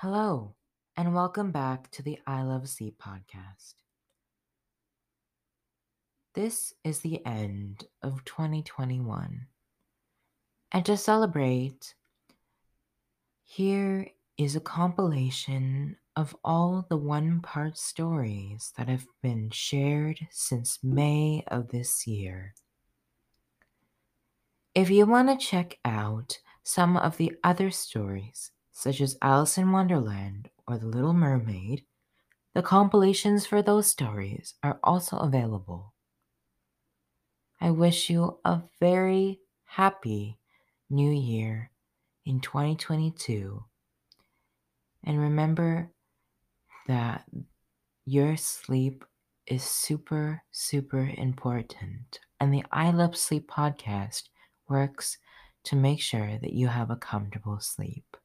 [0.00, 0.54] Hello,
[0.98, 3.76] and welcome back to the I Love Sleep podcast.
[6.34, 9.46] This is the end of 2021.
[10.70, 11.94] And to celebrate,
[13.42, 20.78] here is a compilation of all the one part stories that have been shared since
[20.82, 22.52] May of this year.
[24.74, 29.72] If you want to check out some of the other stories, such as Alice in
[29.72, 31.86] Wonderland or The Little Mermaid,
[32.52, 35.94] the compilations for those stories are also available.
[37.58, 40.38] I wish you a very happy
[40.90, 41.70] new year
[42.26, 43.64] in 2022.
[45.04, 45.90] And remember
[46.86, 47.24] that
[48.04, 49.06] your sleep
[49.46, 52.20] is super, super important.
[52.38, 54.24] And the I Love Sleep podcast
[54.68, 55.16] works
[55.64, 58.18] to make sure that you have a comfortable sleep.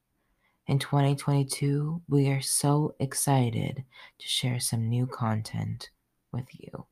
[0.71, 3.84] In 2022, we are so excited
[4.20, 5.90] to share some new content
[6.32, 6.85] with you.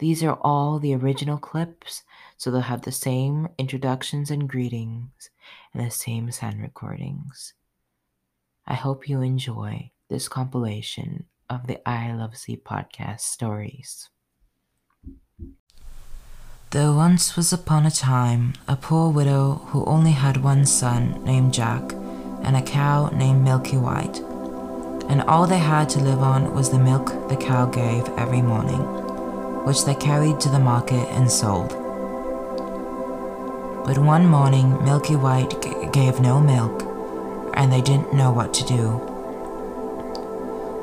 [0.00, 2.02] These are all the original clips,
[2.36, 5.30] so they'll have the same introductions and greetings
[5.72, 7.54] and the same sound recordings.
[8.66, 14.10] I hope you enjoy this compilation of the I Love Sleep podcast stories.
[16.72, 21.54] There once was upon a time a poor widow who only had one son named
[21.54, 21.94] Jack
[22.42, 24.18] and a cow named Milky White,
[25.08, 28.80] and all they had to live on was the milk the cow gave every morning,
[29.64, 31.70] which they carried to the market and sold.
[33.84, 36.82] But one morning, Milky White g- gave no milk,
[37.54, 38.90] and they didn't know what to do.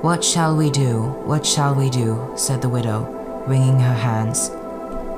[0.02, 1.04] What shall we do?
[1.24, 2.32] What shall we do?
[2.36, 3.04] said the widow,
[3.48, 4.50] wringing her hands.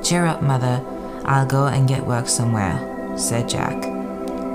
[0.07, 0.83] Cheer up, mother.
[1.25, 2.77] I'll go and get work somewhere,
[3.17, 3.75] said Jack.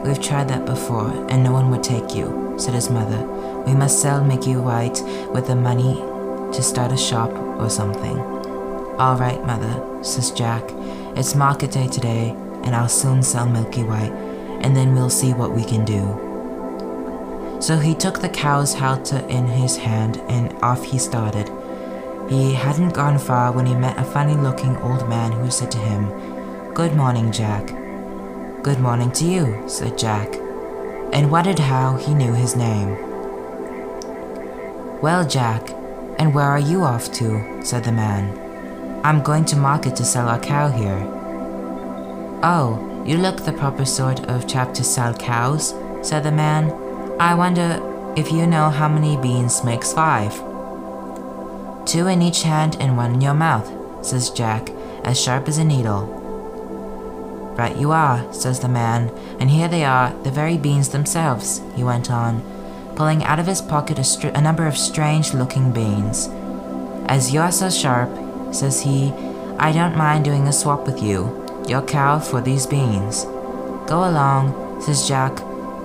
[0.05, 3.23] We've tried that before, and no one would take you, said his mother.
[3.67, 5.01] We must sell Milky White
[5.33, 8.19] with the money to start a shop or something.
[8.99, 10.65] All right, mother, says Jack.
[11.17, 12.31] It's market day today,
[12.65, 14.13] and I'll soon sell Milky White,
[14.61, 17.61] and then we'll see what we can do.
[17.61, 21.49] So he took the cow's halter in his hand, and off he started.
[22.29, 25.79] He hadn't gone far when he met a funny looking old man who said to
[25.79, 27.82] him, Good morning, Jack.
[28.63, 30.37] Good morning to you, said Jack,
[31.13, 32.91] and wondered how he knew his name.
[35.01, 35.69] Well, Jack,
[36.21, 37.61] and where are you off to?
[37.65, 39.03] said the man.
[39.03, 41.01] I'm going to market to sell our cow here.
[42.45, 46.71] Oh, you look the proper sort of chap to sell cows, said the man.
[47.19, 47.83] I wonder
[48.17, 50.37] if you know how many beans makes five.
[51.85, 53.69] Two in each hand and one in your mouth,
[54.07, 54.71] says Jack,
[55.03, 56.22] as sharp as a needle.
[57.57, 61.85] Right you are, says the man, and here they are, the very beans themselves, he
[61.85, 62.43] went on,
[62.97, 66.29] pulling out of his pocket a, str- a number of strange looking beans.
[67.07, 68.11] As you're so sharp,
[68.55, 69.13] says he,
[69.59, 73.25] I don't mind doing a swap with you, your cow for these beans.
[73.87, 75.39] Go along, says Jack.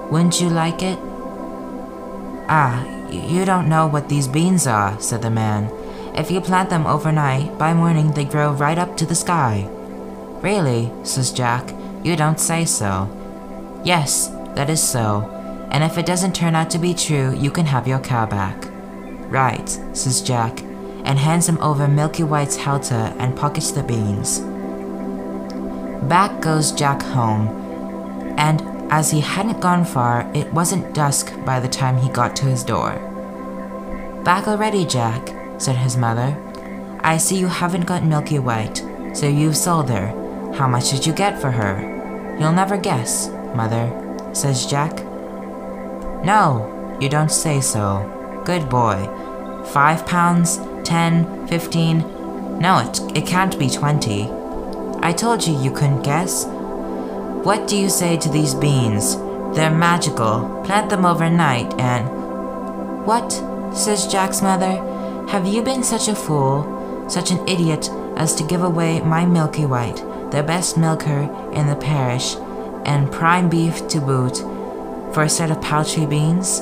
[0.10, 0.98] Wouldn't you like it?
[2.50, 5.70] Ah, you don't know what these beans are, said the man.
[6.16, 9.70] If you plant them overnight, by morning they grow right up to the sky.
[10.42, 13.10] Really, says Jack, you don't say so.
[13.84, 15.30] Yes, that is so,
[15.72, 18.68] and if it doesn't turn out to be true, you can have your cow back.
[19.30, 20.62] Right, says Jack,
[21.04, 24.40] and hands him over Milky White's halter and pockets the beans.
[26.08, 27.48] Back goes Jack home,
[28.38, 28.62] and
[28.92, 32.64] as he hadn't gone far, it wasn't dusk by the time he got to his
[32.64, 32.94] door.
[34.24, 36.38] Back already, Jack, said his mother.
[37.02, 38.84] I see you haven't got Milky White,
[39.14, 40.27] so you've sold her.
[40.58, 42.36] How much did you get for her?
[42.40, 43.92] You'll never guess, mother,
[44.34, 45.04] says Jack.
[46.26, 48.42] No, you don't say so.
[48.44, 49.08] Good boy.
[49.68, 50.60] Five pounds?
[50.84, 52.00] ten, fifteen.
[52.60, 54.30] No, it, it can't be twenty.
[55.02, 56.46] I told you you couldn't guess.
[56.48, 59.16] What do you say to these beans?
[59.56, 60.64] They're magical.
[60.66, 63.06] Plant them overnight and.
[63.06, 63.32] What?
[63.76, 64.84] says Jack's mother.
[65.30, 69.66] Have you been such a fool, such an idiot, as to give away my Milky
[69.66, 72.36] White, the best milker in the parish,
[72.86, 74.38] and prime beef to boot,
[75.14, 76.62] for a set of paltry beans?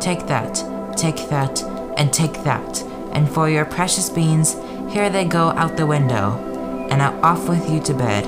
[0.00, 0.54] Take that,
[0.96, 1.62] take that,
[1.96, 2.82] and take that,
[3.12, 4.54] and for your precious beans,
[4.92, 6.38] here they go out the window,
[6.90, 8.26] and off with you to bed.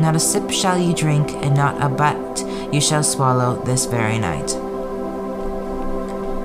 [0.00, 4.18] Not a sip shall you drink, and not a butt you shall swallow this very
[4.18, 4.50] night.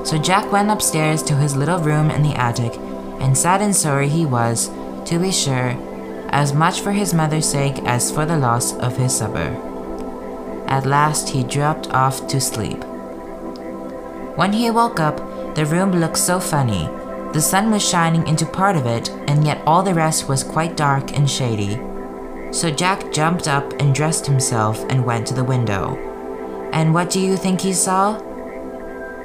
[0.06, 2.76] So Jack went upstairs to his little room in the attic,
[3.20, 4.70] and sad and sorry he was,
[5.06, 5.76] to be sure,
[6.32, 9.56] as much for his mother's sake as for the loss of his supper.
[10.68, 12.84] At last he dropped off to sleep.
[14.36, 15.18] When he woke up,
[15.56, 16.88] the room looked so funny.
[17.34, 20.78] The sun was shining into part of it, and yet all the rest was quite
[20.78, 21.80] dark and shady.
[22.52, 25.98] So Jack jumped up and dressed himself and went to the window.
[26.72, 28.20] And what do you think he saw?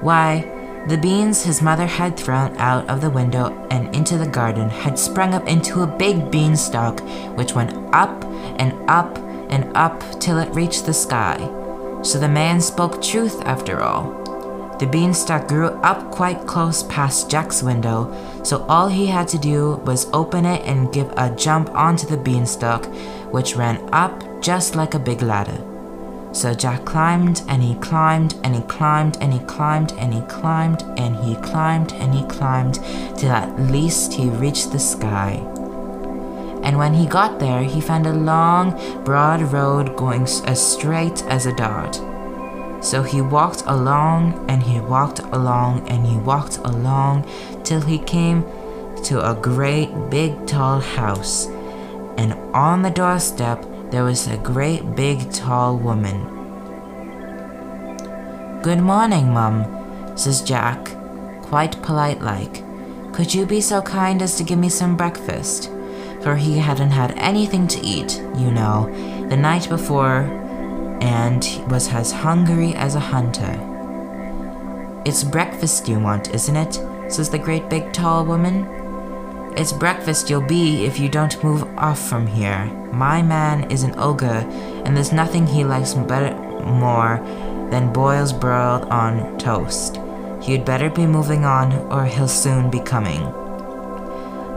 [0.00, 0.52] Why,
[0.88, 4.96] the beans his mother had thrown out of the window and into the garden had
[4.96, 7.00] sprung up into a big beanstalk
[7.36, 8.24] which went up
[8.60, 9.18] and up
[9.50, 11.36] and up till it reached the sky.
[12.02, 14.22] So the man spoke truth after all.
[14.78, 18.12] The beanstalk grew up quite close past Jack's window,
[18.44, 22.16] so all he had to do was open it and give a jump onto the
[22.16, 22.84] beanstalk,
[23.32, 25.75] which ran up just like a big ladder.
[26.36, 30.82] So Jack climbed and he climbed and he climbed and he climbed and he climbed
[30.98, 32.74] and he climbed and he climbed
[33.16, 35.40] till at least he reached the sky.
[36.62, 41.46] And when he got there, he found a long, broad road going as straight as
[41.46, 41.94] a dart.
[42.84, 47.24] So he walked along and he walked along and he walked along
[47.64, 48.44] till he came
[49.04, 51.46] to a great big tall house.
[52.18, 56.32] And on the doorstep there was a great big tall woman.
[58.62, 59.64] Good morning, Mum,
[60.16, 60.90] says Jack,
[61.42, 62.64] quite polite like.
[63.12, 65.70] Could you be so kind as to give me some breakfast?
[66.22, 68.90] For he hadn't had anything to eat, you know,
[69.28, 70.22] the night before,
[71.00, 73.54] and was as hungry as a hunter.
[75.04, 76.74] It's breakfast you want, isn't it?
[77.08, 78.75] says the great big tall woman.
[79.56, 82.66] It's breakfast you'll be if you don't move off from here.
[82.92, 84.44] My man is an ogre,
[84.84, 87.16] and there's nothing he likes better more
[87.70, 89.98] than boils broiled on toast.
[90.42, 93.22] You'd better be moving on, or he'll soon be coming.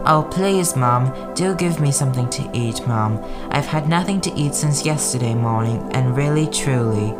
[0.06, 3.24] Oh, please, Mom, do give me something to eat, Mom.
[3.52, 7.14] I've had nothing to eat since yesterday morning, and really, truly,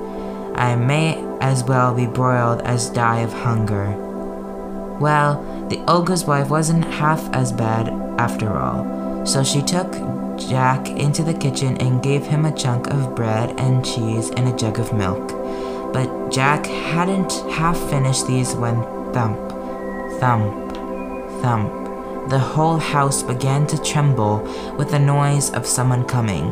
[0.56, 4.09] I may as well be broiled as die of hunger.
[5.00, 9.94] Well, the ogre's wife wasn't half as bad after all, so she took
[10.38, 14.56] Jack into the kitchen and gave him a chunk of bread and cheese and a
[14.58, 15.30] jug of milk.
[15.94, 18.82] But Jack hadn't half finished these when
[19.14, 19.38] thump,
[20.20, 20.72] thump,
[21.42, 24.40] thump, the whole house began to tremble
[24.78, 26.52] with the noise of someone coming.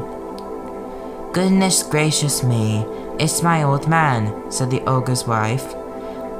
[1.34, 2.86] Goodness gracious me,
[3.20, 5.76] it's my old man, said the ogre's wife.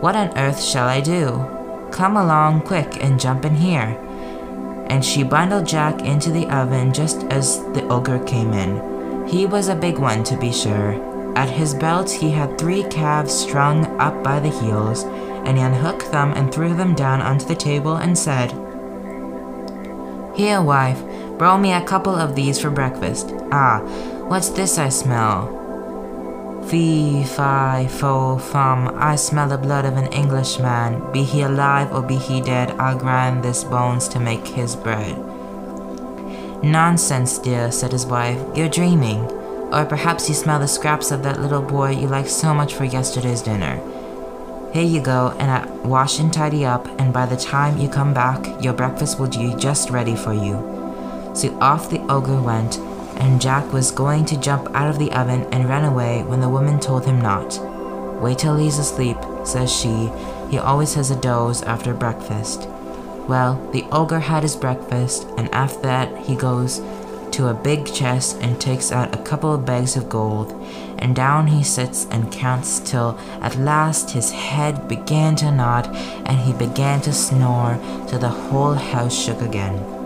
[0.02, 1.57] What on earth shall I do?
[1.92, 3.98] Come along quick and jump in here.
[4.90, 9.28] And she bundled Jack into the oven just as the ogre came in.
[9.28, 10.94] He was a big one, to be sure.
[11.38, 16.12] At his belt, he had three calves strung up by the heels, and he unhooked
[16.12, 18.52] them and threw them down onto the table and said,
[20.36, 21.02] Here, wife,
[21.38, 23.34] broil me a couple of these for breakfast.
[23.52, 23.82] Ah,
[24.28, 25.57] what's this I smell?
[26.70, 31.14] Fee, fi, fo, fum, I smell the blood of an Englishman.
[31.14, 35.18] Be he alive or be he dead, I'll grind his bones to make his bread.
[36.62, 38.38] Nonsense, dear, said his wife.
[38.54, 39.22] You're dreaming.
[39.72, 42.84] Or perhaps you smell the scraps of that little boy you liked so much for
[42.84, 43.80] yesterday's dinner.
[44.74, 48.14] Here you go, and I wash and tidy up, and by the time you come
[48.14, 51.32] back, your breakfast will be just ready for you.
[51.34, 52.78] So off the ogre went,
[53.18, 56.50] and Jack was going to jump out of the oven and ran away when the
[56.50, 57.60] woman told him not.
[58.22, 60.10] Wait till he's asleep, says she.
[60.50, 62.68] He always has a doze after breakfast.
[63.28, 66.82] Well, the ogre had his breakfast, and after that he goes
[67.32, 70.54] to a big chest and takes out a couple of bags of gold,
[70.98, 75.88] and down he sits and counts till at last his head began to nod
[76.26, 77.78] and he began to snore
[78.08, 79.97] till the whole house shook again.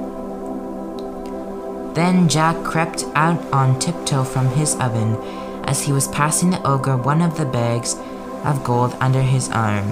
[1.94, 5.16] Then Jack crept out on tiptoe from his oven
[5.66, 7.96] as he was passing the ogre one of the bags
[8.44, 9.86] of gold under his arm.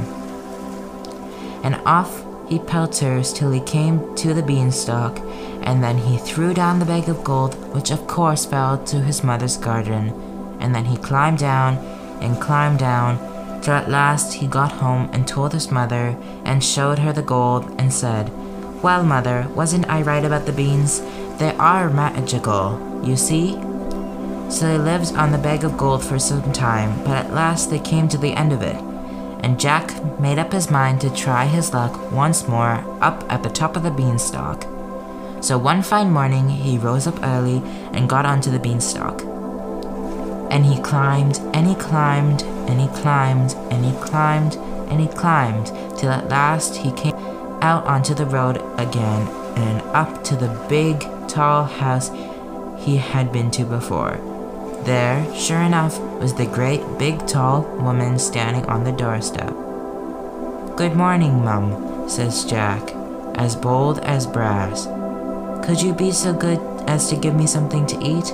[1.63, 5.19] And off he pelters till he came to the beanstalk,
[5.61, 9.23] and then he threw down the bag of gold, which of course fell to his
[9.23, 11.77] mother's garden, and then he climbed down
[12.21, 13.17] and climbed down
[13.61, 17.69] till at last he got home and told his mother and showed her the gold
[17.77, 18.31] and said,
[18.81, 21.01] Well, mother, wasn't I right about the beans?
[21.39, 23.53] They are magical, you see?
[24.49, 27.79] So they lived on the bag of gold for some time, but at last they
[27.79, 28.75] came to the end of it
[29.41, 33.49] and Jack made up his mind to try his luck once more up at the
[33.49, 34.63] top of the beanstalk.
[35.41, 37.61] So one fine morning he rose up early
[37.93, 39.21] and got onto the beanstalk.
[40.51, 44.55] And he climbed, and he climbed, and he climbed, and he climbed,
[44.89, 45.67] and he climbed,
[45.97, 47.15] till at last he came
[47.61, 52.09] out onto the road again and up to the big, tall house
[52.79, 54.17] he had been to before.
[54.83, 59.53] There, sure enough, was the great, big, tall woman standing on the doorstep.
[60.75, 62.91] Good morning, Mum, says Jack,
[63.35, 64.87] as bold as brass.
[65.65, 66.59] Could you be so good
[66.89, 68.33] as to give me something to eat?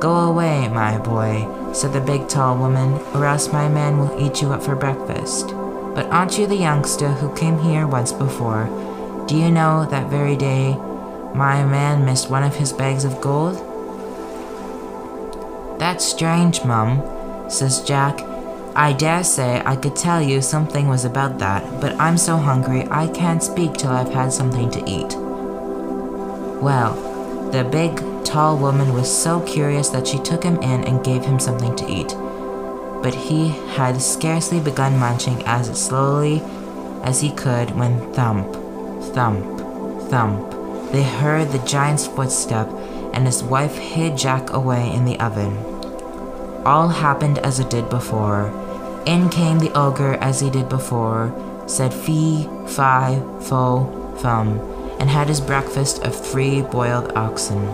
[0.00, 4.42] Go away, my boy, said the big tall woman, or else my man will eat
[4.42, 5.48] you up for breakfast.
[5.94, 8.66] But aren't you the youngster who came here once before?
[9.26, 10.76] Do you know that very day
[11.34, 13.56] my man missed one of his bags of gold?
[15.78, 17.02] That's strange, Mum,
[17.50, 18.20] says Jack.
[18.74, 22.86] I dare say I could tell you something was about that, but I'm so hungry
[22.90, 25.14] I can't speak till I've had something to eat.
[26.62, 26.94] Well,
[27.50, 31.38] the big, tall woman was so curious that she took him in and gave him
[31.38, 32.14] something to eat.
[33.02, 36.40] But he had scarcely begun munching as slowly
[37.02, 38.54] as he could when thump,
[39.12, 39.44] thump,
[40.08, 40.61] thump,
[40.92, 42.68] they heard the giant's footstep
[43.12, 45.56] and his wife hid Jack away in the oven.
[46.64, 48.52] All happened as it did before.
[49.06, 51.34] In came the ogre as he did before,
[51.66, 54.60] said fee, fi, fo, fum,
[55.00, 57.64] and had his breakfast of three boiled oxen.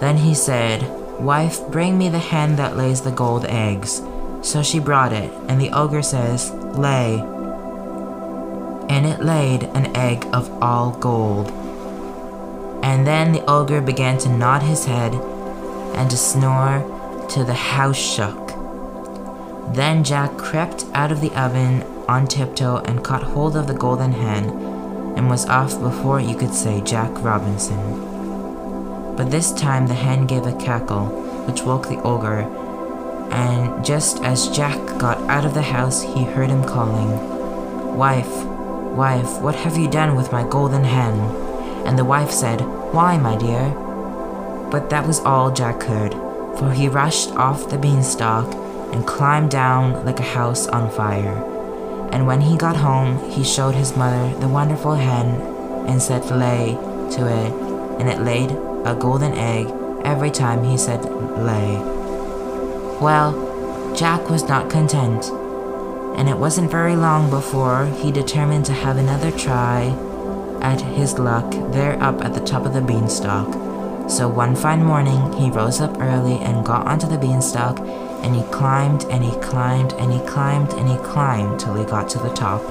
[0.00, 0.82] Then he said,
[1.20, 4.00] Wife, bring me the hen that lays the gold eggs.
[4.42, 7.18] So she brought it, and the ogre says, Lay.
[8.88, 11.52] And it laid an egg of all gold.
[12.88, 17.98] And then the ogre began to nod his head and to snore till the house
[17.98, 18.48] shook.
[19.74, 24.12] Then Jack crept out of the oven on tiptoe and caught hold of the golden
[24.12, 24.48] hen
[25.18, 27.76] and was off before you could say Jack Robinson.
[29.16, 31.08] But this time the hen gave a cackle,
[31.46, 32.48] which woke the ogre,
[33.30, 38.44] and just as Jack got out of the house, he heard him calling, Wife,
[38.96, 41.47] wife, what have you done with my golden hen?
[41.88, 42.60] And the wife said,
[42.92, 43.70] Why, my dear?
[44.70, 46.14] But that was all Jack heard
[46.58, 48.52] for he rushed off the beanstalk
[48.92, 51.44] and climbed down like a house on fire.
[52.12, 55.40] And when he got home, he showed his mother the wonderful hen
[55.86, 56.72] and said lay
[57.12, 57.52] to it,
[58.00, 58.50] and it laid
[58.84, 59.72] a golden egg
[60.04, 61.76] every time he said lay.
[63.00, 65.26] Well, Jack was not content,
[66.18, 69.96] and it wasn't very long before he determined to have another try
[70.62, 73.52] at his luck there up at the top of the beanstalk.
[74.08, 78.42] So one fine morning, he rose up early and got onto the beanstalk, and he
[78.44, 82.32] climbed and he climbed and he climbed and he climbed till he got to the
[82.34, 82.62] top.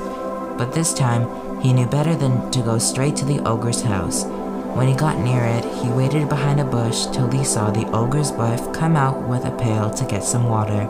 [0.57, 4.25] But this time, he knew better than to go straight to the ogre's house.
[4.25, 8.31] When he got near it, he waited behind a bush till he saw the ogre's
[8.31, 10.81] wife come out with a pail to get some water,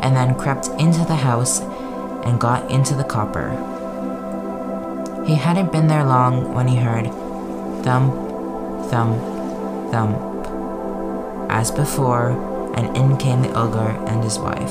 [0.00, 3.75] and then crept into the house and got into the copper.
[5.26, 7.06] He hadn't been there long when he heard
[7.82, 8.14] thump,
[8.90, 9.20] thump,
[9.90, 10.16] thump.
[11.50, 12.30] As before,
[12.76, 14.70] and in came the ogre and his wife.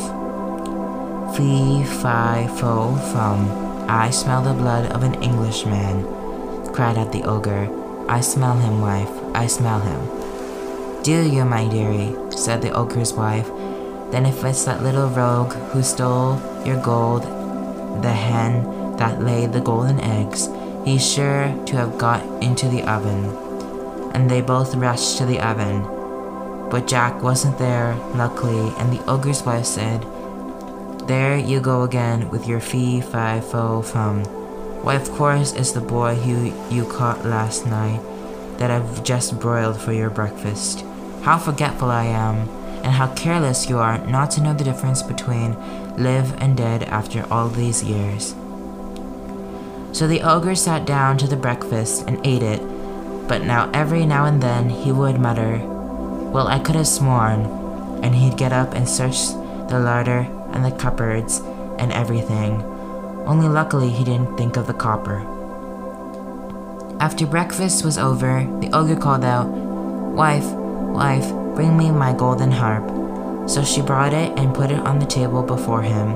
[1.36, 6.04] Fee, fi, fo, fum, I smell the blood of an Englishman,
[6.72, 7.68] cried out the ogre.
[8.08, 11.04] I smell him, wife, I smell him.
[11.04, 13.48] Do you, my dearie, said the ogre's wife.
[14.12, 17.24] Then if it's that little rogue who stole your gold,
[18.02, 20.50] the hen that laid the golden eggs,
[20.84, 23.46] he's sure to have got into the oven
[24.16, 25.82] and they both rushed to the oven.
[26.70, 30.04] But Jack wasn't there, luckily, and the ogre's wife said,
[31.06, 34.24] There you go again with your fee, fi, fo, fum.
[34.84, 38.00] Why, of course, it's the boy who you caught last night
[38.58, 40.86] that I've just broiled for your breakfast.
[41.24, 42.48] How forgetful I am,
[42.86, 45.58] and how careless you are not to know the difference between
[46.02, 48.34] live and dead after all these years.
[49.96, 52.62] So the ogre sat down to the breakfast and ate it
[53.28, 57.46] but now every now and then he would mutter, Well, I could have sworn,
[58.04, 59.28] and he'd get up and search
[59.70, 61.40] the larder and the cupboards
[61.80, 62.62] and everything.
[63.26, 65.26] Only luckily he didn't think of the copper.
[67.00, 72.88] After breakfast was over, the ogre called out, Wife, wife, bring me my golden harp.
[73.50, 76.14] So she brought it and put it on the table before him.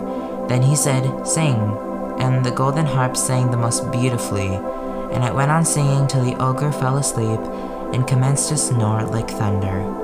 [0.48, 1.88] Then he said, Sing.
[2.19, 4.59] And the golden harp sang the most beautifully
[5.11, 7.39] and it went on singing till the ogre fell asleep
[7.93, 9.95] and commenced to snore like thunder.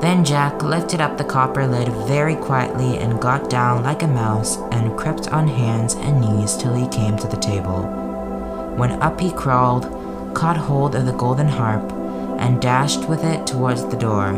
[0.00, 4.58] Then Jack lifted up the copper lid very quietly and got down like a mouse
[4.70, 7.84] and crept on hands and knees till he came to the table.
[8.76, 9.84] When up he crawled,
[10.34, 11.90] caught hold of the golden harp,
[12.38, 14.32] and dashed with it towards the door.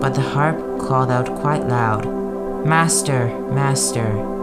[0.00, 2.06] But the harp called out quite loud,
[2.64, 4.37] Master, Master,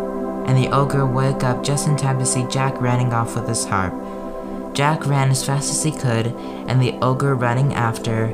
[0.45, 3.65] and the ogre woke up just in time to see Jack running off with his
[3.65, 3.93] harp.
[4.73, 6.27] Jack ran as fast as he could,
[6.67, 8.25] and the ogre running after,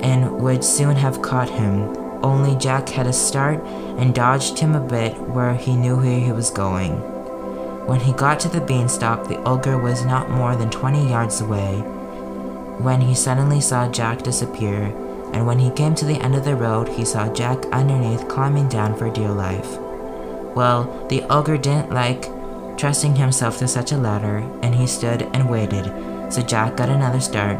[0.00, 1.96] and would soon have caught him.
[2.22, 3.62] only Jack had a start
[3.98, 6.94] and dodged him a bit where he knew where he was going.
[7.86, 11.84] When he got to the beanstalk, the ogre was not more than 20 yards away
[12.78, 14.92] when he suddenly saw Jack disappear,
[15.32, 18.68] and when he came to the end of the road, he saw Jack underneath climbing
[18.68, 19.85] down for dear life.
[20.56, 22.30] Well, the ogre didn't like
[22.78, 25.84] trusting himself to such a ladder, and he stood and waited,
[26.32, 27.58] so Jack got another start.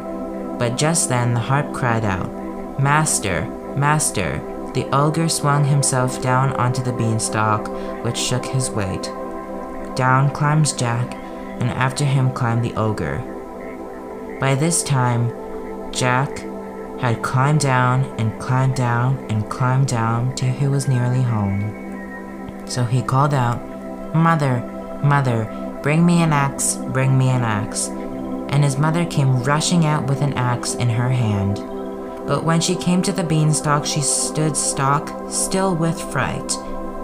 [0.59, 3.45] But just then the harp cried out, Master,
[3.77, 4.41] Master!
[4.73, 7.69] The ogre swung himself down onto the beanstalk,
[8.03, 9.05] which shook his weight.
[9.95, 11.15] Down climbs Jack,
[11.61, 13.19] and after him climbed the ogre.
[14.41, 15.33] By this time,
[15.93, 16.39] Jack
[17.01, 21.86] had climbed down and climbed down and climbed down till he was nearly home.
[22.67, 24.61] So he called out, Mother,
[25.03, 27.89] Mother, bring me an axe, bring me an axe.
[27.89, 31.57] And his mother came rushing out with an axe in her hand.
[32.27, 36.53] But when she came to the beanstalk, she stood stock still with fright,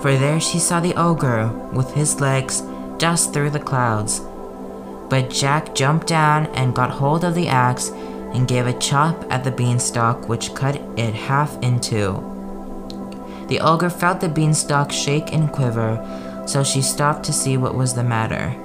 [0.01, 2.63] for there she saw the ogre with his legs
[2.99, 4.21] dust through the clouds
[5.13, 9.45] but Jack jumped down and got hold of the axe and gave a chop at
[9.45, 12.32] the beanstalk, which cut it half in two.
[13.53, 16.01] The ogre felt the beanstalk shake and quiver,
[16.47, 18.57] so she stopped to see what was the matter.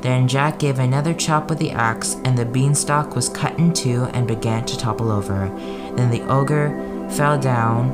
[0.00, 4.04] Then Jack gave another chop with the axe, and the beanstalk was cut in two
[4.12, 5.48] and began to topple over.
[5.96, 6.68] Then the ogre
[7.16, 7.90] fell down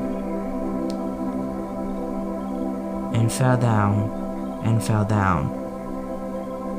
[3.15, 5.49] and fell down and fell down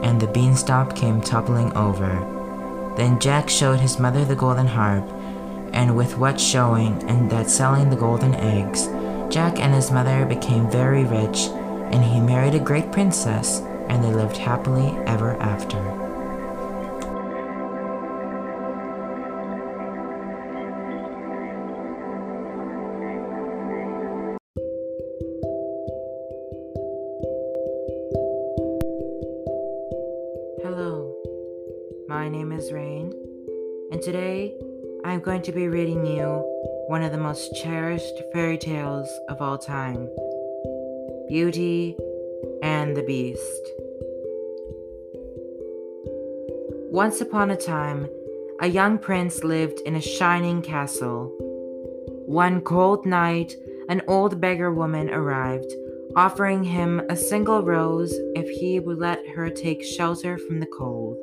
[0.04, 2.94] and the beanstalk came toppling over.
[2.96, 5.10] Then Jack showed his mother the golden harp,
[5.72, 8.88] and with what showing and that selling the golden eggs,
[9.30, 11.48] Jack and his mother became very rich,
[11.90, 15.78] and he married a great princess, and they lived happily ever after.
[30.62, 31.12] Hello,
[32.08, 33.12] my name is Rayn,
[33.90, 34.56] and today
[35.04, 36.44] I'm going to be reading you
[36.86, 40.08] one of the most cherished fairy tales of all time
[41.28, 41.96] Beauty
[42.62, 43.70] and the Beast.
[46.90, 48.08] Once upon a time,
[48.60, 51.34] a young prince lived in a shining castle.
[52.26, 53.54] One cold night,
[53.88, 55.72] an old beggar woman arrived,
[56.14, 61.16] offering him a single rose if he would let her take shelter from the cold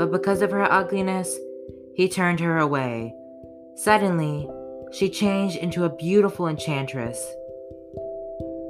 [0.00, 1.38] but because of her ugliness,
[1.94, 3.14] he turned her away.
[3.74, 4.48] Suddenly,
[4.92, 7.18] she changed into a beautiful enchantress.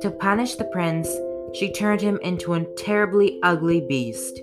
[0.02, 1.08] To punish the prince,
[1.54, 4.40] she turned him into a terribly ugly beast.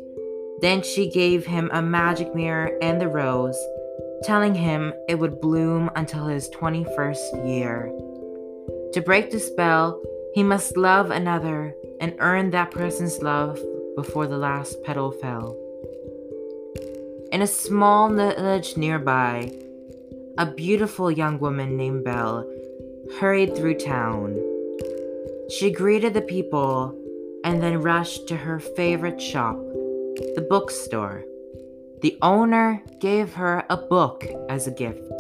[0.61, 3.57] Then she gave him a magic mirror and the rose,
[4.23, 7.91] telling him it would bloom until his 21st year.
[8.93, 10.01] To break the spell,
[10.33, 13.59] he must love another and earn that person's love
[13.95, 15.57] before the last petal fell.
[17.31, 19.51] In a small village nearby,
[20.37, 22.45] a beautiful young woman named Belle
[23.19, 24.35] hurried through town.
[25.49, 26.93] She greeted the people
[27.43, 29.57] and then rushed to her favorite shop,
[30.35, 31.23] the bookstore.
[32.01, 35.11] The owner gave her a book as a gift.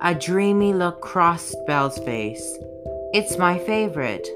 [0.00, 2.58] A dreamy look crossed Belle's face.
[3.12, 4.26] It's my favorite.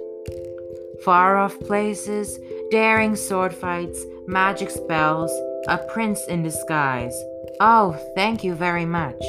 [1.04, 2.38] Far off places,
[2.70, 5.32] daring sword fights, magic spells,
[5.68, 7.14] a prince in disguise.
[7.60, 9.22] Oh, thank you very much.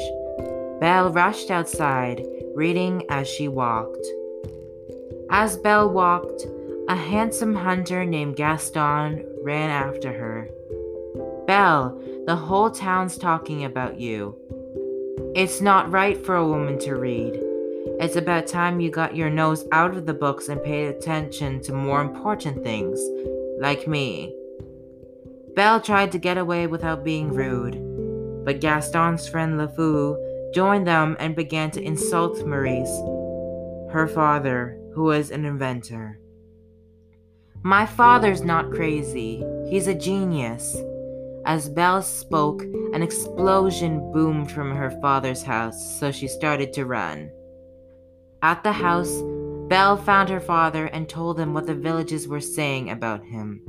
[0.80, 4.06] Belle rushed outside, reading as she walked.
[5.30, 6.46] As Belle walked,
[6.88, 10.48] a handsome hunter named Gaston ran after her.
[11.46, 14.36] Belle, the whole town's talking about you.
[15.34, 17.40] It's not right for a woman to read.
[18.00, 21.72] It's about time you got your nose out of the books and paid attention to
[21.72, 23.00] more important things,
[23.60, 24.34] like me.
[25.54, 30.16] Belle tried to get away without being rude, but Gaston's friend LeFou
[30.54, 32.96] joined them and began to insult Maurice,
[33.92, 36.20] her father, who was an inventor.
[37.64, 40.76] My father's not crazy, he's a genius.
[41.44, 47.30] As Belle spoke, an explosion boomed from her father's house, so she started to run.
[48.40, 49.22] At the house,
[49.68, 53.60] Belle found her father and told him what the villagers were saying about him.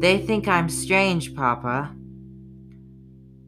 [0.00, 1.94] They think I'm strange, Papa.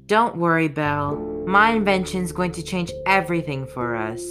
[0.06, 1.33] Don't worry, Belle.
[1.46, 4.24] My invention's going to change everything for us.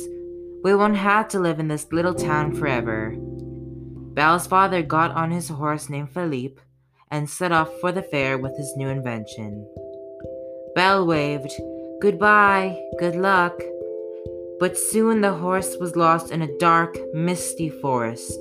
[0.64, 3.16] We won't have to live in this little town forever.
[3.18, 6.62] Belle's father got on his horse named Philippe
[7.12, 9.68] and set off for the fair with his new invention.
[10.76, 11.52] Belle waved,
[12.02, 13.54] Goodbye, good luck.
[14.60, 18.40] but soon the horse was lost in a dark, misty forest.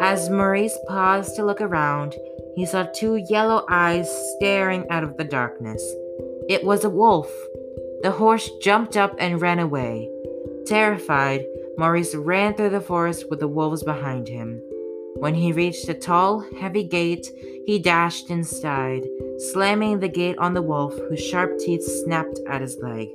[0.00, 2.14] As Maurice paused to look around,
[2.54, 5.82] he saw two yellow eyes staring out of the darkness.
[6.48, 7.30] It was a wolf.
[8.02, 10.08] The horse jumped up and ran away.
[10.66, 11.44] Terrified,
[11.76, 14.60] Maurice ran through the forest with the wolves behind him.
[15.16, 17.26] When he reached a tall, heavy gate,
[17.66, 19.04] he dashed inside,
[19.52, 23.08] slamming the gate on the wolf, whose sharp teeth snapped at his leg.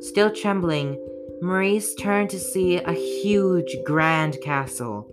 [0.00, 0.98] Still trembling,
[1.40, 5.10] Maurice turned to see a huge, grand castle.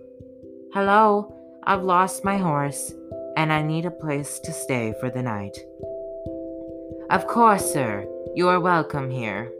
[0.74, 2.92] Hello, I've lost my horse,
[3.36, 5.56] and I need a place to stay for the night.
[7.10, 9.52] Of course, sir, you are welcome here.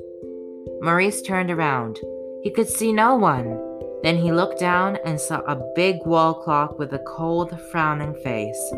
[0.81, 2.01] Maurice turned around.
[2.43, 3.61] He could see no one.
[4.03, 8.75] Then he looked down and saw a big wall clock with a cold, frowning face.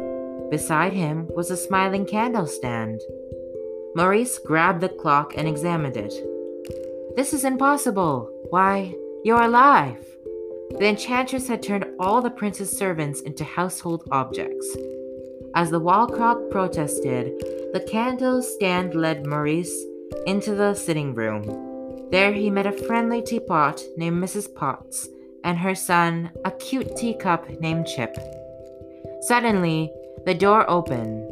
[0.51, 3.01] Beside him was a smiling candle stand.
[3.95, 6.13] Maurice grabbed the clock and examined it.
[7.15, 8.31] This is impossible.
[8.51, 10.05] Why, you're alive.
[10.79, 14.77] The enchantress had turned all the prince's servants into household objects.
[15.55, 17.33] As the wall clock protested,
[17.73, 19.85] the candle stand led Maurice
[20.27, 22.09] into the sitting room.
[22.11, 24.53] There he met a friendly teapot named Mrs.
[24.53, 25.09] Potts
[25.45, 28.17] and her son, a cute teacup named Chip.
[29.23, 29.93] Suddenly,
[30.25, 31.31] the door opened.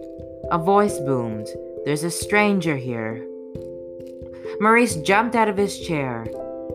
[0.52, 1.48] A voice boomed,
[1.84, 3.26] There's a stranger here.
[4.60, 6.26] Maurice jumped out of his chair.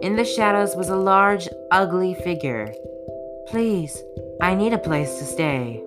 [0.01, 2.73] In the shadows was a large, ugly figure.
[3.47, 4.03] Please,
[4.41, 5.83] I need a place to stay.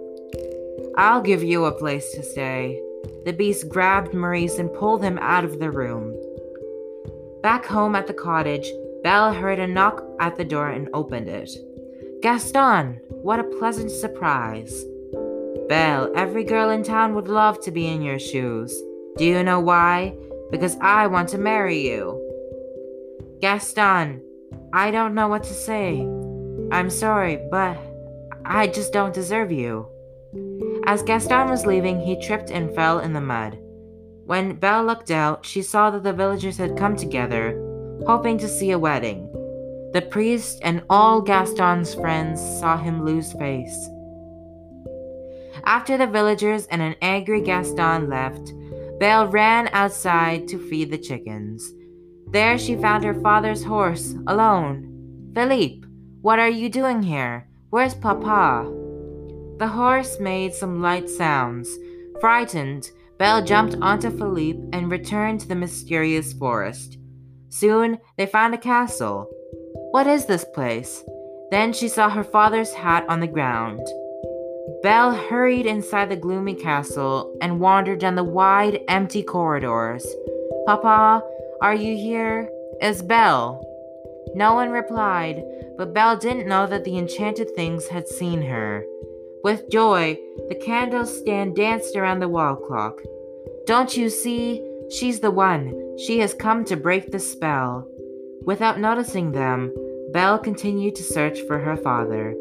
[0.96, 2.80] I'll give you a place to stay.
[3.24, 6.14] The beast grabbed Maurice and pulled him out of the room.
[7.42, 8.70] Back home at the cottage,
[9.02, 11.50] Belle heard a knock at the door and opened it.
[12.22, 14.84] Gaston, what a pleasant surprise.
[15.68, 18.74] Belle, every girl in town would love to be in your shoes.
[19.16, 20.14] Do you know why?
[20.50, 22.18] Because I want to marry you.
[23.40, 24.22] Gaston,
[24.72, 26.00] I don't know what to say.
[26.72, 27.78] I'm sorry, but
[28.44, 29.88] I just don't deserve you.
[30.86, 33.58] As Gaston was leaving, he tripped and fell in the mud.
[34.24, 37.66] When Belle looked out, she saw that the villagers had come together
[38.06, 39.26] hoping to see a wedding.
[39.92, 43.88] The priest and all Gaston's friends saw him lose face.
[45.64, 48.52] After the villagers and an angry Gaston left,
[48.98, 51.72] Belle ran outside to feed the chickens.
[52.28, 55.32] There she found her father's horse, alone.
[55.34, 55.86] Philippe,
[56.22, 57.48] what are you doing here?
[57.70, 58.70] Where's Papa?
[59.60, 61.68] The horse made some light sounds.
[62.18, 66.96] Frightened, Belle jumped onto Philippe and returned to the mysterious forest.
[67.50, 69.28] Soon they found a castle.
[69.90, 71.04] What is this place?
[71.50, 73.86] Then she saw her father's hat on the ground.
[74.82, 80.06] Belle hurried inside the gloomy castle and wandered down the wide, empty corridors.
[80.64, 81.22] Papa,
[81.60, 82.48] are you here?
[82.80, 83.62] Is Belle?
[84.34, 85.44] No one replied,
[85.76, 88.86] but Belle didn't know that the enchanted things had seen her.
[89.42, 93.00] With joy, the candle stand danced around the wall clock.
[93.66, 94.62] Don't you see?
[94.90, 95.96] She's the one.
[95.98, 97.88] She has come to break the spell.
[98.44, 99.74] Without noticing them,
[100.12, 102.34] Belle continued to search for her father.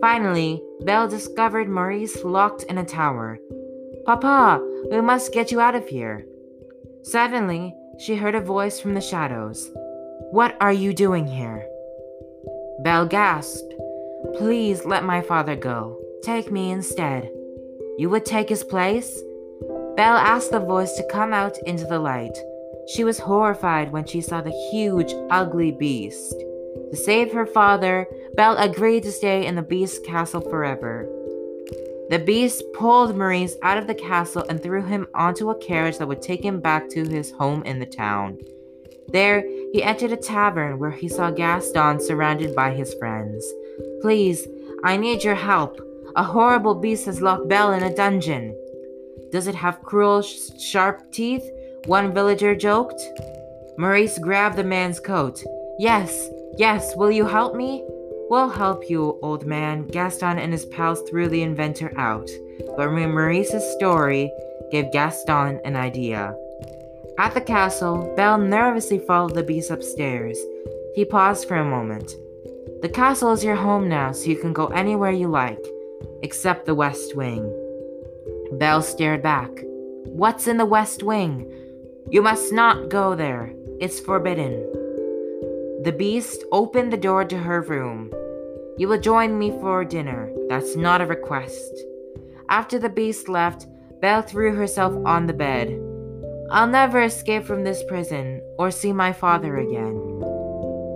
[0.00, 3.38] Finally, Belle discovered Maurice locked in a tower.
[4.04, 6.26] Papa, we must get you out of here.
[7.02, 9.70] Suddenly, she heard a voice from the shadows.
[10.32, 11.68] What are you doing here?
[12.80, 13.74] Belle gasped.
[14.38, 16.01] Please let my father go.
[16.22, 17.28] Take me instead.
[17.98, 19.20] You would take his place?
[19.96, 22.38] Belle asked the voice to come out into the light.
[22.94, 26.34] She was horrified when she saw the huge, ugly beast.
[26.90, 31.08] To save her father, Belle agreed to stay in the beast's castle forever.
[32.10, 36.06] The beast pulled Maurice out of the castle and threw him onto a carriage that
[36.08, 38.38] would take him back to his home in the town.
[39.08, 43.44] There, he entered a tavern where he saw Gaston surrounded by his friends.
[44.00, 44.46] Please,
[44.84, 45.80] I need your help.
[46.14, 48.54] A horrible beast has locked Belle in a dungeon.
[49.30, 51.44] Does it have cruel, sh- sharp teeth?
[51.86, 53.00] One villager joked.
[53.78, 55.42] Maurice grabbed the man's coat.
[55.78, 57.82] Yes, yes, will you help me?
[58.28, 59.86] We'll help you, old man.
[59.86, 62.28] Gaston and his pals threw the inventor out.
[62.76, 64.30] But Maurice's story
[64.70, 66.36] gave Gaston an idea.
[67.18, 70.38] At the castle, Belle nervously followed the beast upstairs.
[70.94, 72.12] He paused for a moment.
[72.82, 75.64] The castle is your home now, so you can go anywhere you like,
[76.22, 77.44] except the West Wing.
[78.52, 79.50] Belle stared back.
[80.04, 81.50] What's in the West Wing?
[82.10, 83.52] You must not go there.
[83.80, 84.52] It's forbidden.
[85.84, 88.12] The beast opened the door to her room.
[88.78, 90.32] You will join me for dinner.
[90.48, 91.72] That's not a request.
[92.48, 93.66] After the beast left,
[94.00, 95.68] Belle threw herself on the bed.
[96.50, 100.20] I'll never escape from this prison or see my father again.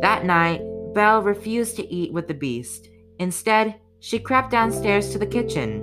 [0.03, 0.61] That night,
[0.95, 2.91] Belle refused to eat with the beast.
[3.19, 3.77] Instead,
[4.07, 5.83] she crept downstairs to the kitchen.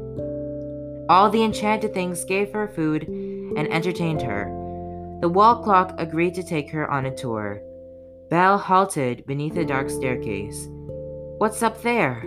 [1.09, 4.45] All the enchanted things gave her food and entertained her.
[5.19, 7.61] The wall clock agreed to take her on a tour.
[8.29, 10.69] Belle halted beneath a dark staircase.
[11.39, 12.23] What's up there?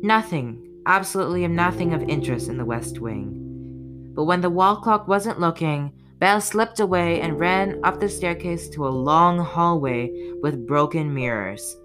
[0.00, 4.12] Nothing, absolutely nothing of interest in the West Wing.
[4.14, 8.70] But when the wall clock wasn't looking, Belle slipped away and ran up the staircase
[8.70, 11.76] to a long hallway with broken mirrors.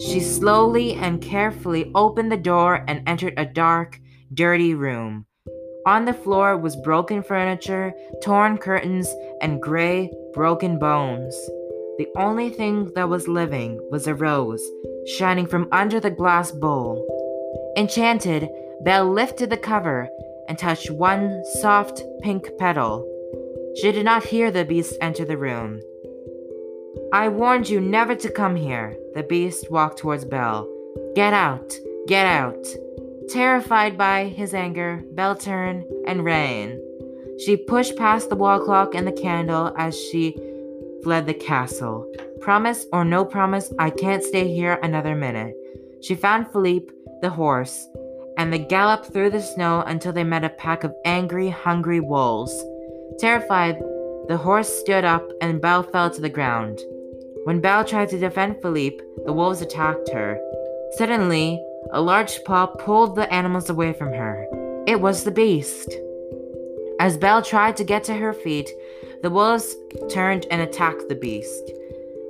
[0.00, 4.00] She slowly and carefully opened the door and entered a dark,
[4.32, 5.26] dirty room.
[5.86, 7.92] On the floor was broken furniture,
[8.22, 9.08] torn curtains,
[9.40, 11.34] and gray, broken bones.
[11.98, 14.66] The only thing that was living was a rose,
[15.06, 17.04] shining from under the glass bowl.
[17.76, 18.48] Enchanted,
[18.80, 20.08] Belle lifted the cover
[20.48, 23.06] and touched one soft pink petal.
[23.76, 25.80] She did not hear the beast enter the room.
[27.12, 28.96] I warned you never to come here.
[29.14, 30.68] The beast walked towards Belle.
[31.14, 31.74] Get out!
[32.06, 32.66] Get out!
[33.28, 36.80] Terrified by his anger, Belle turned and ran.
[37.38, 40.36] She pushed past the wall clock and the candle as she
[41.02, 42.10] fled the castle.
[42.40, 45.54] Promise or no promise, I can't stay here another minute.
[46.02, 47.86] She found Philippe, the horse,
[48.36, 52.54] and they galloped through the snow until they met a pack of angry, hungry wolves.
[53.18, 53.80] Terrified,
[54.28, 56.80] the horse stood up and Belle fell to the ground.
[57.44, 60.40] When Belle tried to defend Philippe, the wolves attacked her.
[60.92, 64.46] Suddenly, a large paw pulled the animals away from her.
[64.86, 65.94] It was the beast.
[67.00, 68.70] As Belle tried to get to her feet,
[69.22, 69.76] the wolves
[70.10, 71.70] turned and attacked the beast.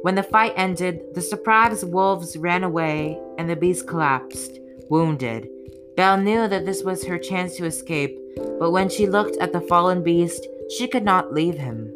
[0.03, 4.59] When the fight ended, the surprised wolves ran away and the beast collapsed,
[4.91, 5.49] wounded.
[5.97, 8.19] Belle knew that this was her chance to escape,
[8.59, 11.93] but when she looked at the fallen beast, she could not leave him.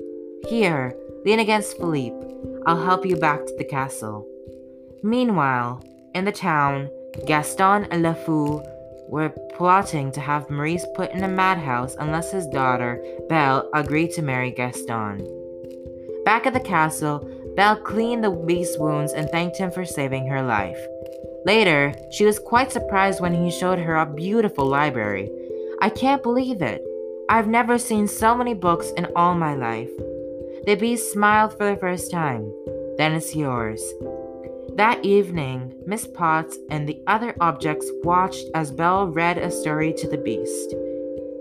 [0.49, 2.17] Here, lean against Philippe.
[2.67, 4.27] I'll help you back to the castle.
[5.03, 5.83] Meanwhile,
[6.15, 6.91] in the town,
[7.27, 8.63] Gaston and Le Fou
[9.09, 14.23] were plotting to have Maurice put in a madhouse unless his daughter, Belle, agreed to
[14.23, 15.27] marry Gaston.
[16.25, 17.27] Back at the castle,
[17.57, 20.79] Belle cleaned the beast's wounds and thanked him for saving her life.
[21.47, 25.31] Later, she was quite surprised when he showed her a beautiful library.
[25.81, 26.85] I can't believe it.
[27.31, 29.91] I've never seen so many books in all my life.
[30.65, 32.51] The beast smiled for the first time.
[32.97, 33.83] Then it's yours.
[34.77, 40.09] That evening, Miss Potts and the other objects watched as Belle read a story to
[40.09, 40.75] the beast.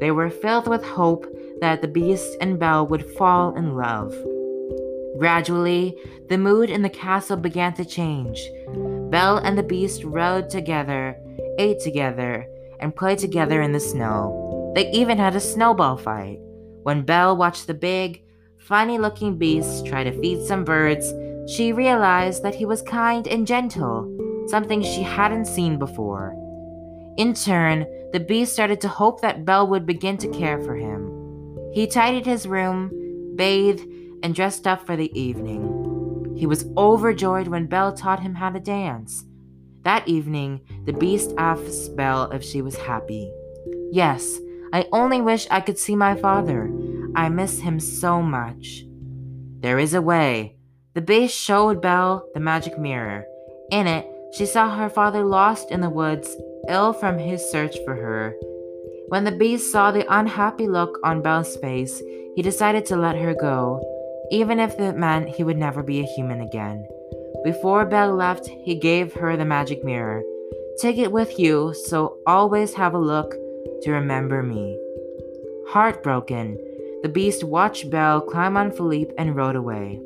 [0.01, 1.25] They were filled with hope
[1.61, 4.13] that the beast and Belle would fall in love.
[5.17, 5.97] Gradually,
[6.27, 8.51] the mood in the castle began to change.
[9.09, 11.15] Belle and the beast rode together,
[11.57, 12.45] ate together,
[12.81, 14.46] and played together in the snow.
[14.77, 16.37] They even had a snowball fight.
[16.83, 18.21] When Belle watched the big,
[18.59, 21.11] funny looking beast try to feed some birds,
[21.51, 26.35] she realized that he was kind and gentle, something she hadn't seen before.
[27.17, 31.11] In turn, the beast started to hope that Belle would begin to care for him.
[31.73, 33.83] He tidied his room, bathed,
[34.21, 36.35] and dressed up for the evening.
[36.37, 39.25] He was overjoyed when Belle taught him how to dance.
[39.81, 43.31] That evening, the beast asked Belle if she was happy.
[43.91, 44.39] Yes,
[44.73, 46.71] I only wish I could see my father.
[47.15, 48.83] I miss him so much.
[49.59, 50.55] There is a way.
[50.93, 53.25] The beast showed Belle the magic mirror.
[53.71, 56.35] In it, she saw her father lost in the woods,
[56.67, 58.35] ill from his search for her.
[59.07, 62.01] When the beast saw the unhappy look on Belle's face,
[62.35, 63.81] he decided to let her go
[64.31, 66.85] even if it meant he would never be a human again.
[67.43, 70.23] Before Belle left, he gave her the magic mirror.
[70.81, 73.33] Take it with you, so always have a look
[73.81, 74.77] to remember me.
[75.69, 76.57] Heartbroken,
[77.03, 79.99] the beast watched Belle climb on Philippe and rode away.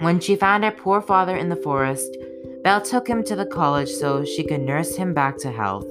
[0.00, 2.16] When she found her poor father in the forest,
[2.62, 5.86] Belle took him to the college so she could nurse him back to health.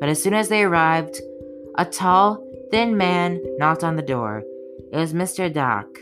[0.00, 1.20] But as soon as they arrived,
[1.76, 4.42] a tall, thin man knocked on the door.
[4.92, 5.52] It was Mr.
[5.52, 5.98] Dark.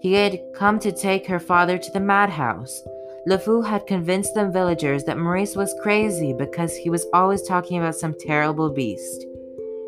[0.00, 2.82] He had come to take her father to the madhouse.
[3.28, 7.94] LeFou had convinced the villagers that Maurice was crazy because he was always talking about
[7.94, 9.24] some terrible beast.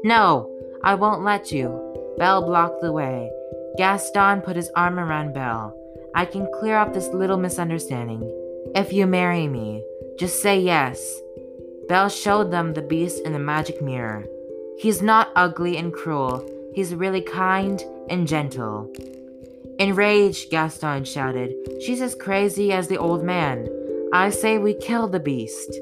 [0.05, 2.15] No, I won't let you.
[2.19, 3.31] Belle blocked the way.
[3.79, 5.75] Gaston put his arm around Belle.
[6.15, 8.21] I can clear up this little misunderstanding.
[8.75, 9.83] If you marry me,
[10.19, 11.03] just say yes.
[11.89, 14.27] Belle showed them the beast in the magic mirror.
[14.79, 18.93] He's not ugly and cruel, he's really kind and gentle.
[19.79, 23.69] Enraged, Gaston shouted, She's as crazy as the old man.
[24.13, 25.75] I say we kill the beast.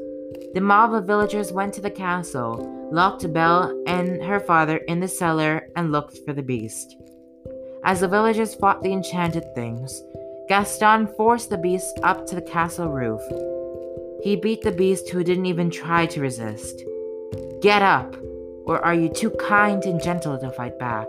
[0.55, 5.09] The mob of villagers went to the castle, locked Belle and her father in the
[5.09, 6.97] cellar, and looked for the beast.
[7.85, 10.03] As the villagers fought the enchanted things,
[10.49, 13.23] Gaston forced the beast up to the castle roof.
[14.23, 16.85] He beat the beast who didn't even try to resist.
[17.63, 18.15] Get up,
[18.67, 21.07] or are you too kind and gentle to fight back?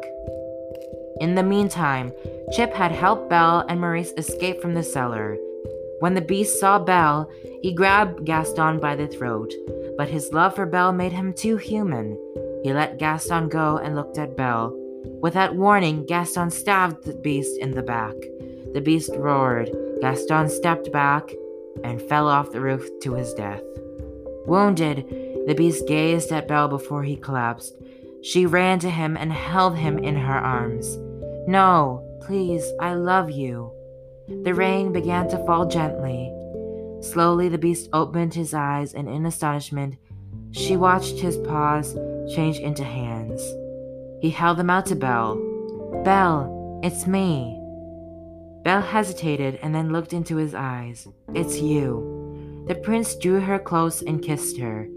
[1.19, 2.13] In the meantime,
[2.53, 5.37] Chip had helped Belle and Maurice escape from the cellar.
[6.03, 9.53] When the beast saw Belle, he grabbed Gaston by the throat,
[9.95, 12.19] but his love for Belle made him too human.
[12.61, 14.75] He let Gaston go and looked at Belle.
[15.21, 18.15] Without warning, Gaston stabbed the beast in the back.
[18.73, 19.71] The beast roared.
[20.01, 21.31] Gaston stepped back
[21.85, 23.63] and fell off the roof to his death.
[24.45, 25.07] Wounded,
[25.47, 27.77] the beast gazed at Belle before he collapsed.
[28.21, 30.97] She ran to him and held him in her arms.
[31.47, 33.71] No, please, I love you.
[34.27, 36.31] The rain began to fall gently.
[37.01, 39.95] Slowly, the beast opened his eyes, and in astonishment,
[40.51, 41.95] she watched his paws
[42.33, 43.41] change into hands.
[44.21, 45.35] He held them out to Belle.
[46.05, 47.59] Belle, it's me.
[48.63, 51.05] Belle hesitated and then looked into his eyes.
[51.33, 52.63] It's you.
[52.67, 54.87] The prince drew her close and kissed her.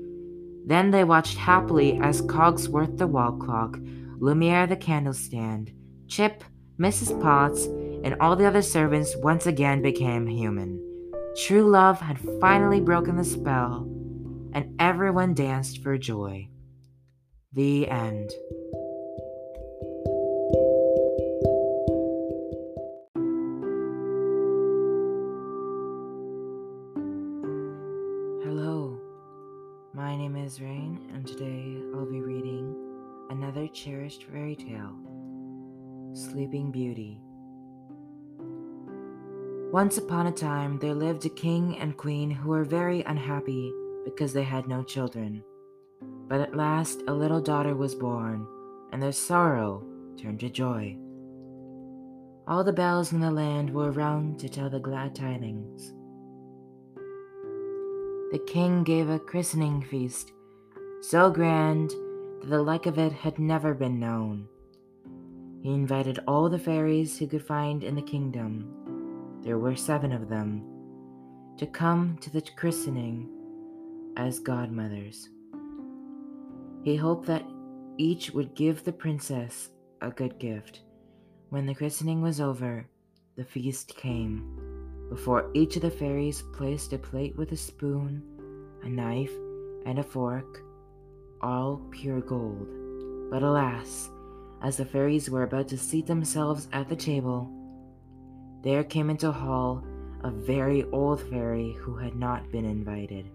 [0.67, 3.77] Then they watched happily as Cogsworth the wall clock,
[4.19, 5.73] Lumiere the candle stand,
[6.07, 6.45] Chip,
[6.79, 7.21] Mrs.
[7.21, 7.67] Potts,
[8.07, 10.81] and all the other servants once again became human.
[11.45, 13.83] True love had finally broken the spell,
[14.53, 16.49] and everyone danced for joy.
[17.53, 18.31] The end.
[28.45, 29.01] Hello,
[29.93, 32.73] my name is Rayn, and today I'll be reading
[33.31, 34.95] another cherished fairy tale
[36.15, 37.21] Sleeping Beauty.
[39.73, 43.73] Once upon a time, there lived a king and queen who were very unhappy
[44.05, 45.43] because they had no children.
[46.29, 48.47] But at last, a little daughter was born,
[48.93, 49.85] and their sorrow
[50.17, 50.97] turned to joy.
[52.47, 55.93] All the bells in the land were rung to tell the glad tidings.
[58.31, 60.33] The king gave a christening feast,
[61.01, 61.91] so grand
[62.41, 64.47] that the like of it had never been known.
[65.63, 68.86] He invited all the fairies he could find in the kingdom,
[69.47, 70.61] there were seven of them,
[71.57, 73.29] to come to the christening
[74.17, 75.29] as godmothers.
[76.83, 77.45] He hoped that
[77.97, 79.71] each would give the princess
[80.03, 80.81] a good gift.
[81.51, 82.89] When the christening was over,
[83.37, 85.07] the feast came.
[85.11, 88.25] Before each of the fairies placed a plate with a spoon,
[88.83, 89.33] a knife,
[89.87, 90.61] and a fork,
[91.41, 92.67] all pure gold.
[93.31, 94.11] But alas,
[94.61, 97.49] as the fairies were about to seat themselves at the table,
[98.67, 99.85] there came into hall
[100.25, 103.31] a very old fairy who had not been invited.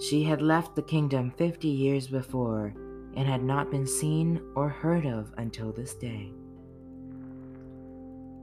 [0.00, 2.72] She had left the kingdom fifty years before
[3.16, 6.30] and had not been seen or heard of until this day.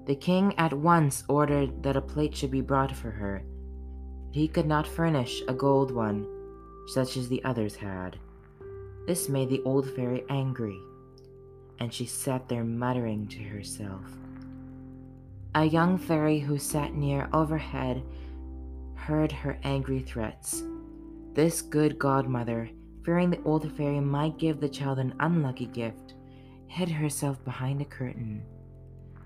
[0.08, 3.42] The king at once ordered that a plate should be brought for her.
[4.28, 6.28] but He could not furnish a gold one,
[6.88, 8.20] such as the others had.
[9.08, 10.78] This made the old fairy angry
[11.80, 14.02] and she sat there muttering to herself.
[15.56, 18.04] A young fairy who sat near overhead
[18.94, 20.62] heard her angry threats.
[21.34, 22.70] This good godmother,
[23.06, 26.16] fearing the old fairy might give the child an unlucky gift,
[26.68, 28.44] hid herself behind a curtain.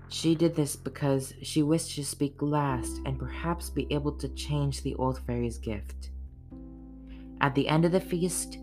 [0.08, 4.82] She did this because she wished to speak last and perhaps be able to change
[4.82, 6.10] the old fairy's gift.
[7.40, 8.58] At the end of the feast,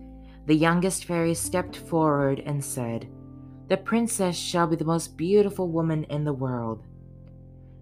[0.45, 3.09] the youngest fairy stepped forward and said,
[3.67, 6.85] the princess shall be the most beautiful woman in the world.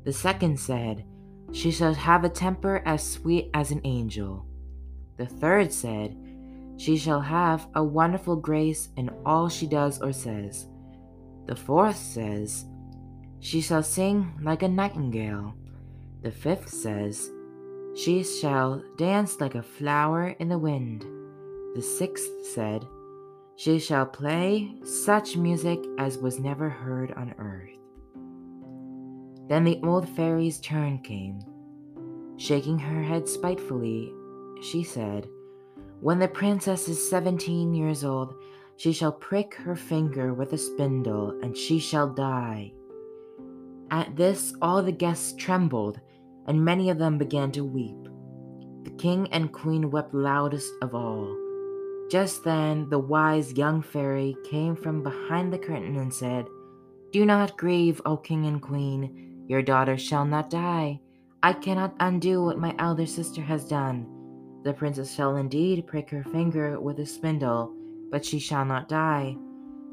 [0.06, 1.04] The second said,
[1.52, 4.46] She shall have a temper as sweet as an angel.
[5.18, 6.16] The third said,
[6.78, 10.68] She shall have a wonderful grace in all she does or says.
[11.48, 12.66] The fourth says,
[13.40, 15.54] She shall sing like a nightingale.
[16.22, 17.30] The fifth says,
[17.96, 21.06] She shall dance like a flower in the wind.
[21.76, 22.86] The sixth said,
[23.58, 27.85] she shall play such music as was never heard on earth.
[29.48, 31.40] Then the old fairy's turn came.
[32.38, 34.12] Shaking her head spitefully,
[34.62, 35.28] she said,
[36.02, 38.36] When the princess is seventeen years old,
[38.78, 42.74] she shall prick her finger with a spindle, and she shall die.
[43.92, 46.00] At this, all the guests trembled,
[46.48, 48.10] and many of them began to weep.
[48.84, 51.36] The king and queen wept loudest of all.
[52.12, 56.46] Just then, the wise young fairy came from behind the curtain and said,
[57.12, 59.25] Do not grieve, O king and queen.
[59.48, 61.00] Your daughter shall not die.
[61.44, 64.08] I cannot undo what my elder sister has done.
[64.64, 67.72] The princess shall indeed prick her finger with a spindle,
[68.10, 69.38] but she shall not die.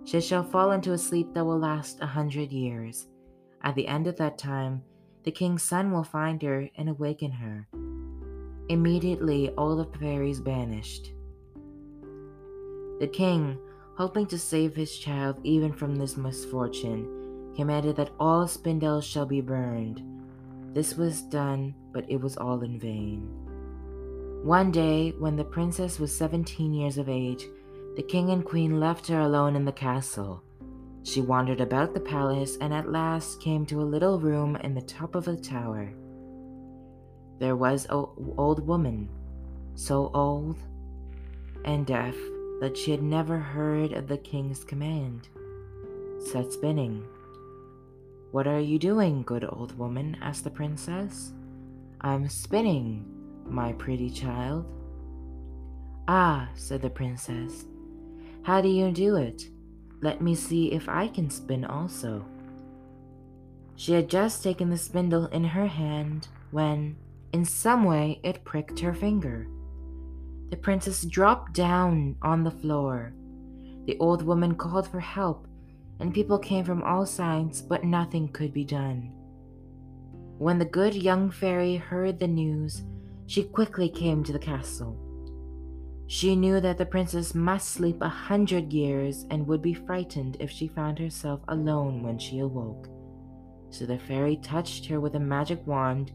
[0.05, 3.07] She shall fall into a sleep that will last a hundred years.
[3.63, 4.83] At the end of that time,
[5.25, 7.69] the king's son will find her and awaken her.
[8.69, 11.13] Immediately, all the fairies vanished.
[12.99, 13.59] The king,
[13.97, 17.22] hoping to save his child even from this misfortune,
[17.55, 20.03] commanded that all spindles shall be burned.
[20.75, 23.29] This was done, but it was all in vain.
[24.43, 27.47] One day, when the princess was 17 years of age,
[27.97, 30.43] the king and queen left her alone in the castle.
[31.05, 34.83] She wandered about the palace and at last came to a little room in the
[34.83, 35.93] top of a tower.
[37.39, 38.07] There was an
[38.39, 39.09] old woman,
[39.75, 40.57] so old
[41.65, 42.15] and deaf
[42.61, 45.29] that she had never heard of the king's command.
[46.19, 47.05] Set spinning.
[48.33, 50.17] What are you doing, good old woman?
[50.23, 51.35] asked the princess.
[52.01, 53.05] I'm spinning,
[53.45, 54.65] my pretty child.
[56.09, 57.67] Ah, said the princess.
[58.43, 59.51] How do you do it?
[60.01, 62.25] Let me see if I can spin also.
[63.77, 66.97] She had just taken the spindle in her hand when,
[67.35, 69.47] in some way, it pricked her finger.
[70.49, 73.13] The princess dropped down on the floor.
[73.85, 75.47] The old woman called for help,
[76.03, 79.13] and people came from all sides, but nothing could be done.
[80.37, 82.83] When the good young fairy heard the news,
[83.27, 84.99] she quickly came to the castle.
[86.09, 90.51] She knew that the princess must sleep a hundred years and would be frightened if
[90.51, 92.89] she found herself alone when she awoke.
[93.71, 96.11] So the fairy touched her with a magic wand,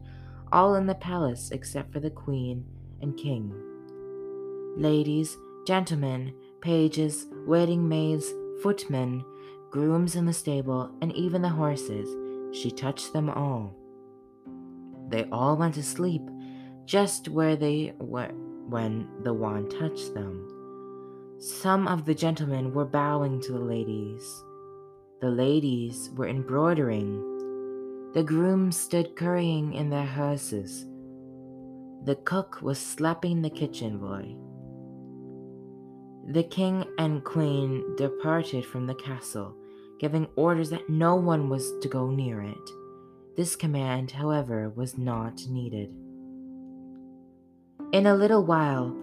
[0.52, 2.64] all in the palace except for the queen
[3.00, 3.54] and king.
[4.76, 5.34] Ladies,
[5.66, 8.32] gentlemen, pages, waiting maids,
[8.62, 9.24] footmen,
[9.70, 12.08] grooms in the stable, and even the horses,
[12.56, 13.74] she touched them all.
[15.08, 16.22] They all went to sleep
[16.84, 18.30] just where they were
[18.68, 20.48] when the wand touched them.
[21.38, 24.22] Some of the gentlemen were bowing to the ladies.
[25.20, 27.22] The ladies were embroidering.
[28.14, 30.86] The grooms stood currying in their horses.
[32.04, 34.34] The cook was slapping the kitchen boy.
[36.32, 39.54] The king and queen departed from the castle,
[39.98, 42.70] giving orders that no one was to go near it.
[43.36, 45.90] This command, however, was not needed.
[47.92, 48.96] In a little while,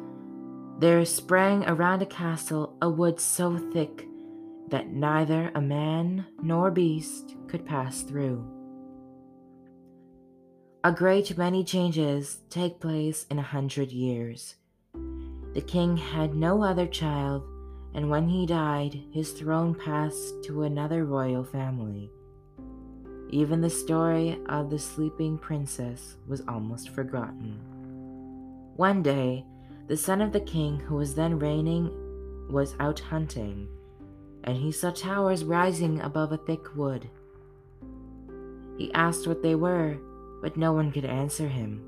[0.80, 4.06] there sprang around the castle a wood so thick
[4.70, 8.46] that neither a man nor beast could pass through.
[10.84, 14.56] A great many changes take place in a hundred years.
[15.54, 17.44] The king had no other child,
[17.96, 22.12] and when he died, his throne passed to another royal family.
[23.30, 27.58] Even the story of the sleeping princess was almost forgotten.
[28.76, 29.46] One day,
[29.88, 31.90] the son of the king who was then reigning
[32.52, 33.70] was out hunting,
[34.44, 37.10] and he saw towers rising above a thick wood.
[38.78, 39.98] He asked what they were,
[40.42, 41.82] but no one could answer him.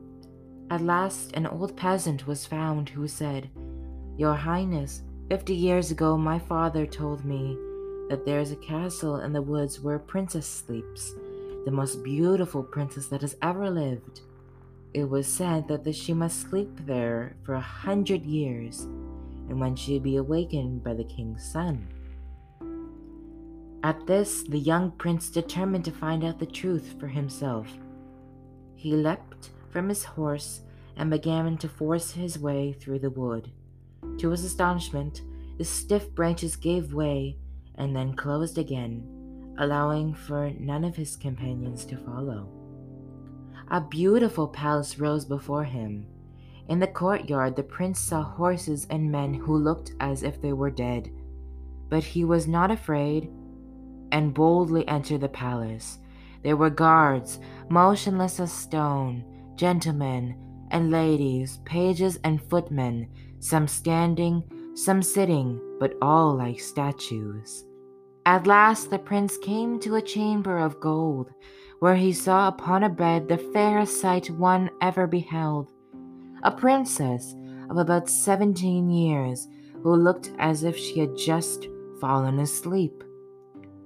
[0.70, 3.49] At last, an old peasant was found who said,
[4.18, 7.58] Your Highness, fifty years ago my father told me
[8.10, 11.14] that there is a castle in the woods where a princess sleeps,
[11.66, 14.22] the most beautiful princess that has ever lived.
[14.94, 18.84] It was said that she must sleep there for a hundred years,
[19.50, 21.88] and when she would be awakened by the king's son.
[23.84, 27.68] At this, the young prince determined to find out the truth for himself.
[28.76, 30.62] He leapt from his horse
[30.96, 33.52] and began to force his way through the wood.
[34.20, 35.22] To his astonishment,
[35.57, 37.38] the stiff branches gave way
[37.76, 42.49] and then closed again, allowing for none of his companions to follow.
[43.70, 46.05] A beautiful palace rose before him.
[46.68, 50.72] In the courtyard, the prince saw horses and men who looked as if they were
[50.72, 51.11] dead.
[51.89, 53.30] But he was not afraid
[54.11, 55.99] and boldly entered the palace.
[56.43, 57.39] There were guards,
[57.70, 59.24] motionless as stone,
[59.55, 60.36] gentlemen
[60.72, 63.07] and ladies, pages and footmen,
[63.40, 64.44] some standing,
[64.76, 67.66] some sitting, but all like statues.
[68.26, 71.32] At last the prince came to a chamber of gold
[71.80, 75.72] where he saw upon a bed the fairest sight one ever beheld
[76.44, 77.36] a princess
[77.70, 79.48] of about seventeen years,
[79.84, 81.68] who looked as if she had just
[82.00, 83.04] fallen asleep.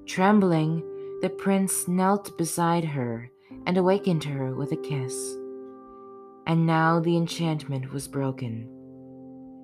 [0.06, 0.84] Trembling,
[1.22, 3.32] the prince knelt beside her
[3.66, 5.36] and awakened her with a kiss.
[6.45, 8.70] And now the enchantment was broken.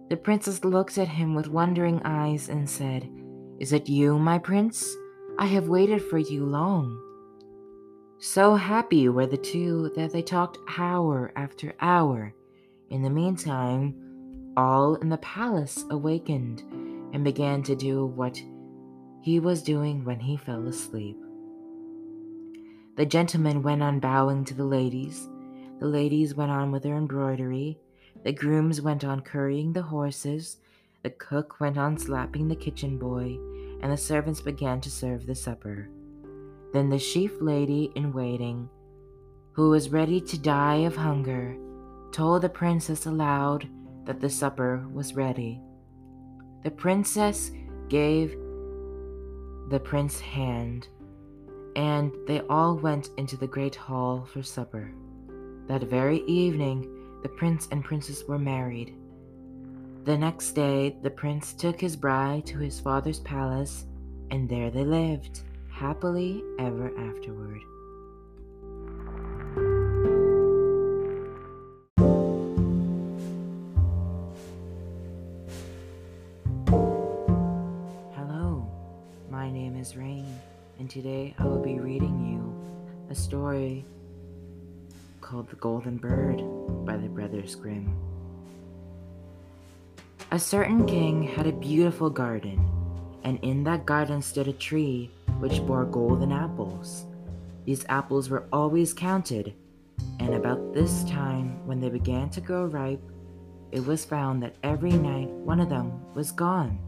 [0.10, 3.10] The princess looked at him with wondering eyes and said,
[3.60, 4.96] Is it you, my prince?
[5.38, 7.04] I have waited for you long.
[8.20, 12.34] So happy were the two that they talked hour after hour.
[12.90, 13.94] In the meantime,
[14.56, 16.64] all in the palace awakened
[17.14, 18.42] and began to do what
[19.22, 21.18] he was doing when he fell asleep.
[22.96, 25.30] The gentlemen went on bowing to the ladies,
[25.80, 27.78] the ladies went on with their embroidery,
[28.28, 30.58] the grooms went on currying the horses,
[31.02, 33.38] the cook went on slapping the kitchen boy,
[33.82, 35.88] and the servants began to serve the supper.
[36.74, 38.68] Then the chief lady in waiting,
[39.54, 41.56] who was ready to die of hunger,
[42.12, 43.66] told the princess aloud
[44.04, 45.62] that the supper was ready.
[46.66, 47.52] The princess
[47.88, 48.32] gave
[49.70, 50.90] the prince hand,
[51.78, 54.92] and they all went into the great hall for supper.
[55.70, 58.96] That very evening, the prince and princess were married.
[60.06, 63.86] The next day, the prince took his bride to his father's palace,
[64.32, 67.62] and there they lived, happily ever afterward.
[78.16, 78.70] Hello,
[79.30, 80.26] my name is Rayn,
[80.80, 82.54] and today I will be reading you
[83.10, 83.86] a story
[85.28, 86.42] called The Golden Bird
[86.86, 87.94] by the Brothers Grimm.
[90.32, 92.66] A certain king had a beautiful garden,
[93.26, 97.06] and in that garden stood a tree which bore golden apples.
[97.66, 99.54] These apples were always counted,
[100.22, 103.04] and about this time, when they began to grow ripe,
[103.74, 106.80] it was found that every night one of them was gone.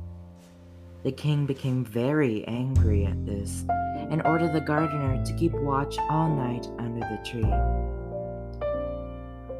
[1.03, 3.65] The king became very angry at this
[4.09, 7.98] and ordered the gardener to keep watch all night under the tree.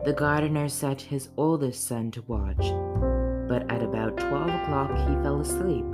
[0.06, 2.72] The gardener set his oldest son to watch,
[3.50, 5.86] but at about twelve o'clock he fell asleep,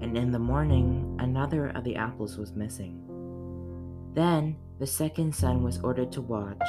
[0.00, 3.02] and in the morning another of the apples was missing.
[4.14, 6.62] Then the second son was ordered to watch,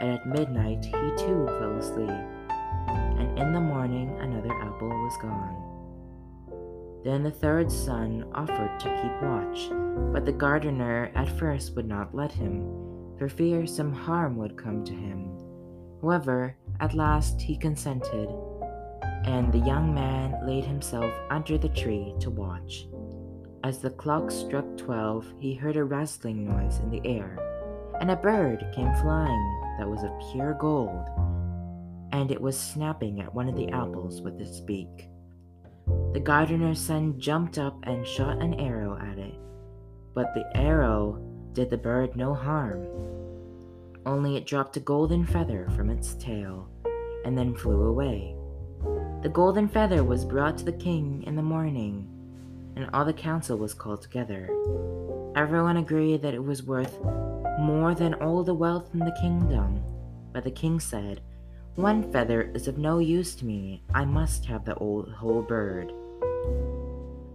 [0.00, 7.02] and at midnight he too fell asleep, and in the morning another apple was gone.
[7.04, 9.68] Then the third son offered to keep watch,
[10.12, 12.62] but the gardener at first would not let him,
[13.18, 15.33] for fear some harm would come to him.
[16.04, 18.28] However, at last he consented,
[19.24, 22.86] and the young man laid himself under the tree to watch.
[23.64, 27.38] As the clock struck twelve, he heard a rustling noise in the air,
[28.00, 31.08] and a bird came flying that was of pure gold,
[32.12, 35.08] and it was snapping at one of the apples with its beak.
[36.12, 39.38] The gardener's son jumped up and shot an arrow at it,
[40.12, 41.18] but the arrow
[41.54, 43.13] did the bird no harm
[44.06, 46.68] only it dropped a golden feather from its tail
[47.24, 48.36] and then flew away.
[49.22, 52.08] The golden feather was brought to the king in the morning,
[52.76, 54.50] and all the council was called together.
[55.36, 57.00] Everyone agreed that it was worth
[57.58, 59.82] more than all the wealth in the kingdom,
[60.32, 61.22] but the king said,
[61.76, 65.92] One feather is of no use to me, I must have the old, whole bird.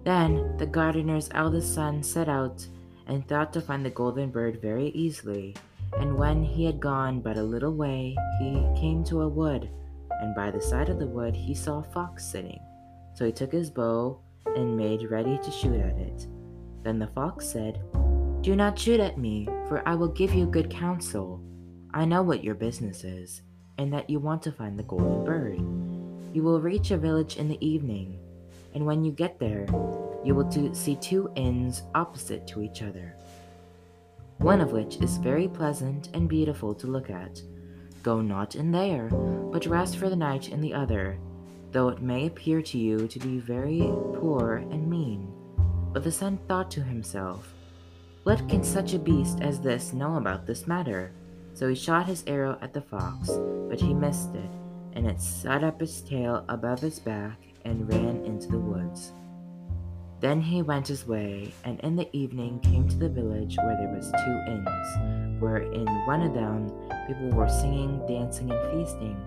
[0.04, 2.68] Then the gardener's eldest son set out
[3.08, 5.56] and thought to find the golden bird very easily.
[5.98, 9.70] And when he had gone but a little way, he came to a wood,
[10.22, 12.60] and by the side of the wood he saw a fox sitting.
[13.16, 16.28] So he took his bow and made ready to shoot at it.
[16.84, 17.82] Then the fox said,
[18.42, 21.42] Do not shoot at me, for I will give you good counsel.
[21.94, 23.42] I know what your business is,
[23.78, 25.60] and that you want to find the golden bird.
[26.34, 28.20] You will reach a village in the evening,
[28.74, 29.66] and when you get there,
[30.24, 33.16] you will see two inns opposite to each other
[34.40, 37.42] one of which is very pleasant and beautiful to look at.
[38.04, 39.10] Go not in there,
[39.52, 41.20] but rest for the night in the other,
[41.72, 43.80] though it may appear to you to be very
[44.16, 45.34] poor and mean.
[45.92, 47.54] But the son thought to himself,
[48.24, 51.12] What can such a beast as this know about this matter?
[51.54, 53.32] So he shot his arrow at the fox,
[53.68, 54.52] but he missed it,
[54.94, 59.12] and it set up its tail above its back and ran into the woods.
[60.20, 63.94] Then he went his way, and in the evening came to the village where there
[63.96, 66.68] was two inns, where in one of them
[67.08, 69.18] people were singing, dancing, and feasting,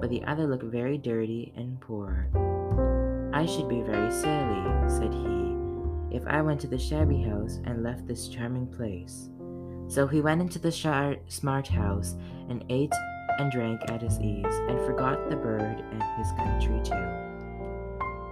[0.00, 2.28] but the other looked very dirty and poor.
[3.32, 7.82] I should be very silly, said he, if I went to the shabby house and
[7.82, 9.28] left this charming place.
[9.88, 12.14] So he went into the shar- smart house
[12.48, 12.94] and ate
[13.38, 17.25] and drank at his ease, and forgot the bird and his country too.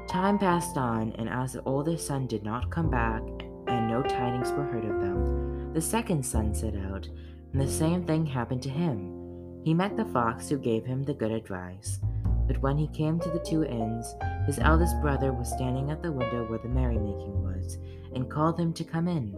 [0.08, 3.22] Time passed on, and as the oldest son did not come back,
[3.66, 7.08] and no tidings were heard of them, the second son set out,
[7.52, 9.62] and the same thing happened to him.
[9.64, 11.98] He met the fox who gave him the good advice.
[12.46, 14.14] But when he came to the two inns,
[14.46, 17.78] his eldest brother was standing at the window where the merrymaking was,
[18.14, 19.34] and called him to come in.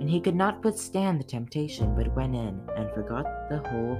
[0.00, 3.96] And he could not withstand the temptation, but went in, and forgot the whole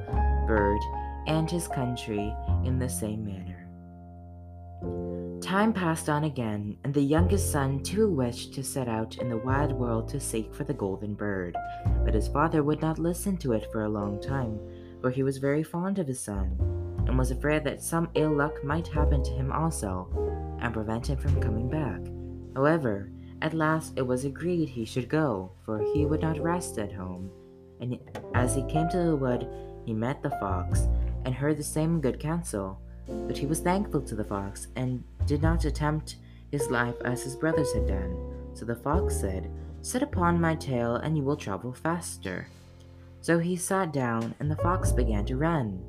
[0.47, 0.81] bird
[1.27, 3.56] and his country in the same manner.
[5.47, 9.37] Time passed on again, and the youngest son too wished to set out in the
[9.37, 11.57] wide world to seek for the golden bird.
[12.05, 14.59] But his father would not listen to it for a long time,
[15.01, 16.57] for he was very fond of his son,
[17.07, 20.09] and was afraid that some ill luck might happen to him also,
[20.61, 22.01] and prevent him from coming back.
[22.57, 26.93] However, at last it was agreed he should go, for he would not rest at
[26.93, 27.31] home.
[27.81, 28.01] And
[28.35, 29.47] as he came to the wood,
[29.85, 30.89] he met the fox,
[31.25, 32.81] and heard the same good counsel.
[33.07, 36.17] But he was thankful to the fox, and did not attempt
[36.51, 38.17] his life as his brothers had done.
[38.55, 39.51] So the fox said,
[39.83, 42.49] Sit upon my tail, and you will travel faster.
[43.21, 45.85] So he sat down, and the fox began to run,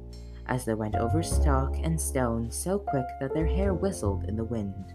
[0.48, 4.44] as they went over stock and stone so quick that their hair whistled in the
[4.44, 4.94] wind.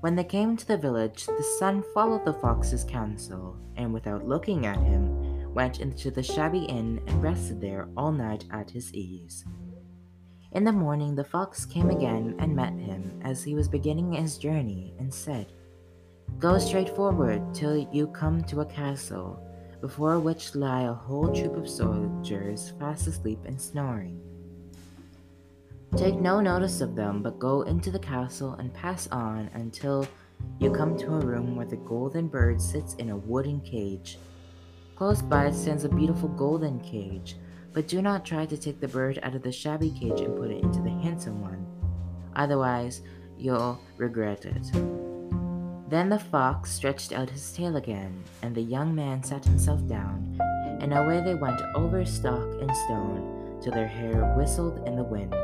[0.00, 4.66] When they came to the village, the son followed the fox's counsel, and without looking
[4.66, 9.44] at him, went into the shabby inn and rested there all night at his ease.
[10.54, 14.36] In the morning, the fox came again and met him as he was beginning his
[14.36, 15.46] journey, and said,
[16.38, 19.42] Go straight forward till you come to a castle,
[19.80, 24.20] before which lie a whole troop of soldiers fast asleep and snoring.
[25.96, 30.06] Take no notice of them, but go into the castle and pass on until
[30.58, 34.18] you come to a room where the golden bird sits in a wooden cage.
[34.96, 37.36] Close by stands a beautiful golden cage
[37.72, 40.50] but do not try to take the bird out of the shabby cage and put
[40.50, 41.66] it into the handsome one.
[42.36, 43.02] Otherwise,
[43.36, 44.72] you'll regret it.
[45.88, 50.38] Then the fox stretched out his tail again, and the young man sat himself down,
[50.80, 55.34] and away they went over stock and stone, till their hair whistled in the wind.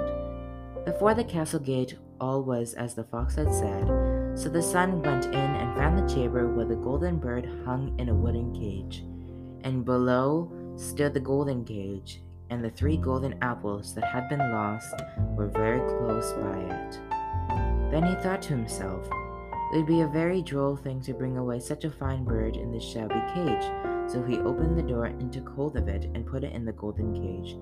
[0.85, 3.87] Before the castle gate, all was as the fox had said,
[4.39, 8.09] so the son went in and found the chamber where the golden bird hung in
[8.09, 9.05] a wooden cage,
[9.65, 14.95] and below stood the golden cage, and the three golden apples that had been lost
[15.37, 17.01] were very close by it.
[17.91, 19.07] Then he thought to himself,
[19.73, 22.73] it would be a very droll thing to bring away such a fine bird in
[22.73, 23.65] this shabby cage,
[24.11, 26.73] so he opened the door and took hold of it and put it in the
[26.73, 27.57] golden cage.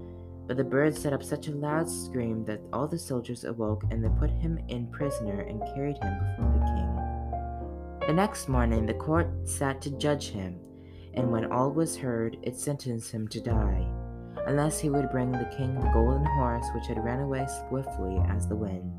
[0.47, 4.05] But the bird set up such a loud scream that all the soldiers awoke and
[4.05, 8.07] they put him in prisoner and carried him before the king.
[8.07, 10.61] The next morning the court sat to judge him,
[11.17, 13.87] and when all was heard, it sentenced him to die,
[14.47, 18.47] unless he would bring the king the golden horse which had run away swiftly as
[18.47, 18.93] the wind.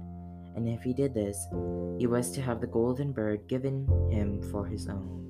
[0.56, 1.46] And if he did this,
[2.00, 5.24] he was to have the golden bird given him for his own.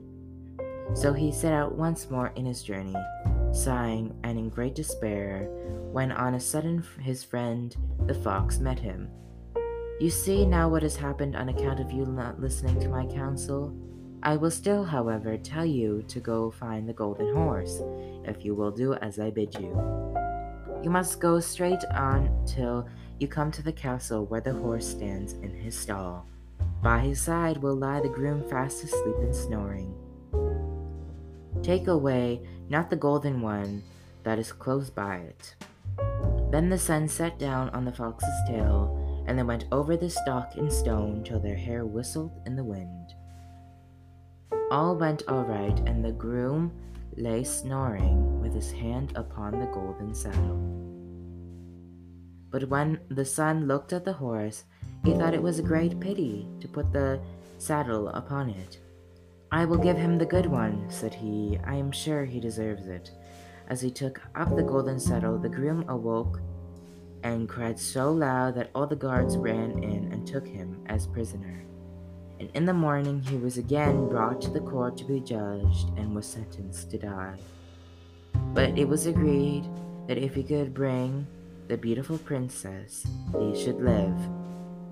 [0.94, 2.96] So he set out once more in his journey,
[3.52, 5.50] sighing and in great despair,
[5.92, 7.76] when on a sudden his friend
[8.06, 9.10] the fox met him.
[10.00, 13.76] You see now what has happened on account of you not listening to my counsel?
[14.28, 17.82] I will still, however, tell you to go find the golden horse,
[18.26, 19.72] if you will do as I bid you.
[20.84, 25.32] You must go straight on till you come to the castle where the horse stands
[25.32, 26.26] in his stall.
[26.84, 29.96] By his side will lie the groom fast asleep and snoring.
[31.64, 33.82] Take away not the golden one
[34.24, 35.56] that is close by it.
[36.52, 40.58] Then the son sat down on the fox's tail, and they went over the stock
[40.58, 43.14] and stone till their hair whistled in the wind.
[44.70, 46.74] All went all right, and the groom
[47.16, 50.58] lay snoring with his hand upon the golden saddle.
[52.50, 54.66] But when the son looked at the horse,
[55.06, 57.22] he thought it was a great pity to put the
[57.60, 58.82] saddle upon it.
[59.54, 61.58] I will give him the good one, said he.
[61.64, 63.10] I am sure he deserves it.
[63.70, 66.42] As he took up the golden saddle, the groom awoke
[67.24, 71.67] and cried so loud that all the guards ran in and took him as prisoner
[72.40, 76.16] and in the morning he was again brought to the court to be judged and
[76.16, 77.38] was sentenced to die.
[78.54, 79.66] But it was agreed
[80.08, 81.26] that if he could bring
[81.68, 83.06] the beautiful princess,
[83.38, 84.18] he should live,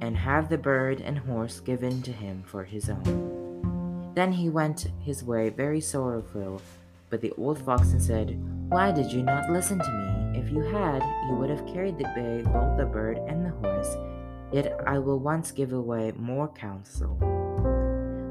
[0.02, 4.12] and have the bird and horse given to him for his own.
[4.16, 6.62] Then he went his way very sorrowful,
[7.10, 8.38] but the old fox said,
[8.70, 10.40] Why did you not listen to me?
[10.40, 13.96] If you had, you would have carried the bay, both the bird and the horse
[14.52, 17.18] Yet I will once give away more counsel.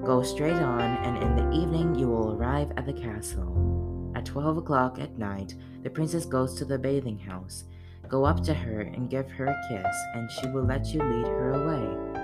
[0.04, 4.12] Go straight on, and in the evening you will arrive at the castle.
[4.14, 7.64] At twelve o'clock at night, the princess goes to the bathing house.
[8.08, 11.26] Go up to her and give her a kiss, and she will let you lead
[11.26, 12.20] her away.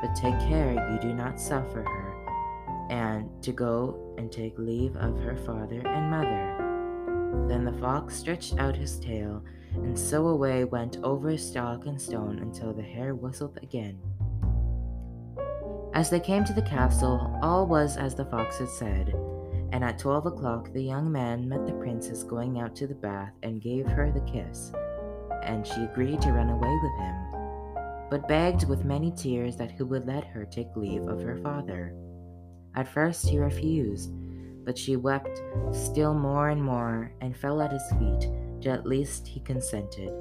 [0.00, 5.18] But take care you do not suffer her, and to go and take leave of
[5.20, 7.48] her father and mother.
[7.48, 9.42] Then the fox stretched out his tail
[9.74, 13.98] and so away went over stock and stone until the hair whistled again.
[15.94, 19.14] As they came to the castle, all was as the fox had said,
[19.72, 23.32] and at twelve o'clock the young man met the princess going out to the bath
[23.42, 24.72] and gave her the kiss,
[25.42, 27.14] and she agreed to run away with him.
[28.10, 31.92] but begged with many tears that he would let her take leave of her father.
[32.76, 34.12] At first he refused,
[34.64, 38.30] but she wept still more and more and fell at his feet
[38.66, 40.12] at least he consented.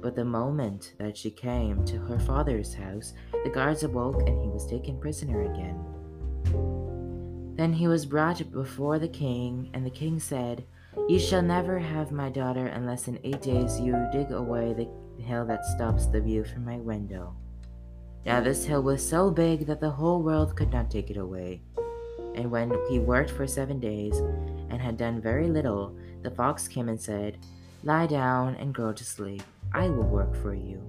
[0.00, 3.12] But the moment that she came to her father's house,
[3.44, 5.84] the guards awoke and he was taken prisoner again.
[7.56, 10.64] Then he was brought before the king, and the king said,
[11.08, 15.46] You shall never have my daughter unless in eight days you dig away the hill
[15.46, 17.34] that stops the view from my window.
[18.26, 21.62] Now this hill was so big that the whole world could not take it away.
[22.34, 24.18] And when he worked for seven days
[24.68, 27.38] and had done very little, the fox came and said,
[27.86, 29.44] Lie down and go to sleep.
[29.72, 30.82] I will work for you.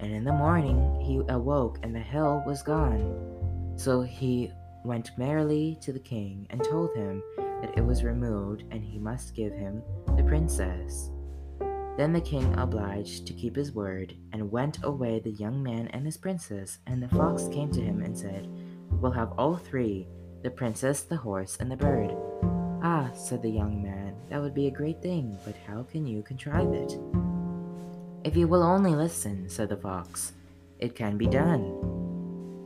[0.00, 3.74] And in the morning he awoke, and the hill was gone.
[3.76, 4.50] So he
[4.82, 9.34] went merrily to the king and told him that it was removed, and he must
[9.34, 9.82] give him
[10.16, 11.10] the princess.
[11.98, 16.06] Then the king obliged to keep his word, and went away the young man and
[16.06, 16.78] his princess.
[16.86, 18.48] And the fox came to him and said,
[18.90, 20.08] We'll have all three
[20.42, 22.16] the princess, the horse, and the bird.
[22.82, 26.22] Ah, said the young man, that would be a great thing, but how can you
[26.22, 26.98] contrive it?
[28.24, 30.32] If you will only listen, said the fox,
[30.78, 31.62] it can be done.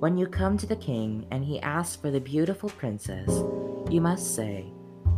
[0.01, 3.29] When you come to the king and he asks for the beautiful princess,
[3.91, 4.73] you must say,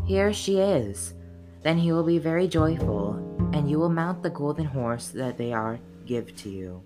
[0.04, 1.14] Here she is.
[1.62, 3.14] Then he will be very joyful,
[3.52, 6.82] and you will mount the golden horse that they are give to you.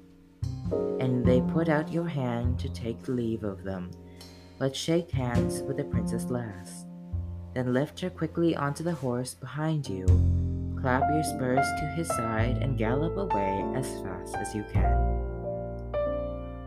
[1.01, 3.91] And they put out your hand to take leave of them,
[4.59, 6.86] but shake hands with the princess last.
[7.57, 10.05] Then lift her quickly onto the horse behind you,
[10.79, 14.93] clap your spurs to his side, and gallop away as fast as you can.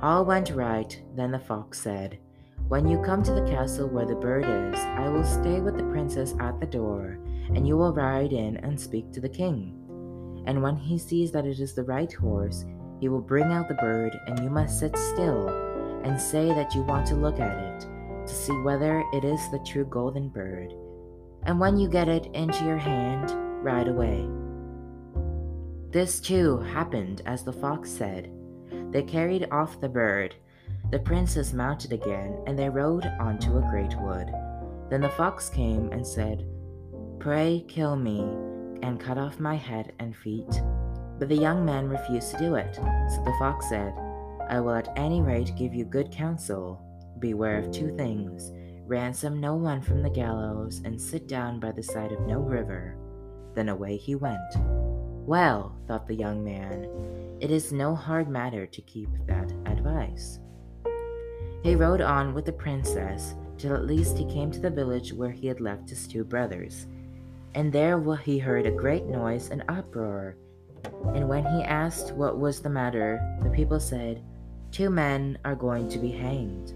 [0.02, 2.18] All went right, then the fox said,
[2.70, 5.84] When you come to the castle where the bird is, I will stay with the
[5.92, 7.20] princess at the door,
[7.54, 9.76] and you will ride in and speak to the king.
[10.48, 12.66] And when he sees that it is the right horse,
[13.00, 15.50] he will bring out the bird, and you must sit still
[16.04, 17.99] and say that you want to look at it
[18.30, 20.74] to see whether it is the true golden bird.
[21.44, 23.32] And when you get it into your hand,
[23.64, 24.28] ride away.
[25.92, 28.32] This too happened as the fox said.
[28.92, 30.36] They carried off the bird.
[30.92, 34.32] The princess mounted again, and they rode onto a great wood.
[34.90, 36.46] Then the fox came and said,
[37.20, 38.22] Pray kill me,
[38.82, 40.62] and cut off my head and feet.
[41.18, 42.76] But the young man refused to do it.
[42.76, 43.94] So the fox said,
[44.48, 46.82] I will at any rate give you good counsel.
[47.20, 48.52] Beware of two things
[48.90, 52.98] ransom no one from the gallows, and sit down by the side of no river.
[53.54, 54.40] Then away he went.
[55.28, 56.90] Well, thought the young man,
[57.40, 60.40] it is no hard matter to keep that advice.
[61.62, 65.32] He rode on with the princess till at least he came to the village where
[65.32, 66.88] he had left his two brothers.
[67.54, 70.36] And there he heard a great noise and uproar.
[71.14, 74.24] And when he asked what was the matter, the people said,
[74.72, 76.74] Two men are going to be hanged.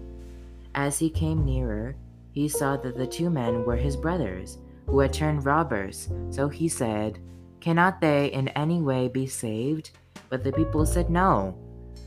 [0.74, 1.96] As he came nearer,
[2.32, 6.08] he saw that the two men were his brothers, who had turned robbers.
[6.30, 7.20] So he said,
[7.60, 9.90] Cannot they in any way be saved?
[10.28, 11.56] But the people said no,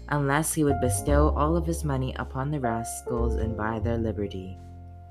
[0.10, 4.58] unless he would bestow all of his money upon the rascals and buy their liberty.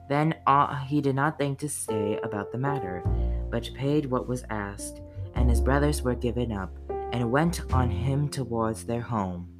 [0.08, 3.02] Then uh, he did not think to stay about the matter,
[3.50, 5.00] but paid what was asked,
[5.34, 6.70] and his brothers were given up,
[7.12, 9.55] and went on him towards their home.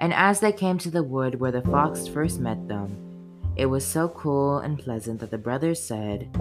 [0.00, 2.96] And as they came to the wood where the fox first met them,
[3.56, 6.34] it was so cool and pleasant that the brothers said,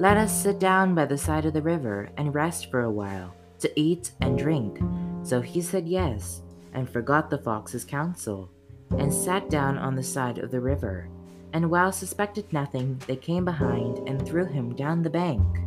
[0.00, 3.32] Let us sit down by the side of the river and rest for a while,
[3.60, 4.80] to eat and drink.
[5.22, 6.42] So he said yes,
[6.72, 8.50] and forgot the fox's counsel,
[8.98, 11.08] and sat down on the side of the river.
[11.52, 15.60] And while suspected nothing, they came behind and threw him down the bank,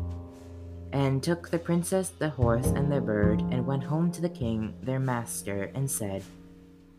[0.91, 4.73] and took the princess, the horse, and the bird, and went home to the king,
[4.81, 6.23] their master, and said,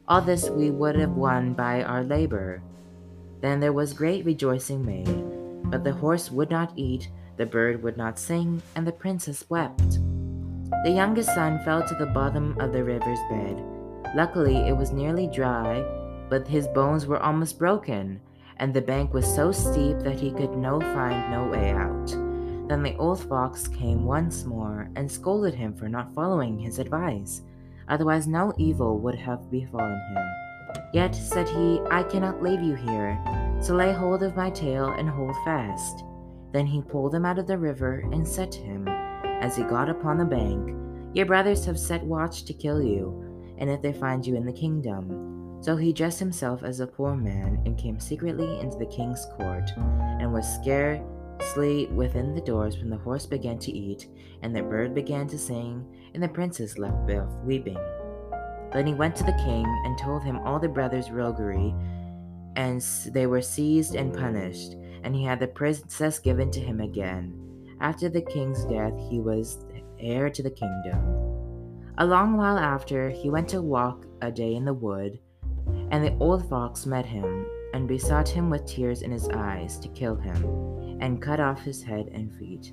[0.09, 2.63] all this we would have won by our labor.
[3.43, 7.99] Then there was great rejoicing made, but the horse would not eat, the bird would
[7.99, 9.99] not sing, and the princess wept.
[10.85, 13.63] The youngest son fell to the bottom of the river's bed.
[14.15, 15.85] Luckily, it was nearly dry,
[16.31, 18.21] but his bones were almost broken,
[18.57, 22.09] and the bank was so steep that he could no find no way out.
[22.69, 27.43] Then the old fox came once more and scolded him for not following his advice
[27.89, 30.25] otherwise no evil would have befallen him.
[30.93, 33.19] Yet, said he, I cannot leave you here,
[33.61, 36.05] so lay hold of my tail and hold fast.
[36.53, 39.89] Then he pulled him out of the river and said to him, as he got
[39.89, 40.75] upon the bank,
[41.15, 44.53] Your brothers have set watch to kill you, and if they find you in the
[44.53, 45.59] kingdom.
[45.61, 49.71] So he dressed himself as a poor man and came secretly into the king's court,
[49.77, 54.09] and was scarcely within the doors when the horse began to eat,
[54.43, 55.85] and the bird began to sing,
[56.15, 57.79] and the princess left off weeping.
[58.73, 61.75] Then he went to the king and told him all the brothers' roguery,
[62.57, 62.81] and
[63.13, 67.35] they were seized and punished, and he had the princess given to him again.
[67.81, 69.65] After the king's death, he was
[69.99, 70.99] heir to the kingdom.
[71.99, 75.19] A long while after, he went to walk a day in the wood,
[75.91, 79.89] and the old fox met him, and besought him with tears in his eyes to
[79.89, 82.73] kill him, and cut off his head and feet.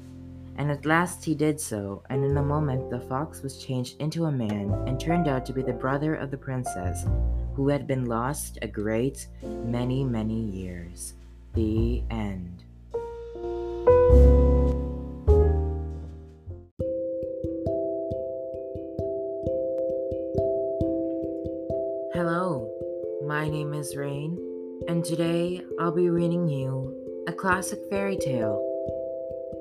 [0.58, 4.26] And at last he did so, and in a moment the fox was changed into
[4.26, 7.06] a man, and turned out to be the brother of the princess,
[7.56, 11.14] who had been lost a great many, many years.
[11.54, 12.64] The end.
[22.14, 22.72] Hello,
[23.28, 24.38] my name is Rayn,
[24.88, 28.75] and today I'll be reading you a classic fairy tale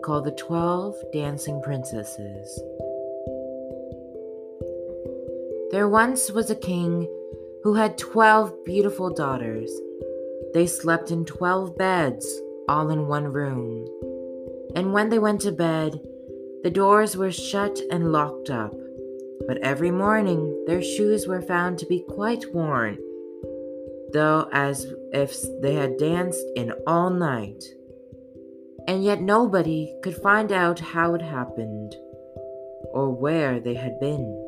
[0.04, 2.62] called The Twelve Dancing Princesses.
[5.70, 7.08] There once was a king
[7.62, 9.70] who had twelve beautiful daughters.
[10.52, 12.26] They slept in twelve beds,
[12.68, 13.88] all in one room.
[14.76, 15.98] And when they went to bed,
[16.62, 18.74] the doors were shut and locked up.
[19.46, 22.98] But every morning their shoes were found to be quite worn,
[24.12, 27.64] though as if they had danced in all night
[28.86, 31.96] and yet nobody could find out how it happened
[32.92, 34.40] or where they had been.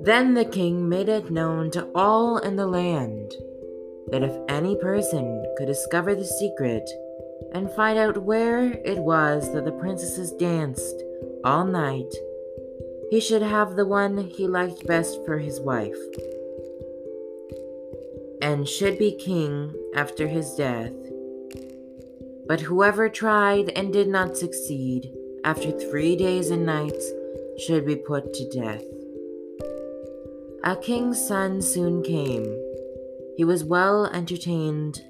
[0.00, 3.32] Then the king made it known to all in the land
[4.10, 6.88] that if any person could discover the secret
[7.52, 11.02] and find out where it was that the princesses danced
[11.44, 12.12] all night,
[13.10, 15.98] he should have the one he liked best for his wife,
[18.40, 20.92] and should be king after his death
[22.46, 25.12] but whoever tried and did not succeed,
[25.44, 27.10] after three days and nights,
[27.58, 28.84] should be put to death.
[30.64, 32.46] A king's son soon came.
[33.36, 35.00] He was well entertained,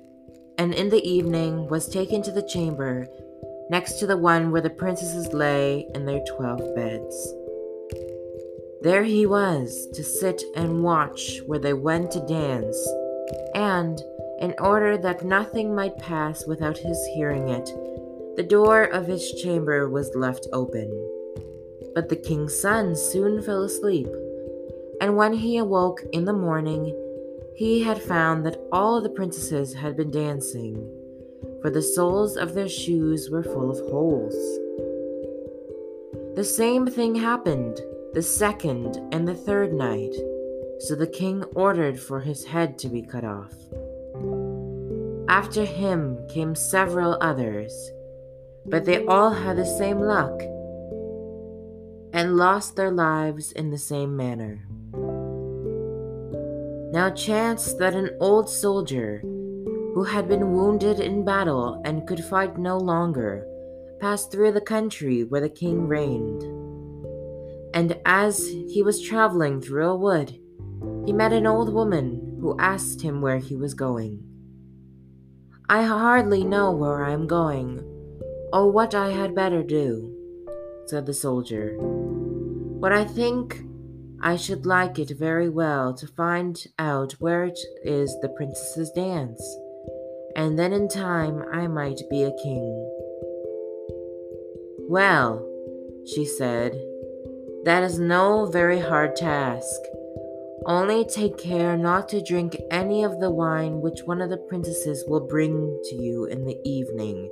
[0.59, 3.07] and in the evening was taken to the chamber
[3.71, 7.35] next to the one where the princesses lay in their twelve beds.
[8.83, 12.77] There he was to sit and watch where they went to dance,
[13.55, 14.03] and
[14.43, 17.71] in order that nothing might pass without his hearing it.
[18.37, 20.91] The door of his chamber was left open.
[21.95, 24.09] But the king's son soon fell asleep,
[25.01, 26.93] and when he awoke in the morning,
[27.55, 30.91] he had found that all the princesses had been dancing,
[31.61, 34.35] for the soles of their shoes were full of holes.
[36.35, 37.81] The same thing happened
[38.13, 40.15] the second and the third night,
[40.81, 43.55] so the king ordered for his head to be cut off.
[45.29, 47.73] After him came several others,
[48.67, 50.41] but they all had the same luck
[52.13, 54.67] and lost their lives in the same manner.
[56.93, 59.21] Now chanced that an old soldier,
[59.95, 63.47] who had been wounded in battle and could fight no longer,
[64.01, 66.43] passed through the country where the king reigned.
[67.75, 70.39] And as he was traveling through a wood,
[71.07, 74.23] he met an old woman who asked him where he was going.
[75.69, 77.81] I hardly know where I am going,
[78.53, 80.15] or what I had better do,
[80.87, 81.77] said the soldier.
[82.81, 83.63] But I think
[84.21, 89.43] I should like it very well to find out where it is the princesses dance,
[90.37, 92.89] and then in time I might be a king.
[94.89, 95.49] Well,
[96.07, 96.73] she said,
[97.65, 99.81] that is no very hard task.
[100.67, 105.05] Only take care not to drink any of the wine which one of the princesses
[105.09, 107.31] will bring to you in the evening,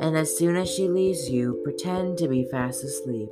[0.00, 3.28] and as soon as she leaves you, pretend to be fast asleep.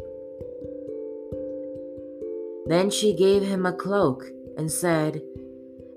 [2.66, 4.24] Then she gave him a cloak
[4.56, 5.22] and said,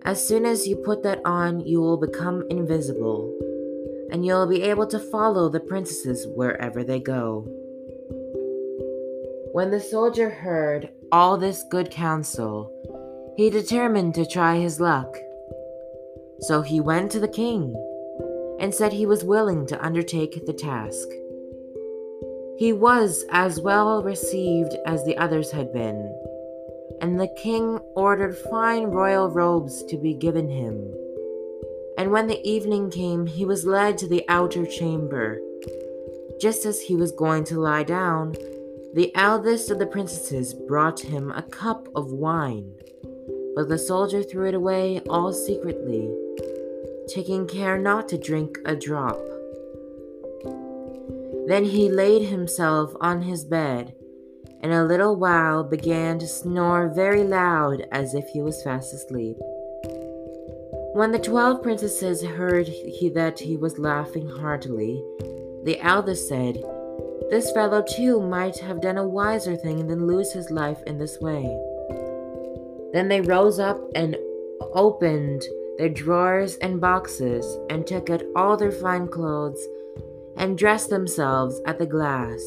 [0.03, 3.33] As soon as you put that on, you will become invisible,
[4.11, 7.45] and you'll be able to follow the princesses wherever they go.
[9.51, 12.71] When the soldier heard all this good counsel,
[13.37, 15.15] he determined to try his luck.
[16.39, 17.75] So he went to the king
[18.59, 21.07] and said he was willing to undertake the task.
[22.57, 26.11] He was as well received as the others had been,
[26.99, 30.91] and the king ordered fine royal robes to be given him.
[31.99, 35.39] And when the evening came, he was led to the outer chamber.
[36.41, 38.33] Just as he was going to lie down,
[38.95, 42.73] the eldest of the princesses brought him a cup of wine
[43.57, 46.07] but the soldier threw it away all secretly,
[47.07, 49.19] taking care not to drink a drop.
[51.47, 53.95] Then he laid himself on his bed
[54.61, 59.37] and a little while began to snore very loud as if he was fast asleep.
[60.93, 65.03] When the twelve princesses heard he, that he was laughing heartily,
[65.63, 66.63] the eldest said,
[67.31, 71.19] This fellow too might have done a wiser thing than lose his life in this
[71.19, 71.59] way.
[72.93, 74.17] Then they rose up and
[74.73, 75.43] opened
[75.77, 79.63] their drawers and boxes and took out all their fine clothes
[80.35, 82.41] and dressed themselves at the glass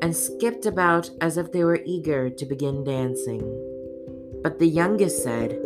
[0.00, 3.42] and skipped about as if they were eager to begin dancing.
[4.42, 5.58] But the youngest said,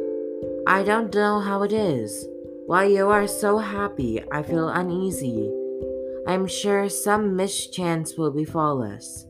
[0.66, 2.26] I don't know how it is.
[2.66, 5.51] While you are so happy, I feel uneasy.
[6.26, 9.26] I am sure some mischance will befall us.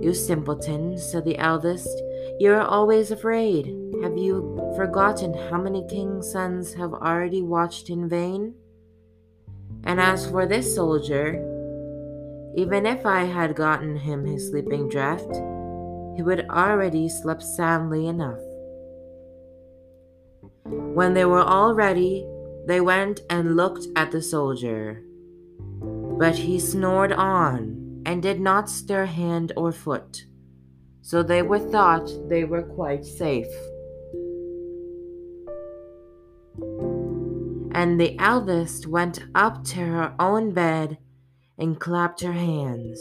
[0.00, 1.90] You simpleton, said the eldest,
[2.38, 3.66] you are always afraid.
[4.02, 8.54] Have you forgotten how many king's sons have already watched in vain?
[9.84, 11.44] And as for this soldier,
[12.56, 15.34] even if I had gotten him his sleeping draught,
[16.16, 18.40] he would already slept soundly enough.
[20.64, 22.26] When they were all ready,
[22.66, 25.02] they went and looked at the soldier.
[25.80, 30.24] But he snored on and did not stir hand or foot,
[31.08, 33.46] so they were thought they were quite safe.
[37.72, 40.98] And the eldest went up to her own bed
[41.56, 43.00] and clapped her hands.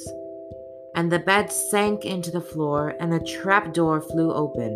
[0.95, 4.71] And the bed sank into the floor, and a trap door flew open.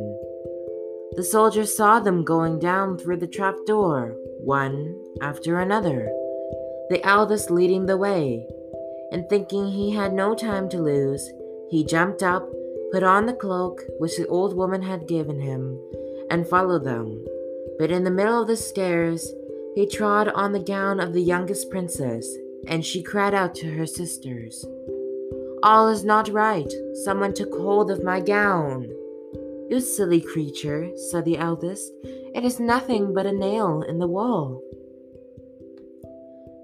[1.15, 4.13] The soldiers saw them going down through the trap door,
[4.43, 6.11] one after another,
[6.89, 8.45] the eldest leading the way.
[9.13, 11.31] And thinking he had no time to lose,
[11.69, 12.45] he jumped up,
[12.91, 15.79] put on the cloak which the old woman had given him,
[16.29, 17.25] and followed them.
[17.79, 19.33] But in the middle of the stairs,
[19.75, 22.27] he trod on the gown of the youngest princess
[22.67, 24.65] and she cried out to her sisters,
[25.63, 26.71] All is not right.
[27.03, 28.89] Someone took hold of my gown.
[29.69, 31.91] You silly creature, said the eldest.
[32.03, 34.61] It is nothing but a nail in the wall.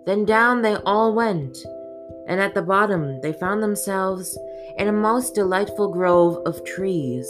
[0.05, 1.57] Then down they all went,
[2.28, 4.38] and at the bottom they found themselves
[4.78, 7.28] in a most delightful grove of trees.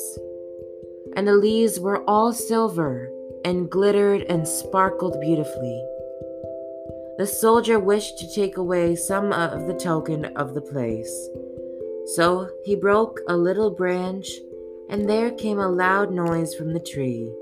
[1.16, 3.12] And the leaves were all silver
[3.46, 5.84] and glittered and sparkled beautifully.
[7.18, 11.30] The soldier wished to take away some of the token of the place.
[12.16, 14.30] So he broke a little branch,
[14.90, 17.34] and there came a loud noise from the tree.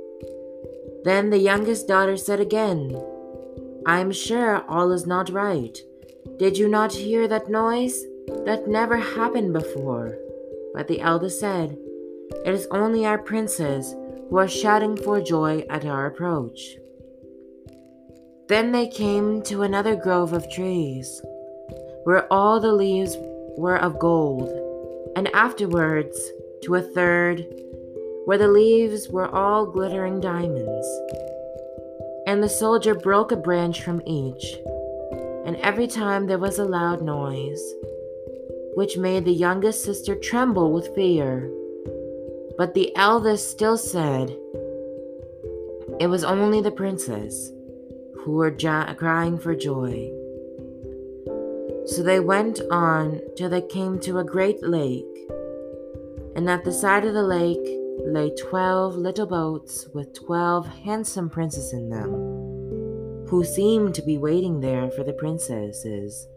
[1.03, 2.99] Then the youngest daughter said again,
[3.85, 5.77] I am sure all is not right.
[6.37, 8.05] Did you not hear that noise?
[8.45, 10.17] That never happened before.
[10.73, 11.77] But the eldest said,
[12.45, 13.95] It is only our princes
[14.29, 16.77] who are shouting for joy at our approach.
[18.47, 21.21] Then they came to another grove of trees,
[22.03, 23.15] where all the leaves
[23.57, 24.49] were of gold,
[25.15, 26.19] and afterwards
[26.63, 27.45] to a third,
[28.25, 30.87] where the leaves were all glittering diamonds.
[32.27, 34.57] And the soldier broke a branch from each,
[35.45, 37.61] and every time there was a loud noise,
[38.75, 41.49] which made the youngest sister tremble with fear.
[42.57, 44.29] But the eldest still said,
[45.99, 47.51] It was only the princess
[48.19, 50.11] who were crying for joy.
[51.85, 55.05] So they went on till they came to a great lake,
[56.35, 57.65] and at the side of the lake
[58.05, 64.59] lay twelve little boats with twelve handsome princes in them, who seemed to be waiting
[64.59, 66.27] there for the princesses.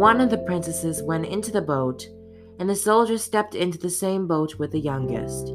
[0.00, 2.08] One of the princesses went into the boat,
[2.58, 5.52] and the soldier stepped into the same boat with the youngest.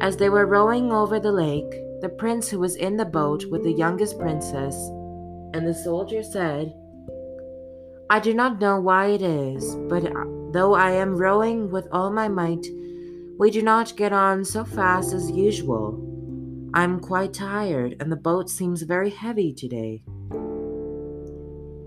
[0.00, 1.70] As they were rowing over the lake,
[2.00, 4.74] the prince who was in the boat with the youngest princess,
[5.52, 6.72] and the soldier said,
[8.08, 12.10] I do not know why it is, but uh, though I am rowing with all
[12.10, 12.66] my might,
[13.38, 16.00] we do not get on so fast as usual.
[16.72, 20.04] I am quite tired, and the boat seems very heavy today.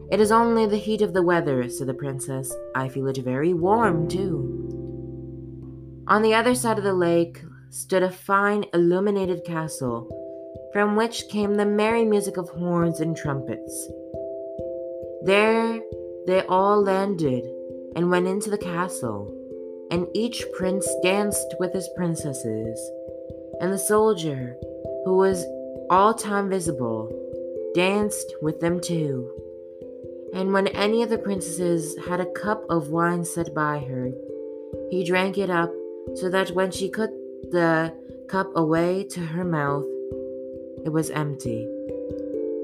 [0.09, 2.53] It is only the heat of the weather, said the princess.
[2.73, 4.63] I feel it very warm, too.
[6.07, 10.07] On the other side of the lake stood a fine illuminated castle,
[10.71, 13.89] from which came the merry music of horns and trumpets.
[15.23, 15.81] There
[16.25, 17.43] they all landed
[17.97, 19.33] and went into the castle,
[19.91, 22.79] and each prince danced with his princesses,
[23.59, 24.55] and the soldier,
[25.03, 25.45] who was
[25.89, 27.11] all time visible,
[27.75, 29.29] danced with them too.
[30.33, 34.11] And when any of the princesses had a cup of wine set by her,
[34.89, 35.71] he drank it up
[36.15, 37.11] so that when she put
[37.51, 37.93] the
[38.27, 39.85] cup away to her mouth.
[40.85, 41.67] It was empty.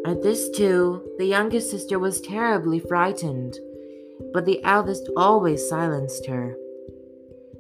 [0.06, 3.58] At this, too, the youngest sister was terribly frightened,
[4.34, 6.58] but the eldest always silenced her.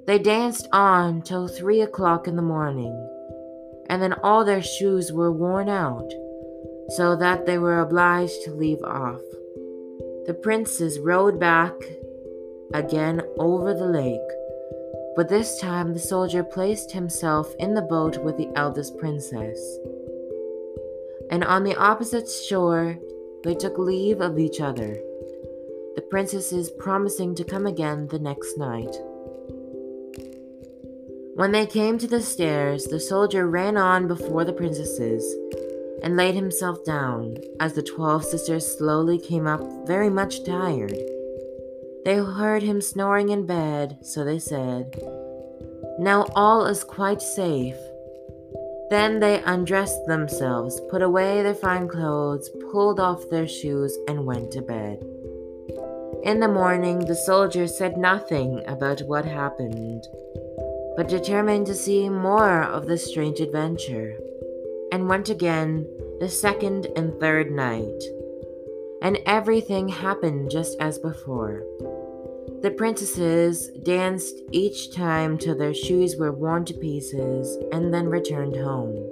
[0.05, 2.93] They danced on till three o'clock in the morning,
[3.87, 6.11] and then all their shoes were worn out,
[6.89, 9.21] so that they were obliged to leave off.
[10.25, 11.73] The princes rowed back
[12.73, 14.21] again over the lake,
[15.17, 19.59] but this time the soldier placed himself in the boat with the eldest princess.
[21.29, 22.97] And on the opposite shore,
[23.43, 24.93] they took leave of each other,
[25.95, 28.95] the princesses promising to come again the next night.
[31.35, 35.35] When they came to the stairs, the soldier ran on before the princesses
[36.03, 40.97] and laid himself down as the twelve sisters slowly came up, very much tired.
[42.05, 44.99] They heard him snoring in bed, so they said,
[45.97, 47.77] Now all is quite safe.
[48.89, 54.51] Then they undressed themselves, put away their fine clothes, pulled off their shoes, and went
[54.51, 55.01] to bed.
[56.23, 60.05] In the morning, the soldier said nothing about what happened,
[60.95, 64.17] but determined to see more of the strange adventure,
[64.91, 65.87] and went again
[66.19, 68.03] the second and third night.
[69.01, 71.63] And everything happened just as before.
[72.61, 78.55] The princesses danced each time till their shoes were worn to pieces and then returned
[78.55, 79.09] home.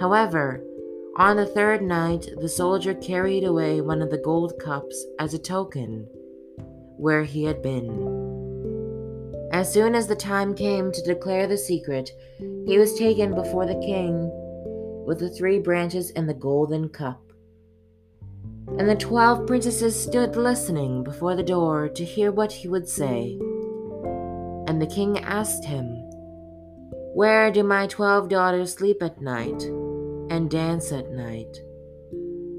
[0.00, 0.62] However,
[1.16, 5.38] on the third night, the soldier carried away one of the gold cups as a
[5.38, 6.08] token
[6.96, 8.24] where he had been.
[9.52, 13.78] As soon as the time came to declare the secret, he was taken before the
[13.80, 14.30] king
[15.04, 17.20] with the three branches and the golden cup.
[18.78, 23.38] And the twelve princesses stood listening before the door to hear what he would say.
[24.66, 25.86] And the king asked him,
[27.14, 29.62] Where do my twelve daughters sleep at night
[30.30, 31.56] and dance at night?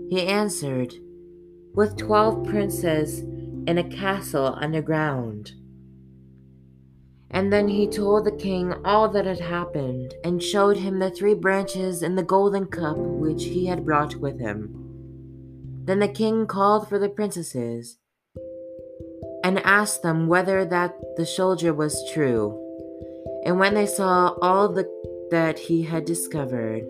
[0.10, 0.94] He answered,
[1.74, 3.20] With twelve princes
[3.68, 5.54] in a castle underground.
[7.32, 11.34] And then he told the king all that had happened, and showed him the three
[11.34, 14.82] branches and the golden cup which he had brought with him.
[15.86, 17.98] Then the king called for the princesses
[19.44, 22.60] and asked them whether that the soldier was true.
[23.46, 24.90] And when they saw all the,
[25.30, 26.82] that he had discovered,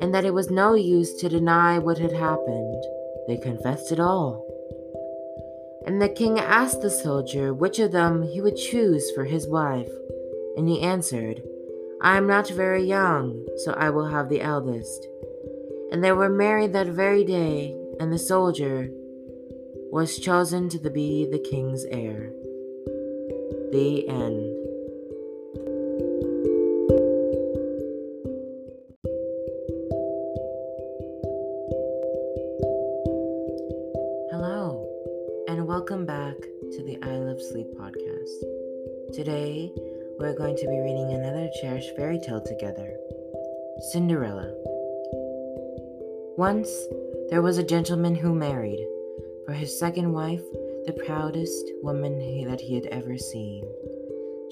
[0.00, 2.84] and that it was no use to deny what had happened,
[3.26, 4.46] they confessed it all.
[5.86, 9.90] And the king asked the soldier which of them he would choose for his wife.
[10.56, 11.42] And he answered,
[12.00, 15.06] I am not very young, so I will have the eldest.
[15.90, 18.88] And they were married that very day, and the soldier
[19.92, 22.32] was chosen to be the king's heir.
[23.72, 24.53] The end.
[35.84, 36.40] Welcome back
[36.72, 39.12] to the I Love Sleep podcast.
[39.12, 39.70] Today,
[40.18, 42.96] we're going to be reading another cherished fairy tale together
[43.92, 44.50] Cinderella.
[46.38, 46.70] Once,
[47.28, 48.82] there was a gentleman who married,
[49.44, 50.40] for his second wife,
[50.86, 53.62] the proudest woman he, that he had ever seen.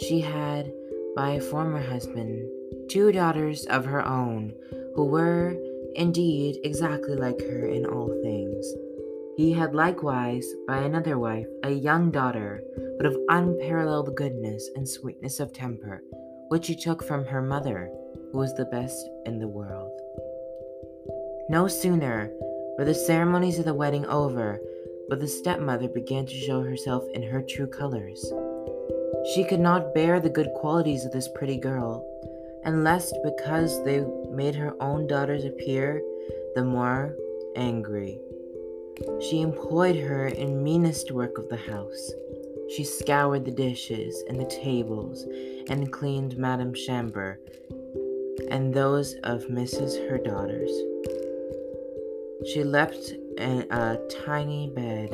[0.00, 0.70] She had,
[1.16, 2.46] by a former husband,
[2.90, 4.52] two daughters of her own,
[4.94, 5.56] who were,
[5.94, 8.74] indeed, exactly like her in all things.
[9.36, 12.62] He had likewise, by another wife, a young daughter,
[12.98, 16.02] but of unparalleled goodness and sweetness of temper,
[16.48, 17.90] which he took from her mother,
[18.30, 19.98] who was the best in the world.
[21.48, 22.30] No sooner
[22.78, 24.60] were the ceremonies of the wedding over,
[25.08, 28.32] but the stepmother began to show herself in her true colors.
[29.34, 32.04] She could not bear the good qualities of this pretty girl,
[32.64, 36.02] and lest because they made her own daughters appear
[36.54, 37.16] the more
[37.56, 38.20] angry.
[39.20, 42.12] She employed her in meanest work of the house.
[42.74, 45.26] She scoured the dishes and the tables,
[45.68, 47.38] and cleaned Madame Chambre
[48.50, 50.08] and those of Mrs.
[50.08, 50.70] her daughters.
[52.46, 55.12] She leapt in a tiny bed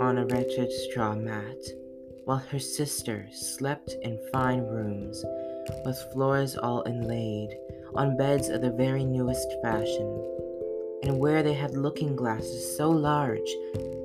[0.00, 1.58] on a wretched straw mat,
[2.24, 5.24] while her sister slept in fine rooms,
[5.84, 7.50] with floors all inlaid,
[7.94, 10.39] on beds of the very newest fashion,
[11.02, 13.50] and where they had looking glasses so large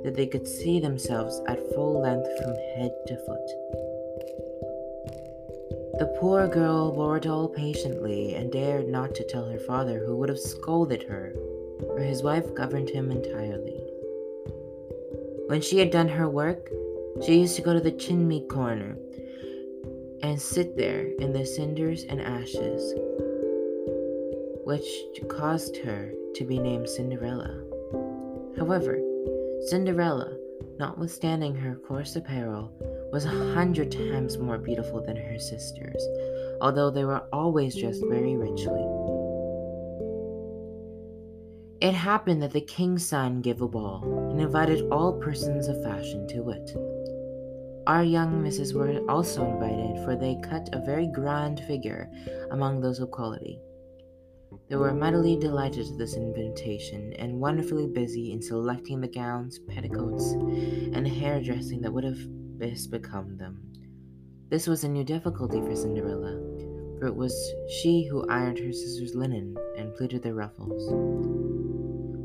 [0.04, 3.48] that they could see themselves at full length from head to foot.
[5.98, 10.18] The poor girl bore it all patiently and dared not to tell her father, who
[10.18, 11.34] would have scolded her
[11.80, 13.82] for his wife governed him entirely.
[15.48, 16.70] When she had done her work,
[17.26, 18.98] she used to go to the chimney corner
[20.22, 22.94] and sit there in the cinders and ashes,
[24.66, 24.86] which
[25.30, 27.64] caused her to be named Cinderella.
[28.57, 28.99] However,
[29.68, 30.38] Cinderella,
[30.78, 32.72] notwithstanding her coarse apparel,
[33.12, 36.02] was a hundred times more beautiful than her sisters,
[36.62, 38.86] although they were always dressed very richly.
[41.82, 46.28] It happened that the king's son gave a ball and invited all persons of fashion
[46.30, 46.76] to it.
[47.88, 52.10] Our young misses were also invited, for they cut a very grand figure
[52.52, 53.62] among those of quality.
[54.68, 60.32] They were mightily delighted at this invitation, and wonderfully busy in selecting the gowns, petticoats,
[60.32, 62.18] and hairdressing that would have
[62.58, 63.62] best become them.
[64.50, 66.40] This was a new difficulty for Cinderella,
[67.00, 67.36] for it was
[67.70, 70.92] she who ironed her sisters' linen and pleated their ruffles.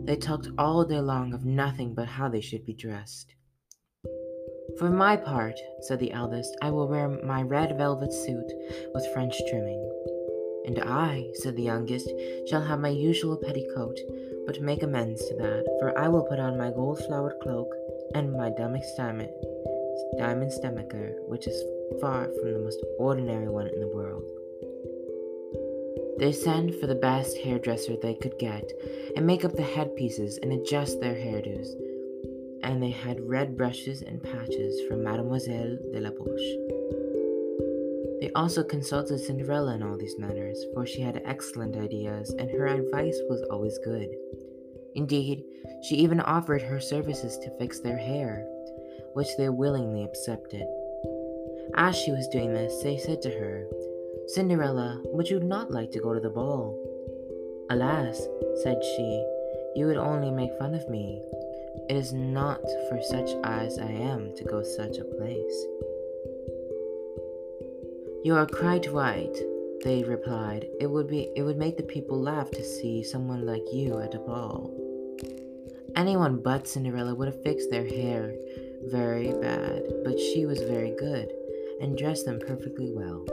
[0.06, 3.34] They talked all day long of nothing but how they should be dressed.
[4.78, 8.50] For my part, said the eldest, I will wear my red velvet suit
[8.94, 9.86] with French trimming.
[10.66, 12.10] And I, said the youngest,
[12.46, 13.98] shall have my usual petticoat,
[14.46, 17.74] but make amends to that, for I will put on my gold flowered cloak
[18.14, 18.82] and my diamond
[20.52, 21.62] stomacher, which is
[22.00, 24.24] far from the most ordinary one in the world.
[26.18, 28.70] They sent for the best hairdresser they could get,
[29.16, 31.68] and make up the headpieces and adjust their hairdos.
[32.62, 36.79] And they had red brushes and patches from Mademoiselle de la Poche.
[38.20, 42.66] They also consulted Cinderella in all these matters, for she had excellent ideas, and her
[42.66, 44.08] advice was always good.
[44.94, 45.42] Indeed,
[45.82, 48.46] she even offered her services to fix their hair,
[49.14, 50.66] which they willingly accepted.
[51.76, 53.66] As she was doing this, they said to her,
[54.26, 56.76] Cinderella, would you not like to go to the ball?
[57.70, 58.20] Alas,
[58.62, 59.24] said she,
[59.76, 61.22] you would only make fun of me.
[61.88, 65.66] It is not for such as I am to go such a place.
[68.22, 69.34] You are quite right,
[69.82, 70.66] they replied.
[70.78, 74.14] It would be it would make the people laugh to see someone like you at
[74.14, 74.70] a ball.
[75.96, 78.34] Anyone but Cinderella would have fixed their hair
[78.84, 81.32] very bad, but she was very good
[81.80, 83.24] and dressed them perfectly well.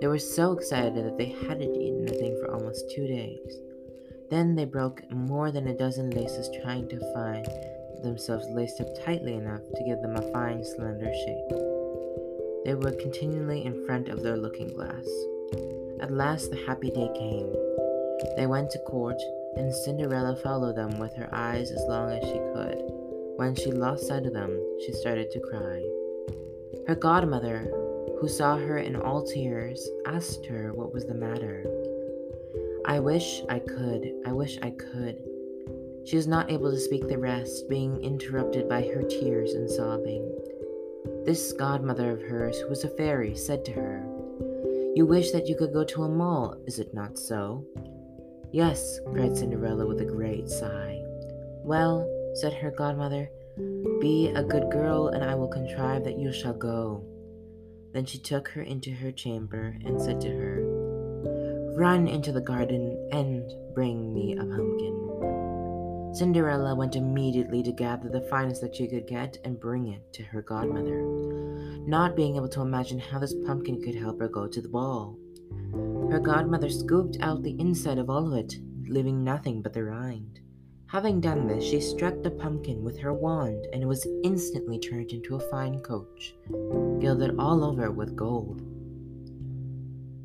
[0.00, 3.60] They were so excited that they hadn't eaten a thing for almost two days.
[4.30, 7.46] Then they broke more than a dozen laces trying to find
[8.02, 11.73] themselves laced up tightly enough to give them a fine, slender shape.
[12.64, 15.06] They were continually in front of their looking glass.
[16.00, 17.52] At last the happy day came.
[18.36, 19.20] They went to court,
[19.56, 22.78] and Cinderella followed them with her eyes as long as she could.
[23.36, 25.82] When she lost sight of them, she started to cry.
[26.86, 27.70] Her godmother,
[28.20, 31.64] who saw her in all tears, asked her what was the matter.
[32.86, 35.22] I wish I could, I wish I could.
[36.04, 40.30] She was not able to speak the rest, being interrupted by her tears and sobbing.
[41.24, 44.04] This godmother of hers, who was a fairy, said to her,
[44.94, 47.64] You wish that you could go to a mall, is it not so?
[48.52, 51.00] Yes, cried Cinderella with a great sigh.
[51.64, 53.30] Well, said her godmother,
[54.00, 57.02] be a good girl, and I will contrive that you shall go.
[57.92, 60.60] Then she took her into her chamber and said to her,
[61.74, 65.43] Run into the garden and bring me a pumpkin.
[66.14, 70.22] Cinderella went immediately to gather the finest that she could get and bring it to
[70.22, 71.02] her godmother,
[71.88, 75.18] not being able to imagine how this pumpkin could help her go to the ball.
[76.12, 78.54] Her godmother scooped out the inside of all of it,
[78.86, 80.38] leaving nothing but the rind.
[80.86, 85.10] Having done this, she struck the pumpkin with her wand, and it was instantly turned
[85.10, 86.36] into a fine coach,
[87.00, 88.62] gilded all over with gold.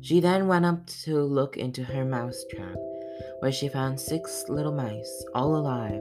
[0.02, 2.76] She then went up to look into her mouse trap
[3.40, 6.00] where she found six little mice, all alive,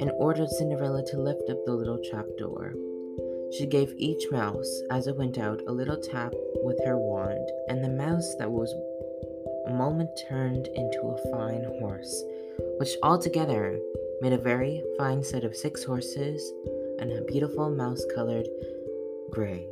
[0.00, 2.74] and ordered Cinderella to lift up the little trap door.
[3.52, 6.32] She gave each mouse, as it went out, a little tap
[6.62, 8.72] with her wand, and the mouse that was
[9.66, 12.24] a moment turned into a fine horse,
[12.78, 13.78] which altogether
[14.20, 16.52] made a very fine set of six horses
[16.98, 18.46] and a beautiful mouse colored
[19.30, 19.66] gray.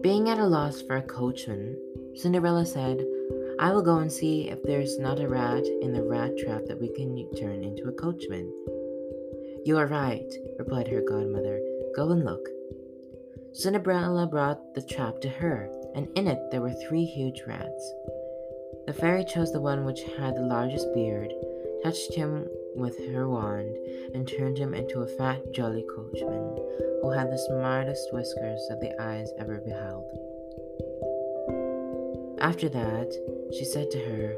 [0.00, 1.78] Being at a loss for a coachman,
[2.14, 3.04] Cinderella said,
[3.64, 6.78] I will go and see if there's not a rat in the rat trap that
[6.78, 8.52] we can turn into a coachman.
[9.64, 11.62] You are right, replied her godmother.
[11.96, 12.46] Go and look.
[13.54, 17.94] Cinderella brought the trap to her, and in it there were three huge rats.
[18.86, 21.32] The fairy chose the one which had the largest beard,
[21.82, 22.46] touched him
[22.76, 23.74] with her wand,
[24.12, 26.54] and turned him into a fat, jolly coachman,
[27.00, 30.04] who had the smartest whiskers that the eyes ever beheld.
[32.40, 33.10] After that,
[33.52, 34.36] she said to her,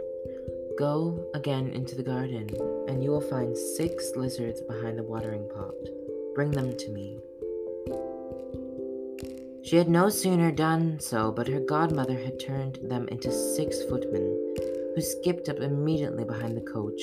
[0.79, 2.51] Go again into the garden,
[2.89, 5.75] and you will find six lizards behind the watering pot.
[6.35, 7.19] Bring them to me.
[9.63, 14.55] She had no sooner done so, but her godmother had turned them into six footmen,
[14.95, 17.01] who skipped up immediately behind the coach,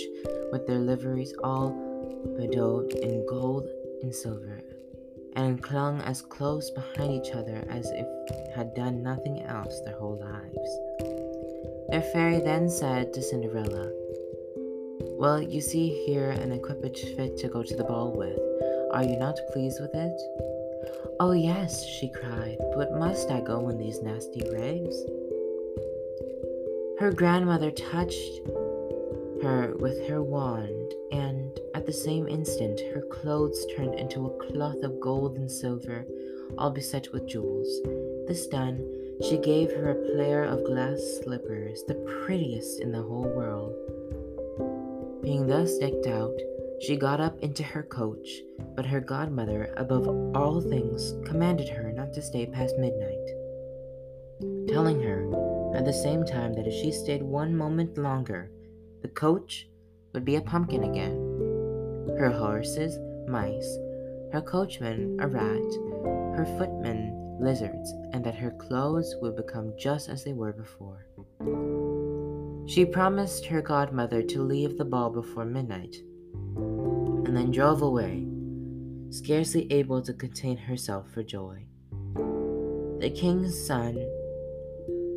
[0.51, 1.71] with their liveries all
[2.37, 3.67] bedewed in gold
[4.01, 4.61] and silver,
[5.35, 8.07] and clung as close behind each other as if
[8.55, 11.12] had done nothing else their whole lives.
[11.89, 13.91] Their fairy then said to Cinderella,
[15.19, 18.39] Well, you see here an equipage fit to go to the ball with.
[18.91, 20.21] Are you not pleased with it?
[21.19, 24.95] Oh, yes, she cried, but must I go in these nasty rags?
[26.99, 28.41] Her grandmother touched
[29.41, 34.83] her with her wand, and at the same instant her clothes turned into a cloth
[34.83, 36.05] of gold and silver,
[36.57, 37.67] all beset with jewels.
[38.27, 41.95] This done, she gave her a pair of glass slippers, the
[42.25, 43.73] prettiest in the whole world.
[45.21, 46.37] Being thus decked out,
[46.81, 48.41] she got up into her coach,
[48.75, 53.29] but her godmother, above all things, commanded her not to stay past midnight,
[54.67, 55.23] telling her
[55.73, 58.51] at the same time that if she stayed one moment longer,
[59.01, 59.69] the coach
[60.13, 61.15] would be a pumpkin again,
[62.17, 63.77] her horses, mice,
[64.33, 65.73] her coachman, a rat,
[66.35, 71.05] her footmen, lizards, and that her clothes would become just as they were before.
[72.65, 75.97] She promised her godmother to leave the ball before midnight,
[76.55, 78.25] and then drove away,
[79.09, 81.65] scarcely able to contain herself for joy.
[82.99, 83.95] The king's son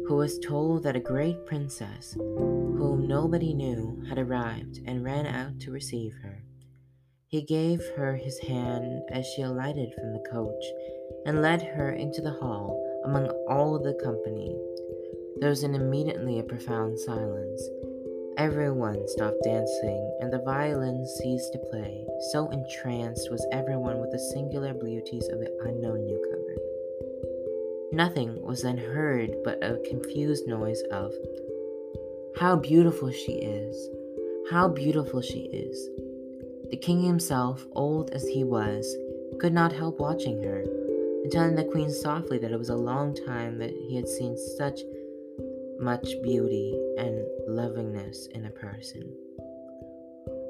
[0.07, 5.59] who was told that a great princess, whom nobody knew, had arrived and ran out
[5.61, 6.43] to receive her.
[7.29, 10.65] He gave her his hand as she alighted from the coach
[11.27, 14.57] and led her into the hall among all the company.
[15.41, 17.63] There was an immediately a profound silence.
[18.39, 22.07] Everyone stopped dancing, and the violins ceased to play.
[22.31, 26.57] So entranced was everyone with the singular beauties of the unknown newcomer.
[27.93, 31.13] Nothing was then heard but a confused noise of,
[32.39, 33.89] How beautiful she is!
[34.51, 35.89] How beautiful she is!
[36.71, 38.87] The king himself, old as he was,
[39.41, 40.65] could not help watching her,
[41.27, 44.37] and telling the queen softly that it was a long time that he had seen
[44.57, 44.79] such
[45.81, 49.13] much beauty and lovingness in a person.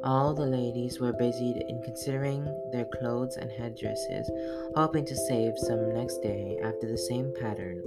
[0.04, 4.30] All the ladies were busied in considering their clothes and headdresses,
[4.74, 7.82] hoping to save some next day after the same pattern,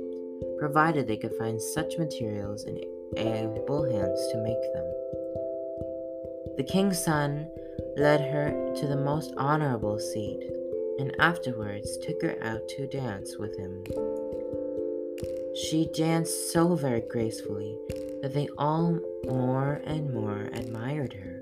[0.57, 2.81] provided they could find such materials in
[3.17, 6.55] able hands to make them.
[6.57, 7.51] The king's son
[7.97, 10.58] led her to the most honorable seat,
[10.99, 13.83] and afterwards took her out to dance with him.
[15.55, 17.77] She danced so very gracefully
[18.21, 21.41] that they all more and more admired her.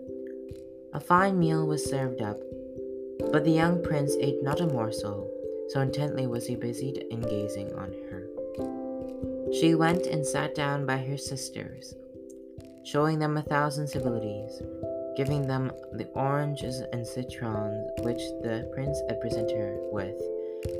[0.93, 2.39] A fine meal was served up,
[3.31, 5.29] but the young prince ate not a morsel,
[5.69, 8.27] so intently was he busied in gazing on her.
[9.53, 11.93] She went and sat down by her sisters,
[12.83, 14.61] showing them a thousand civilities,
[15.17, 20.15] giving them the oranges and citrons which the prince had presented her with,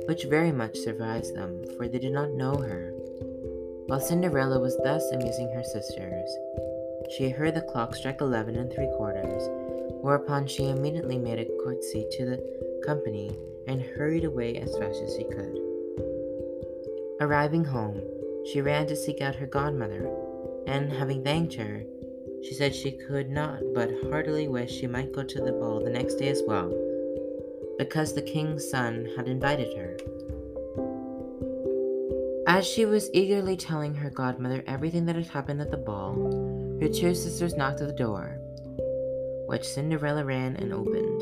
[0.07, 2.93] which very much surprised them, for they did not know her.
[3.87, 6.29] While Cinderella was thus amusing her sisters,
[7.17, 9.49] she heard the clock strike eleven and three quarters,
[10.01, 13.35] whereupon she immediately made a curtsy to the company
[13.67, 15.57] and hurried away as fast as she could.
[17.21, 18.01] Arriving home,
[18.45, 20.07] she ran to seek out her godmother,
[20.67, 21.83] and having thanked her,
[22.47, 25.89] she said she could not but heartily wish she might go to the ball the
[25.89, 26.69] next day as well,
[27.77, 29.97] because the king's son had invited her.
[32.47, 36.15] As she was eagerly telling her godmother everything that had happened at the ball,
[36.79, 38.39] her two sisters knocked at the door
[39.47, 41.21] which Cinderella ran and opened.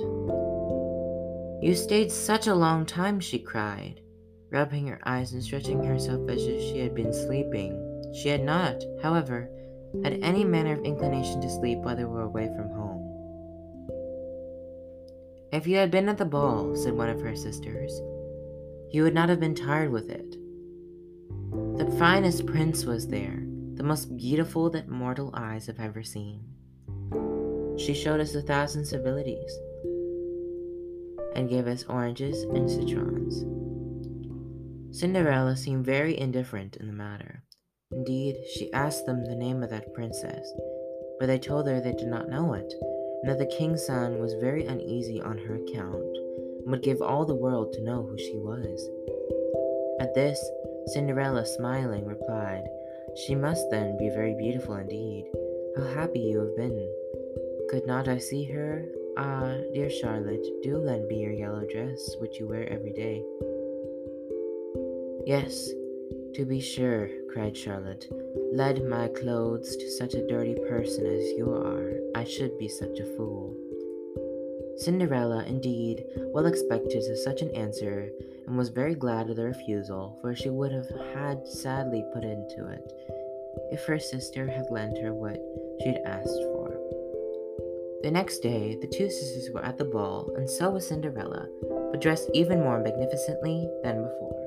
[1.63, 4.01] You stayed such a long time, she cried,
[4.49, 8.13] rubbing her eyes and stretching herself as if she had been sleeping.
[8.15, 9.49] She had not, however,
[10.03, 13.01] had any manner of inclination to sleep while they were away from home.
[15.51, 18.01] If you had been at the ball, said one of her sisters,
[18.91, 20.37] you would not have been tired with it.
[21.77, 23.43] The finest prince was there,
[23.75, 26.43] the most beautiful that mortal eyes have ever seen.
[27.77, 29.57] She showed us a thousand civilities
[31.35, 33.45] and gave us oranges and citrons.
[34.97, 37.44] Cinderella seemed very indifferent in the matter.
[37.95, 40.53] Indeed, she asked them the name of that princess,
[41.17, 42.73] but they told her they did not know it,
[43.23, 46.17] and that the king's son was very uneasy on her account,
[46.59, 48.89] and would give all the world to know who she was.
[50.01, 50.43] At this,
[50.87, 52.67] Cinderella, smiling, replied,
[53.15, 55.31] She must then be very beautiful indeed.
[55.77, 56.93] How happy you have been!
[57.69, 58.85] Could not I see her?
[59.17, 63.23] Ah, dear Charlotte, do lend me your yellow dress, which you wear every day.
[65.25, 65.69] Yes,
[66.35, 68.11] to be sure, cried Charlotte.
[68.51, 71.93] Lend my clothes to such a dirty person as you are.
[72.13, 73.55] I should be such a fool.
[74.75, 76.03] Cinderella, indeed,
[76.33, 78.09] well expected such an answer,
[78.45, 82.67] and was very glad of the refusal, for she would have had sadly put into
[82.67, 82.83] it
[83.71, 85.39] if her sister had lent her what
[85.81, 86.77] she had asked for.
[88.03, 91.47] The next day, the two sisters were at the ball, and so was Cinderella,
[91.91, 94.44] but dressed even more magnificently than before.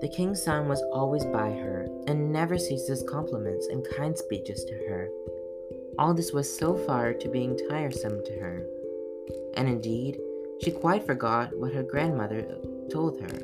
[0.00, 4.64] The king's son was always by her, and never ceased his compliments and kind speeches
[4.64, 5.08] to her.
[5.98, 8.64] All this was so far to being tiresome to her,
[9.54, 10.18] and indeed,
[10.62, 12.46] she quite forgot what her grandmother
[12.90, 13.38] told her.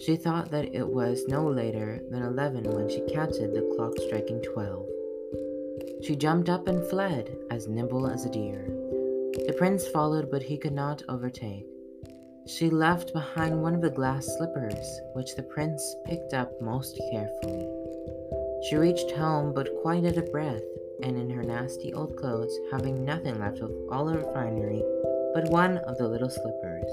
[0.00, 4.40] She thought that it was no later than eleven when she counted the clock striking
[4.42, 4.86] twelve.
[6.02, 8.64] She jumped up and fled, as nimble as a deer.
[9.46, 11.66] The prince followed, but he could not overtake.
[12.48, 17.68] She left behind one of the glass slippers, which the prince picked up most carefully.
[18.62, 20.62] She reached home, but quite out of breath,
[21.02, 24.82] and in her nasty old clothes, having nothing left of all her finery
[25.34, 26.90] but one of the little slippers.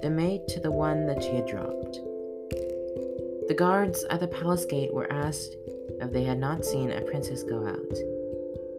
[0.00, 2.00] The maid to the one that she had dropped.
[3.48, 5.56] The guards at the palace gate were asked
[6.00, 7.96] if they had not seen a princess go out.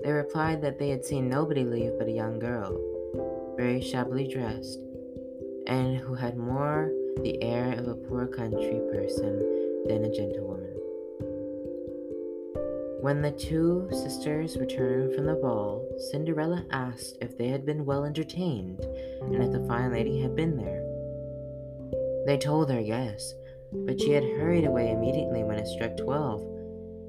[0.03, 2.75] They replied that they had seen nobody leave but a young girl,
[3.55, 4.79] very shabbily dressed,
[5.67, 6.91] and who had more
[7.21, 10.73] the air of a poor country person than a gentlewoman.
[13.01, 18.05] When the two sisters returned from the ball, Cinderella asked if they had been well
[18.05, 18.79] entertained
[19.21, 20.83] and if the fine lady had been there.
[22.25, 23.33] They told her yes,
[23.85, 26.41] but she had hurried away immediately when it struck twelve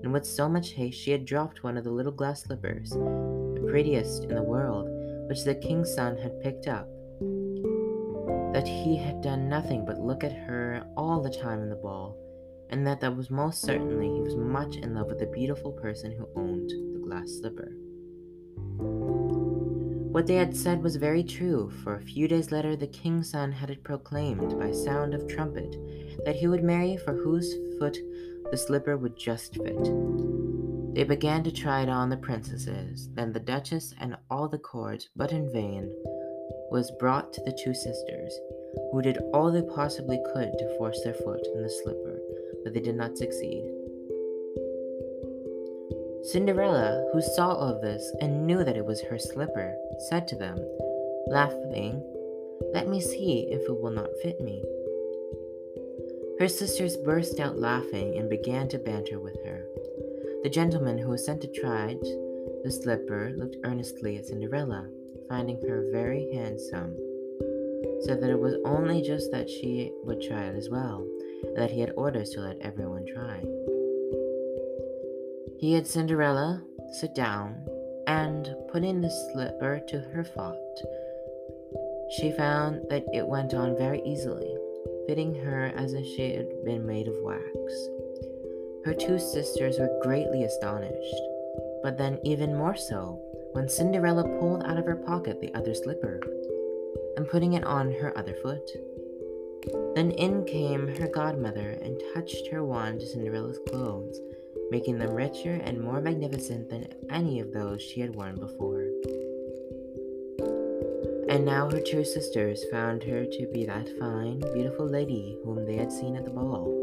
[0.02, 3.66] and with so much haste she had dropped one of the little glass slippers, the
[3.68, 4.88] prettiest in the world,
[5.28, 6.88] which the king's son had picked up.
[8.52, 12.16] That he had done nothing but look at her all the time in the ball,
[12.70, 16.12] and that that was most certainly he was much in love with the beautiful person
[16.12, 17.72] who owned the glass slipper.
[20.10, 23.52] What they had said was very true, for a few days later the king's son
[23.52, 25.76] had it proclaimed by sound of trumpet
[26.24, 27.98] that he would marry for whose foot
[28.50, 29.84] the slipper would just fit.
[30.94, 35.08] They began to try it on the princesses, then the duchess and all the court,
[35.14, 35.92] but in vain,
[36.70, 38.38] was brought to the two sisters,
[38.92, 42.18] who did all they possibly could to force their foot in the slipper,
[42.64, 43.64] but they did not succeed.
[46.24, 49.74] Cinderella, who saw all this and knew that it was her slipper,
[50.08, 50.58] said to them,
[51.28, 52.02] laughing,
[52.74, 54.62] Let me see if it will not fit me.
[56.38, 59.64] Her sisters burst out laughing and began to banter with her.
[60.42, 61.96] The gentleman who was sent to try
[62.64, 64.88] the slipper looked earnestly at Cinderella,
[65.28, 66.96] finding her very handsome,
[68.00, 71.06] said that it was only just that she would try it as well,
[71.44, 73.42] and that he had orders to let everyone try.
[75.58, 77.66] He had Cinderella sit down
[78.06, 80.56] and putting the slipper to her foot,
[82.10, 84.56] she found that it went on very easily
[85.06, 87.88] fitting her as if she had been made of wax.
[88.84, 91.20] Her two sisters were greatly astonished,
[91.82, 93.20] but then even more so
[93.52, 96.20] when Cinderella pulled out of her pocket the other slipper
[97.16, 98.70] and putting it on her other foot.
[99.94, 104.20] Then in came her godmother and touched her wand to Cinderella's clothes,
[104.70, 108.86] making them richer and more magnificent than any of those she had worn before.
[111.28, 115.76] And now her two sisters found her to be that fine, beautiful lady whom they
[115.76, 116.74] had seen at the ball.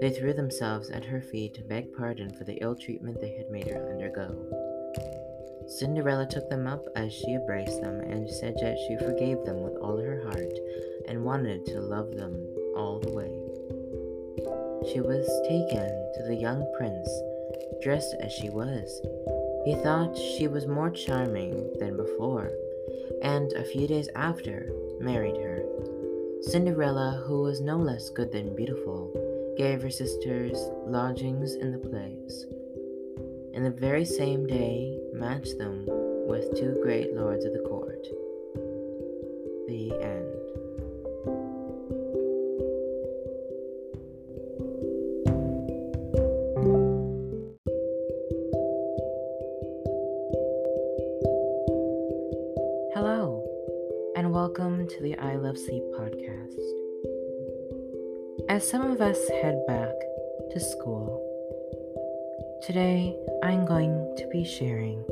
[0.00, 3.50] They threw themselves at her feet to beg pardon for the ill treatment they had
[3.50, 4.34] made her undergo.
[5.68, 9.76] Cinderella took them up as she embraced them and said that she forgave them with
[9.76, 10.58] all her heart
[11.06, 12.34] and wanted to love them
[12.74, 13.32] all the way.
[14.92, 17.08] She was taken to the young prince,
[17.82, 19.00] dressed as she was.
[19.64, 22.50] He thought she was more charming than before
[23.22, 25.62] and a few days after married her.
[26.42, 29.12] Cinderella, who was no less good than beautiful,
[29.56, 32.46] gave her sisters lodgings in the place,
[33.54, 35.84] and the very same day matched them
[36.28, 38.06] with two great lords of the court.
[39.66, 40.34] The end.
[52.94, 53.44] Hello,
[54.14, 56.54] and welcome to the I Love Sleep podcast.
[58.48, 59.94] As some of us head back
[60.52, 61.17] to school,
[62.68, 65.02] today I'm going to be sharing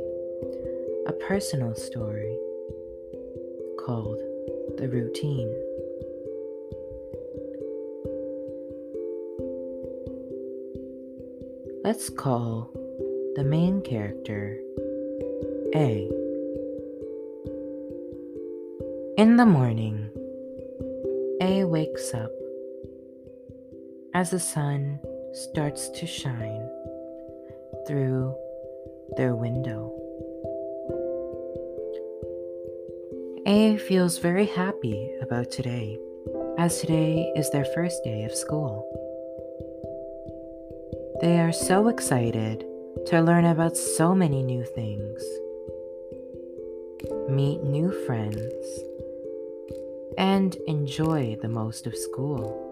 [1.07, 2.37] a personal story
[3.83, 4.19] called
[4.77, 5.51] The Routine.
[11.83, 12.69] Let's call
[13.35, 14.59] the main character
[15.73, 16.07] A.
[19.17, 20.11] In the morning,
[21.41, 22.29] A wakes up
[24.13, 24.99] as the sun
[25.33, 26.66] starts to shine
[27.87, 28.35] through
[29.15, 29.93] their window.
[33.47, 35.97] A feels very happy about today,
[36.57, 38.85] as today is their first day of school.
[41.21, 42.65] They are so excited
[43.07, 45.23] to learn about so many new things,
[47.29, 48.53] meet new friends,
[50.17, 52.66] and enjoy the most of school.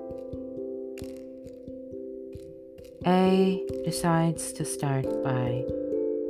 [3.08, 5.64] A decides to start by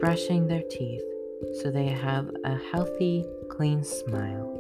[0.02, 1.04] brushing their teeth
[1.62, 4.52] so they have a healthy, clean smile.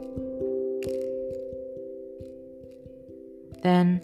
[3.63, 4.01] Then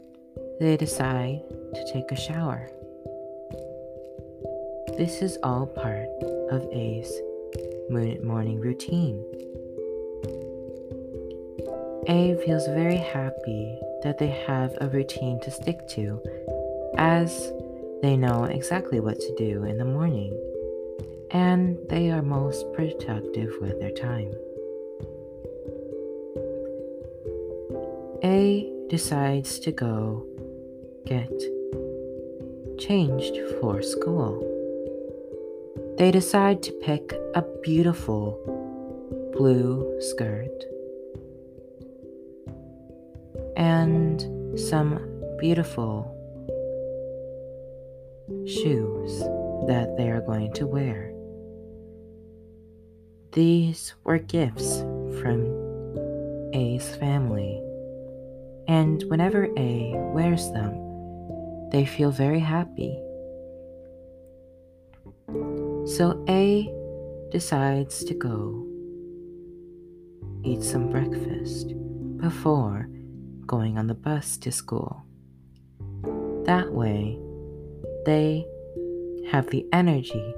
[0.59, 1.39] they decide
[1.73, 2.69] to take a shower.
[4.97, 6.09] This is all part
[6.51, 7.09] of A's
[7.89, 9.23] morning routine.
[12.09, 16.21] A feels very happy that they have a routine to stick to
[16.97, 17.53] as
[18.01, 20.37] they know exactly what to do in the morning
[21.31, 24.33] and they are most productive with their time.
[28.23, 30.25] A decides to go
[31.05, 31.31] get
[32.77, 34.47] changed for school.
[35.97, 38.39] They decide to pick a beautiful
[39.33, 40.65] blue skirt
[43.55, 44.99] and some
[45.39, 46.20] beautiful
[48.45, 49.19] shoes
[49.67, 51.13] that they are going to wear.
[53.31, 54.79] These were gifts
[55.21, 55.45] from
[56.53, 57.61] A's family,
[58.67, 60.73] and whenever A wears them,
[61.71, 62.97] they feel very happy.
[65.85, 66.69] So A
[67.31, 68.67] decides to go
[70.43, 71.73] eat some breakfast
[72.17, 72.89] before
[73.45, 75.03] going on the bus to school.
[76.45, 77.17] That way,
[78.05, 78.45] they
[79.29, 80.33] have the energy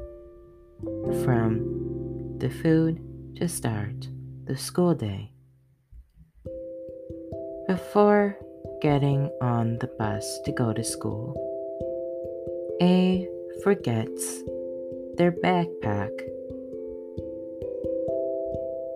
[1.23, 2.99] from the food
[3.38, 4.07] to start
[4.45, 5.31] the school day.
[7.68, 8.38] Before
[8.81, 11.34] getting on the bus to go to school,
[12.81, 13.27] A
[13.64, 14.44] forgets
[15.15, 16.11] their backpack.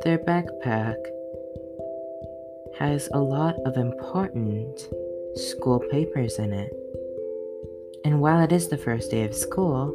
[0.04, 0.98] Their backpack
[2.78, 4.88] has a lot of important
[5.36, 6.77] school papers in it.
[8.08, 9.94] And while it is the first day of school,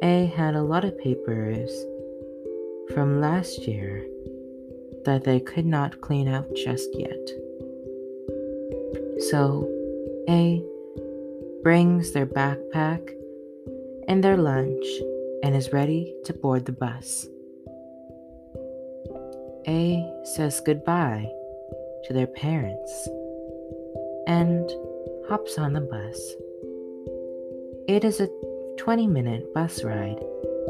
[0.00, 1.70] A had a lot of papers
[2.94, 4.02] from last year
[5.04, 7.28] that they could not clean out just yet.
[9.28, 9.68] So,
[10.30, 10.64] A
[11.62, 13.10] brings their backpack
[14.08, 14.86] and their lunch
[15.42, 17.28] and is ready to board the bus.
[19.68, 21.30] A says goodbye
[22.04, 23.06] to their parents
[24.26, 24.66] and
[25.28, 26.34] hops on the bus.
[27.86, 28.28] It is a
[28.78, 30.18] 20 minute bus ride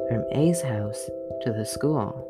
[0.08, 1.08] from A's house
[1.42, 2.28] to the school.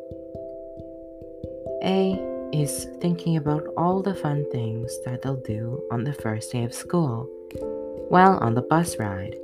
[1.83, 2.21] A
[2.53, 6.75] is thinking about all the fun things that they'll do on the first day of
[6.75, 7.29] school
[8.09, 9.37] while on the bus ride.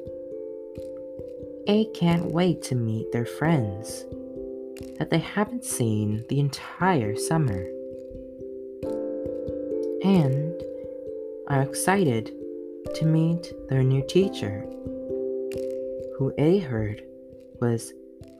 [1.67, 4.05] A can't wait to meet their friends
[4.99, 7.67] that they haven't seen the entire summer
[10.03, 10.63] and
[11.49, 12.33] are excited
[12.95, 14.65] to meet their new teacher,
[16.21, 17.03] who A heard
[17.63, 17.95] was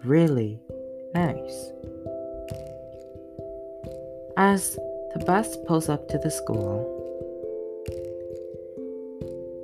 [0.05, 0.61] really
[1.15, 1.73] nice.
[4.37, 4.75] As
[5.15, 6.77] the bus pulls up to the school,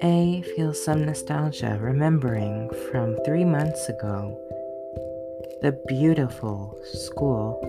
[0.03, 4.41] A feels some nostalgia remembering from three months ago
[5.61, 7.61] the beautiful school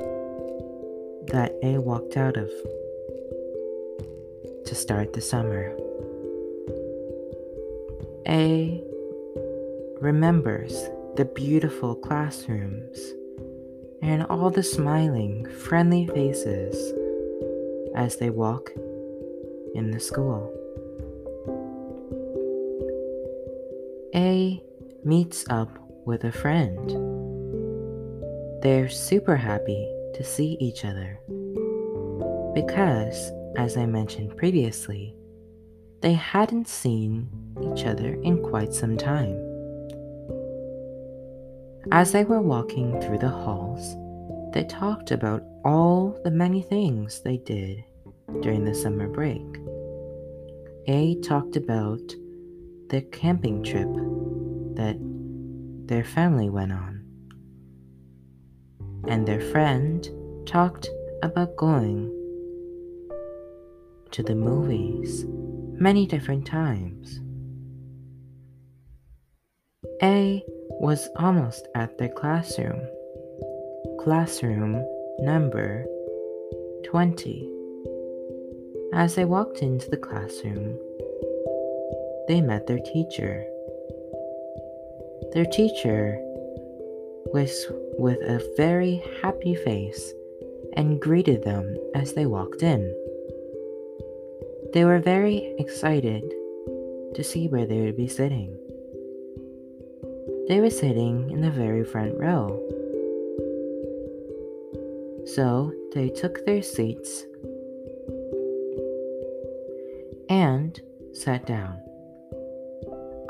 [1.28, 2.50] that A walked out of
[4.66, 5.76] to start the summer.
[8.26, 8.87] A
[10.02, 13.00] remembers the beautiful classrooms
[14.02, 16.94] and all the smiling, friendly faces
[17.96, 18.70] as they walk
[19.74, 20.54] in the school.
[24.14, 24.62] A
[25.04, 25.70] meets up
[26.06, 26.92] with a friend.
[28.62, 31.20] They're super happy to see each other
[32.54, 35.16] because, as I mentioned previously,
[36.02, 37.30] they hadn't seen
[37.62, 39.47] each other in quite some time.
[41.92, 43.96] As they were walking through the halls,
[44.54, 47.84] they talked about all the many things they did
[48.42, 49.42] during the summer break.
[50.88, 52.14] A talked about
[52.90, 53.88] the camping trip
[54.76, 54.98] that
[55.88, 57.06] their family went on,
[59.08, 60.08] and their friend
[60.46, 60.90] talked
[61.24, 62.12] about going
[64.12, 67.22] to the movies many different times.
[70.04, 72.82] A was almost at their classroom.
[74.00, 74.86] Classroom
[75.20, 75.86] number
[76.86, 77.52] 20.
[78.94, 80.80] As they walked into the classroom,
[82.28, 83.46] they met their teacher.
[85.34, 86.18] Their teacher
[87.34, 87.68] was
[87.98, 90.14] with a very happy face
[90.74, 92.94] and greeted them as they walked in.
[94.74, 96.24] They were very excited
[97.16, 98.58] to see where they would be sitting.
[100.48, 102.64] They were sitting in the very front row.
[105.26, 107.26] So they took their seats
[110.30, 110.80] and
[111.14, 111.82] sat down.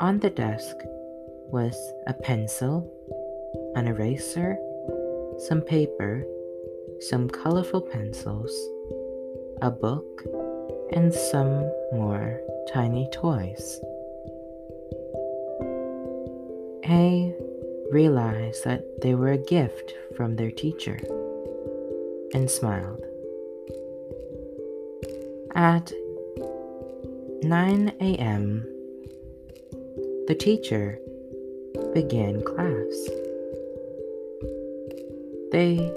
[0.00, 0.76] On the desk
[1.50, 1.74] was
[2.06, 2.86] a pencil,
[3.74, 4.56] an eraser,
[5.38, 6.24] some paper,
[7.00, 8.52] some colorful pencils,
[9.60, 10.22] a book,
[10.92, 12.40] and some more
[12.72, 13.80] tiny toys.
[16.90, 17.34] A
[17.90, 20.98] realized that they were a gift from their teacher
[22.32, 23.04] and smiled.
[25.54, 25.92] At
[27.42, 28.64] 9 a.m.,
[30.28, 30.98] the teacher
[31.92, 33.08] began class.
[35.52, 35.92] They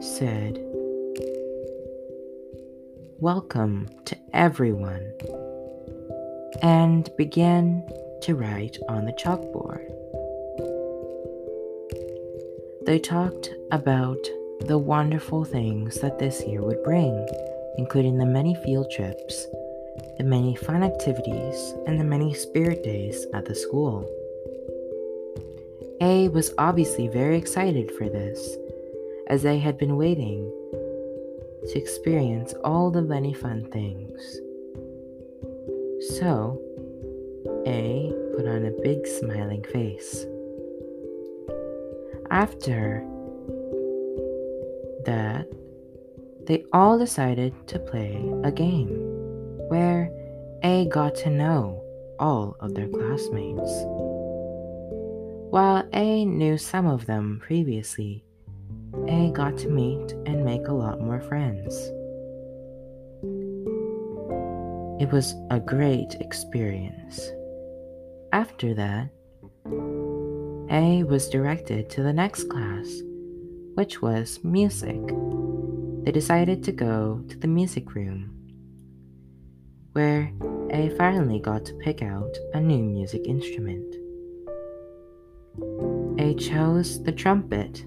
[0.00, 0.58] said,
[3.18, 5.12] Welcome to everyone,
[6.62, 7.86] and began
[8.22, 9.86] to write on the chalkboard.
[12.86, 14.18] They talked about
[14.60, 17.26] the wonderful things that this year would bring,
[17.78, 19.46] including the many field trips,
[20.18, 24.08] the many fun activities, and the many spirit days at the school.
[26.00, 28.56] A was obviously very excited for this,
[29.28, 30.50] as they had been waiting
[31.68, 34.40] to experience all the many fun things.
[36.18, 36.60] So,
[37.66, 40.26] A put on a big smiling face.
[42.30, 43.04] After
[45.04, 45.46] that,
[46.46, 48.88] they all decided to play a game
[49.68, 50.10] where
[50.62, 51.82] A got to know
[52.18, 53.72] all of their classmates.
[55.50, 58.24] While A knew some of them previously,
[59.08, 61.74] A got to meet and make a lot more friends.
[65.02, 67.32] It was a great experience.
[68.32, 69.10] After that,
[70.70, 73.02] A was directed to the next class,
[73.74, 75.00] which was music.
[76.04, 78.30] They decided to go to the music room,
[79.92, 80.32] where
[80.70, 83.96] A finally got to pick out a new music instrument.
[86.20, 87.84] A chose the trumpet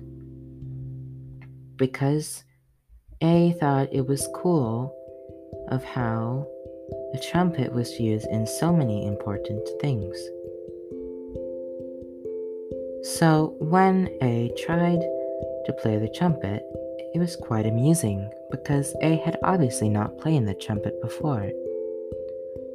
[1.78, 2.44] because
[3.22, 4.94] A thought it was cool
[5.70, 6.48] of how
[7.12, 10.18] the trumpet was used in so many important things.
[13.04, 15.02] So when A tried
[15.66, 16.64] to play the trumpet,
[17.14, 21.52] it was quite amusing because A had obviously not played the trumpet before.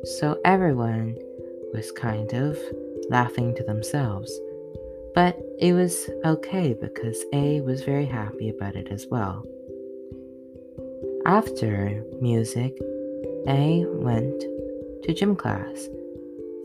[0.05, 1.17] So everyone
[1.73, 2.59] was kind of
[3.09, 4.31] laughing to themselves.
[5.15, 9.45] But it was okay because A was very happy about it as well.
[11.27, 12.79] After music,
[13.47, 14.41] A went
[15.05, 15.89] to gym class.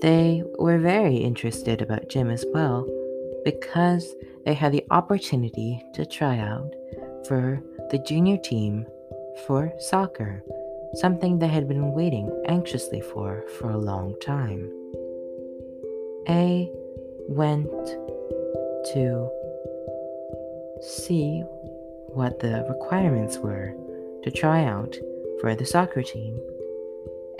[0.01, 2.87] They were very interested about gym as well
[3.45, 6.73] because they had the opportunity to try out
[7.27, 8.85] for the junior team
[9.45, 10.43] for soccer,
[10.95, 14.69] something they had been waiting anxiously for for a long time.
[16.27, 16.71] A
[17.27, 17.71] went
[18.93, 19.29] to
[20.81, 21.43] see
[22.07, 23.73] what the requirements were
[24.23, 24.95] to try out
[25.39, 26.39] for the soccer team,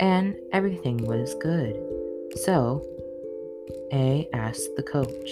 [0.00, 1.76] and everything was good.
[2.36, 2.84] So,
[3.92, 5.30] A asked the coach,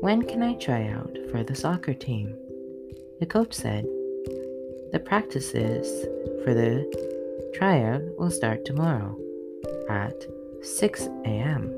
[0.00, 2.36] When can I try out for the soccer team?
[3.20, 3.84] The coach said,
[4.92, 6.06] The practices
[6.44, 6.84] for the
[7.54, 9.18] tryout will start tomorrow
[9.88, 10.14] at
[10.62, 11.74] 6 a.m.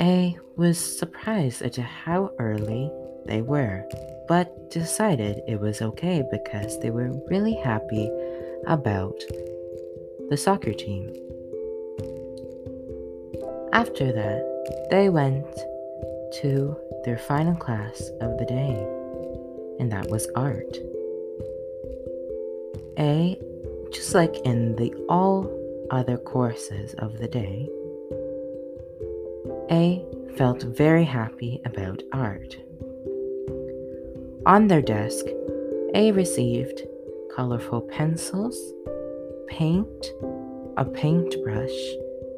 [0.00, 2.90] A was surprised at how early
[3.26, 3.84] they were,
[4.28, 8.10] but decided it was okay because they were really happy
[8.66, 9.14] about
[10.30, 11.12] the soccer team.
[13.72, 15.46] After that, they went
[16.40, 18.86] to their final class of the day,
[19.78, 20.78] and that was art.
[22.98, 23.38] A,
[23.92, 25.50] just like in the all
[25.90, 27.68] other courses of the day,
[29.70, 30.04] a
[30.36, 32.56] felt very happy about art.
[34.46, 35.24] On their desk,
[35.94, 36.82] A received
[37.34, 38.56] colorful pencils,
[39.48, 40.12] paint,
[40.76, 41.94] a paintbrush,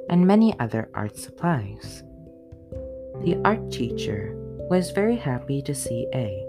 [0.08, 2.02] and many other art supplies.
[3.22, 4.32] The art teacher
[4.70, 6.44] was very happy to see A,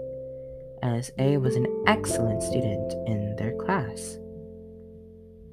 [0.82, 4.18] as A was an excellent student in their class.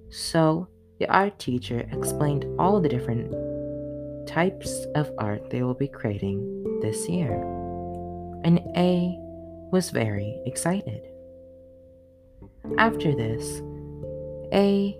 [0.10, 0.68] So,
[0.99, 3.34] the art teacher explained all the different
[4.27, 7.34] types of art they will be creating this year.
[8.44, 9.15] And A
[9.72, 11.02] was very excited.
[12.77, 13.61] After this,
[14.53, 14.97] A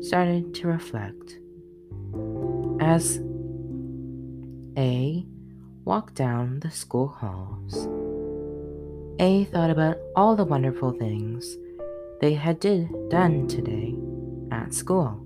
[0.00, 1.38] started to reflect.
[2.80, 3.20] As
[4.76, 5.26] A
[5.84, 7.88] walked down the school halls,
[9.20, 11.56] A thought about all the wonderful things
[12.20, 13.96] they had did done today
[14.50, 15.24] at school.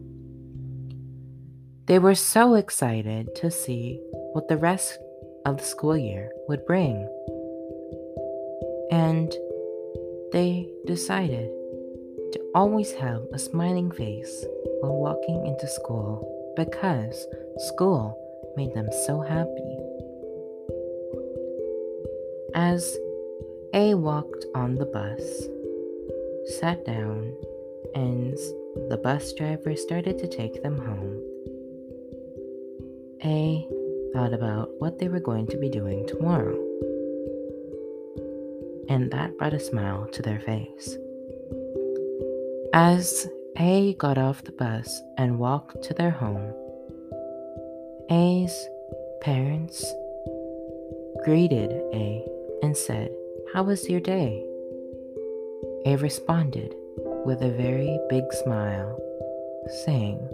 [1.86, 4.00] They were so excited to see
[4.32, 4.98] what the rest
[5.44, 7.08] of the school year would bring.
[8.90, 9.34] And
[10.32, 11.50] they decided
[12.32, 14.44] to always have a smiling face
[14.80, 17.26] while walking into school because
[17.68, 18.18] school
[18.56, 19.76] made them so happy.
[22.54, 22.98] As
[23.74, 25.48] A walked on the bus,
[26.58, 27.34] sat down,
[27.94, 28.36] and
[28.88, 31.22] the bus driver started to take them home,
[33.24, 33.66] A
[34.12, 36.58] thought about what they were going to be doing tomorrow.
[38.88, 40.98] And that brought a smile to their face.
[42.74, 43.28] As
[43.58, 46.54] A got off the bus and walked to their home,
[48.10, 48.68] A's
[49.20, 49.84] parents
[51.22, 52.26] greeted A
[52.62, 53.10] and said,
[53.52, 54.42] How was your day?
[55.84, 56.74] A responded
[57.26, 58.98] with a very big smile,
[59.84, 60.26] saying,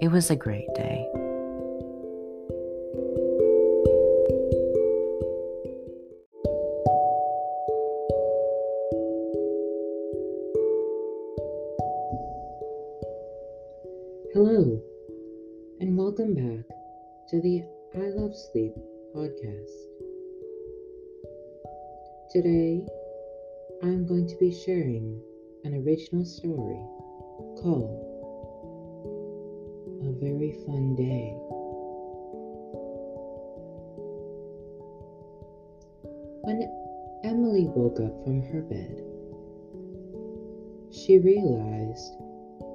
[0.00, 1.06] It was a great day.
[24.54, 25.20] Sharing
[25.64, 26.80] an original story
[27.60, 28.00] called
[30.02, 31.34] A Very Fun Day.
[36.42, 36.62] When
[37.24, 39.02] Emily woke up from her bed,
[40.92, 42.14] she realized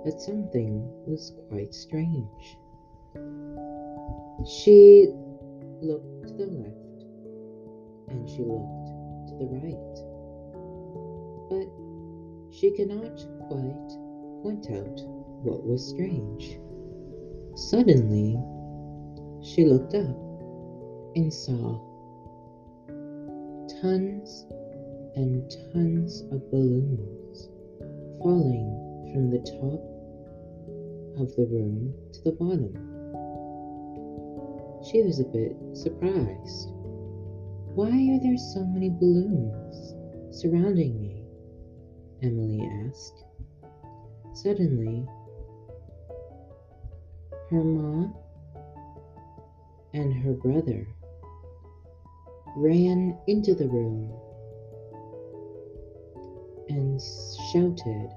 [0.03, 2.57] that something was quite strange.
[4.47, 5.07] She
[5.81, 7.03] looked to the left
[8.09, 10.08] and she looked to the right,
[12.59, 13.89] she could not quite
[14.43, 14.99] point out
[15.43, 16.59] what was strange.
[17.55, 18.37] Suddenly,
[19.41, 20.17] she looked up
[21.15, 21.79] and saw
[23.81, 24.45] tons
[25.15, 27.49] and tons of balloons
[28.21, 28.67] falling
[29.13, 29.79] from the top
[31.21, 32.73] of the room to the bottom.
[34.83, 36.69] She was a bit surprised.
[37.73, 39.95] Why are there so many balloons
[40.31, 41.08] surrounding me?
[42.21, 43.23] Emily asked.
[44.33, 45.07] Suddenly,
[47.49, 48.13] her mom
[49.93, 50.87] and her brother
[52.55, 54.11] ran into the room
[56.69, 57.01] and
[57.51, 58.09] shouted,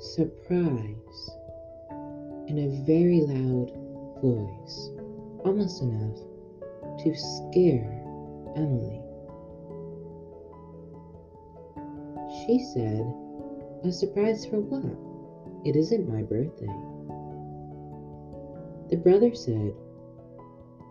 [0.00, 1.30] surprise
[2.48, 3.70] in a very loud
[4.22, 4.90] voice,
[5.44, 6.18] almost enough
[7.02, 8.02] to scare
[8.56, 9.05] Emily.
[12.46, 13.12] She said,
[13.82, 15.66] A surprise for what?
[15.66, 16.72] It isn't my birthday.
[18.88, 19.74] The brother said,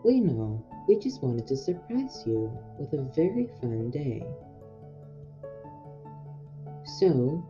[0.03, 4.25] We know, we just wanted to surprise you with a very fun day.
[6.99, 7.41] So,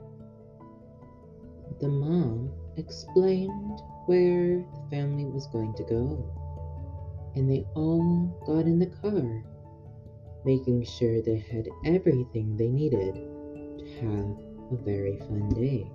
[1.79, 6.31] the mom explained where the family was going to go,
[7.35, 9.43] and they all got in the car,
[10.45, 13.34] making sure they had everything they needed
[14.01, 14.37] have
[14.71, 15.89] a very fun day.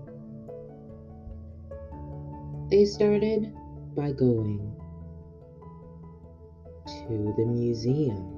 [2.70, 3.52] They started
[3.96, 4.76] by going
[6.86, 8.36] to the museum.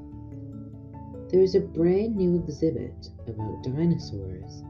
[1.30, 4.62] There was a brand new exhibit about dinosaurs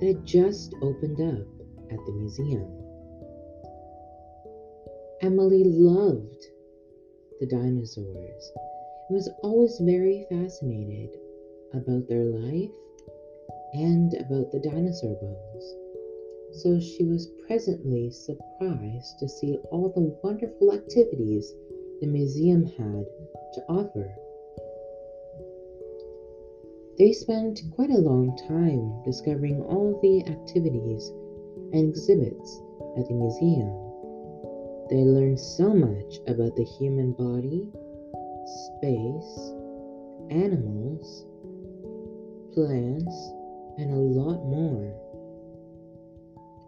[0.00, 1.46] that just opened up
[1.90, 2.66] at the museum.
[5.22, 6.46] Emily loved
[7.40, 8.52] the dinosaurs
[9.08, 11.18] and was always very fascinated
[11.74, 12.70] about their life
[13.72, 15.74] and about the dinosaur bones.
[16.52, 21.54] So she was presently surprised to see all the wonderful activities
[22.00, 23.04] the museum had
[23.54, 24.14] to offer.
[26.98, 31.08] They spent quite a long time discovering all the activities
[31.72, 32.60] and exhibits
[32.98, 33.90] at the museum.
[34.90, 37.70] They learned so much about the human body,
[38.76, 39.54] space,
[40.30, 41.24] animals,
[42.52, 43.32] plants,
[43.80, 44.92] and a lot more.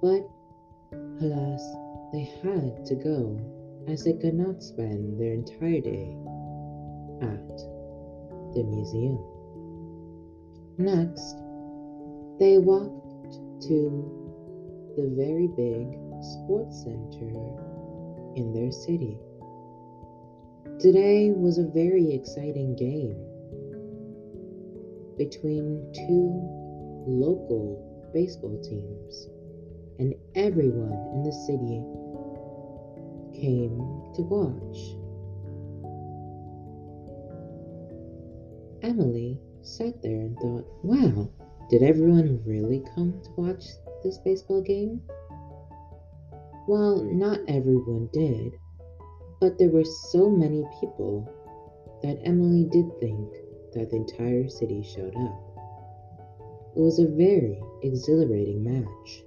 [0.01, 0.27] But
[1.21, 1.63] alas,
[2.13, 3.39] they had to go
[3.87, 6.17] as they could not spend their entire day
[7.21, 7.49] at
[8.55, 9.19] the museum.
[10.79, 11.37] Next,
[12.39, 13.35] they walked
[13.69, 17.29] to the very big sports center
[18.37, 19.19] in their city.
[20.81, 23.17] Today was a very exciting game
[25.19, 26.62] between two
[27.07, 29.29] local baseball teams,
[29.99, 31.83] and everyone in the city
[33.35, 33.79] came
[34.15, 34.97] to watch.
[38.83, 41.31] Emily sat there and thought, wow,
[41.71, 43.65] did everyone really come to watch
[44.03, 45.01] this baseball game?
[46.69, 48.53] Well, not everyone did,
[49.41, 51.29] but there were so many people
[52.03, 53.33] that Emily did think
[53.75, 55.52] that the entire city showed up.
[56.75, 59.25] It was a very exhilarating match.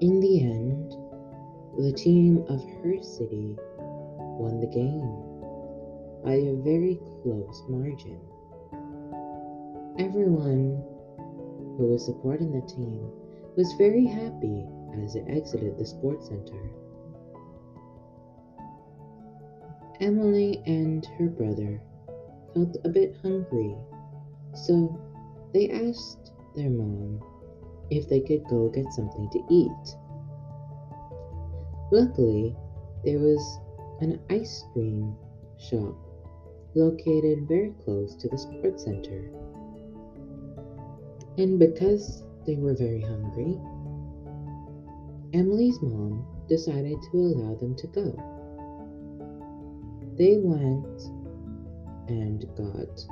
[0.00, 0.94] In the end,
[1.78, 3.56] the team of her city
[4.38, 5.28] won the game
[6.22, 8.20] by a very close margin.
[9.98, 10.82] Everyone
[11.78, 13.10] who was supporting the team
[13.56, 14.66] was very happy
[15.02, 16.70] as it exited the sports center.
[20.00, 21.80] Emily and her brother
[22.52, 23.74] felt a bit hungry,
[24.54, 25.00] so
[25.52, 27.22] they asked their mom
[27.90, 29.96] if they could go get something to eat.
[31.90, 32.54] Luckily,
[33.04, 33.58] there was
[34.00, 35.16] an ice cream
[35.58, 35.94] shop
[36.74, 39.30] located very close to the sports center.
[41.38, 43.58] And because they were very hungry,
[45.32, 48.12] Emily's mom decided to allow them to go.
[50.16, 51.00] They went
[52.08, 53.06] and got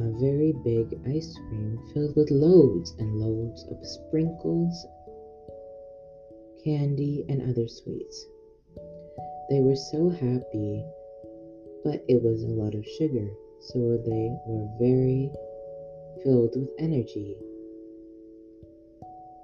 [0.00, 4.86] a very big ice cream filled with loads and loads of sprinkles
[6.64, 8.26] candy, and other sweets.
[9.48, 10.84] They were so happy,
[11.84, 13.28] but it was a lot of sugar,
[13.60, 15.30] so they were very
[16.22, 17.36] filled with energy.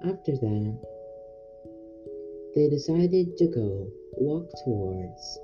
[0.03, 0.77] After that,
[2.53, 3.87] they decided to go
[4.17, 5.39] walk towards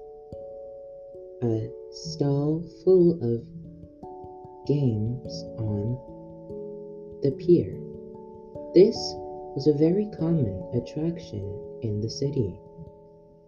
[1.41, 3.41] a stall full of
[4.65, 5.97] games on
[7.21, 7.79] the pier.
[8.73, 8.95] This
[9.55, 11.43] was a very common attraction
[11.81, 12.59] in the city,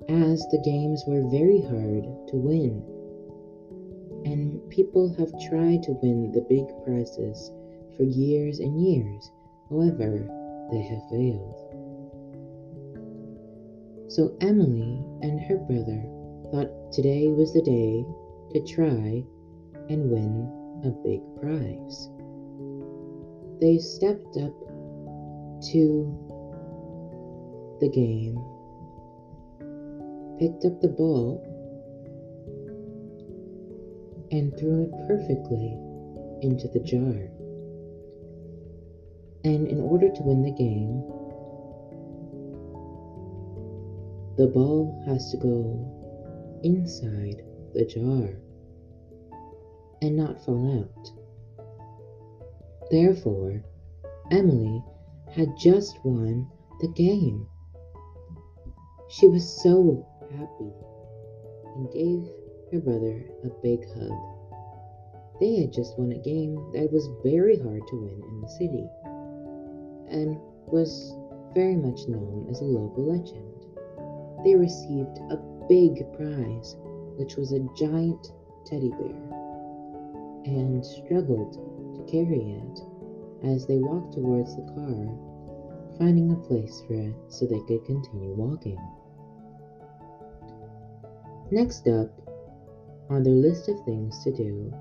[0.10, 2.84] as the games were very hard to win,
[4.26, 7.52] and people have tried to win the big prizes
[7.96, 9.32] for years and years,
[9.70, 10.28] however,
[10.72, 11.60] they have failed.
[14.10, 16.04] So Emily and her brother
[16.52, 18.06] thought today was the day
[18.52, 19.24] to try
[19.90, 22.10] and win a big prize.
[23.62, 24.54] They stepped up
[25.72, 25.80] to
[27.80, 28.36] the game,
[30.40, 31.42] picked up the ball,
[34.32, 35.78] and threw it perfectly
[36.42, 37.30] into the jar.
[39.46, 41.04] And in order to win the game,
[44.36, 47.44] the ball has to go inside
[47.74, 48.36] the jar
[50.04, 51.12] and not fall out.
[52.92, 53.64] Therefore,
[54.32, 54.84] Emily
[55.32, 56.46] had just won
[56.82, 57.48] the game.
[59.10, 60.74] She was so happy
[61.76, 62.30] and gave
[62.72, 64.12] her brother a big hug.
[65.40, 68.90] They had just won a game that was very hard to win in the city
[70.10, 71.16] and was
[71.54, 73.66] very much known as a local legend.
[74.44, 75.38] They received a
[75.70, 76.76] big prize,
[77.18, 78.34] which was a giant
[78.66, 79.33] teddy bear,
[80.46, 81.54] and struggled
[81.96, 82.80] to carry it
[83.44, 88.34] as they walked towards the car, finding a place for it so they could continue
[88.34, 88.80] walking.
[91.52, 92.10] Next up
[93.10, 94.74] on their list of things to do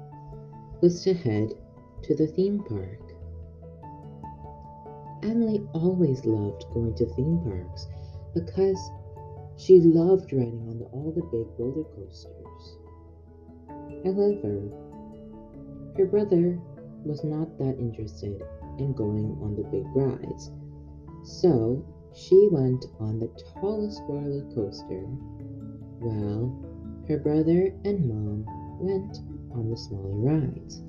[0.80, 1.52] was to head
[2.02, 3.00] to the theme park.
[5.22, 7.86] Emily always loved going to theme parks
[8.34, 8.90] because
[9.56, 12.78] she loved riding on the, all the big roller coasters.
[14.04, 14.68] However,
[15.96, 16.58] her brother
[17.04, 18.42] was not that interested
[18.78, 20.50] in going on the big rides.
[21.24, 25.02] So she went on the tallest roller coaster
[26.00, 26.52] while
[27.08, 28.46] her brother and mom
[28.80, 29.18] went
[29.52, 30.82] on the smaller rides.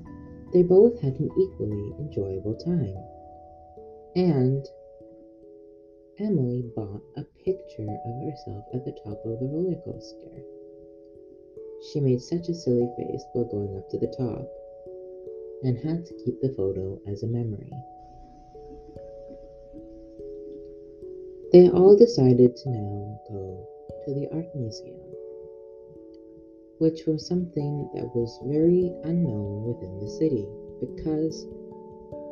[0.52, 2.96] They both had an equally enjoyable time.
[4.16, 4.64] And
[6.18, 10.44] Emily bought a picture of herself at the top of the roller coaster.
[11.92, 14.48] She made such a silly face while going up to the top
[15.64, 17.72] and had to keep the photo as a memory.
[21.52, 23.66] They all decided to now go
[24.04, 25.00] to the art museum,
[26.78, 30.44] which was something that was very unknown within the city
[30.80, 31.46] because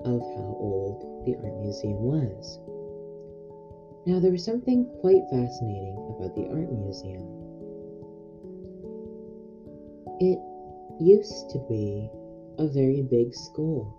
[0.05, 2.59] of how old the art museum was.
[4.07, 7.23] Now, there was something quite fascinating about the art museum.
[10.21, 10.39] It
[11.01, 12.11] used to be
[12.59, 13.95] a very big school,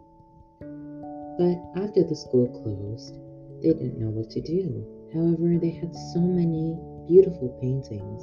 [1.37, 3.15] but after the school closed,
[3.61, 4.85] they didn't know what to do.
[5.13, 6.77] However, they had so many
[7.07, 8.21] beautiful paintings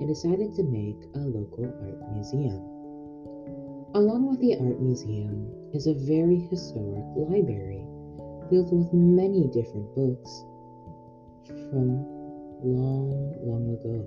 [0.00, 2.62] and decided to make a local art museum.
[3.94, 7.84] Along with the art museum is a very historic library
[8.48, 10.44] filled with many different books
[11.70, 12.04] from
[12.62, 14.04] long, long ago.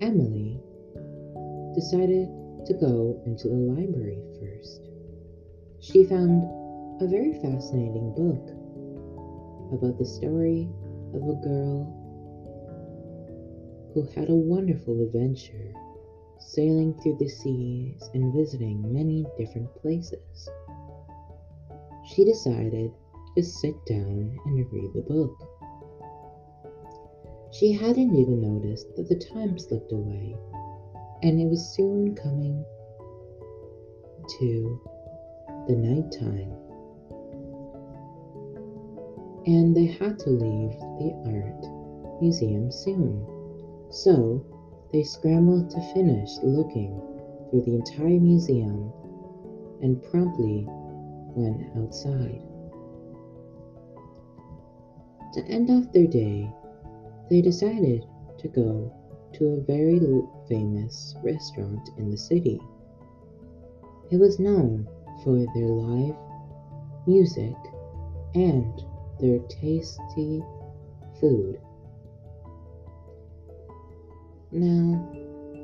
[0.00, 0.60] Emily
[1.74, 2.28] decided
[2.66, 4.88] to go into the library first.
[5.80, 6.44] She found
[7.00, 8.50] a very fascinating book
[9.72, 10.68] about the story
[11.14, 11.98] of a girl
[13.94, 15.74] who had a wonderful adventure
[16.38, 20.48] sailing through the seas and visiting many different places.
[22.04, 22.90] She decided
[23.36, 25.36] to sit down and read the book.
[27.52, 30.36] She hadn't even noticed that the time slipped away,
[31.22, 32.64] and it was soon coming
[34.38, 34.80] to
[35.68, 36.52] the night time.
[39.46, 43.26] And they had to leave the art museum soon.
[43.90, 44.44] So
[44.92, 47.00] they scrambled to finish looking
[47.50, 48.92] through the entire museum
[49.80, 52.42] and promptly went outside.
[55.34, 56.50] To end off their day,
[57.30, 58.04] they decided
[58.38, 58.92] to go
[59.34, 60.00] to a very
[60.48, 62.60] famous restaurant in the city.
[64.10, 64.88] It was known
[65.24, 66.16] for their live
[67.06, 67.56] music
[68.34, 68.82] and
[69.20, 70.42] their tasty
[71.20, 71.58] food.
[74.50, 75.08] Now,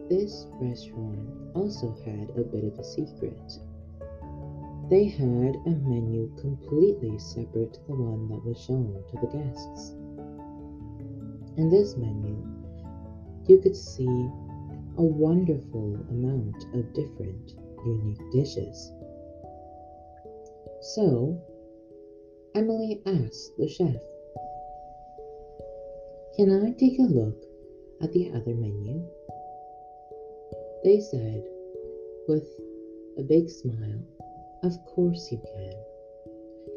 [0.08, 3.58] this restaurant also had a bit of a secret.
[4.88, 9.90] They had a menu completely separate to the one that was shown to the guests.
[11.58, 12.57] In this menu,
[13.48, 14.28] you could see
[14.98, 17.54] a wonderful amount of different
[17.84, 18.92] unique dishes.
[20.80, 21.40] So,
[22.54, 23.96] Emily asked the chef,
[26.36, 27.42] Can I take a look
[28.02, 29.02] at the other menu?
[30.84, 31.42] They said,
[32.28, 32.46] with
[33.18, 34.04] a big smile,
[34.62, 35.74] Of course you can.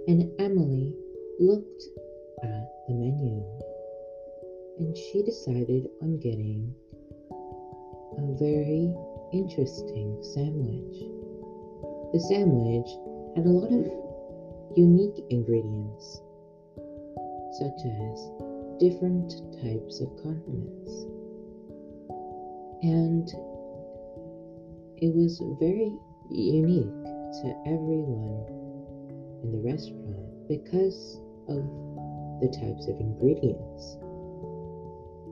[0.07, 0.95] And Emily
[1.39, 1.84] looked
[2.43, 3.43] at the menu
[4.80, 6.73] and she decided on getting
[8.18, 8.93] a very
[9.34, 11.07] interesting sandwich.
[12.14, 12.89] The sandwich
[13.35, 13.88] had a lot of
[14.76, 16.22] unique ingredients,
[17.60, 18.31] such as
[18.80, 19.31] different
[19.61, 20.91] types of condiments.
[22.84, 23.27] And
[24.98, 25.93] it was very
[26.30, 27.03] unique
[27.41, 28.45] to everyone
[29.43, 31.64] in the restaurant because of
[32.41, 33.98] the types of ingredients.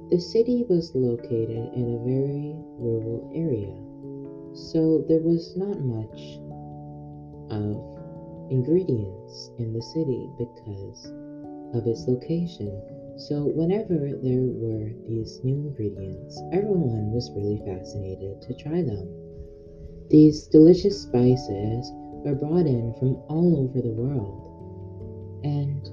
[0.10, 3.78] The city was located in a very rural area,
[4.56, 6.40] so there was not much
[7.52, 7.78] of
[8.50, 11.14] ingredients in the city because
[11.76, 12.74] of its location.
[13.18, 19.08] So, whenever there were these new ingredients, everyone was really fascinated to try them.
[20.10, 21.92] These delicious spices
[22.26, 24.42] were brought in from all over the world,
[25.44, 25.88] and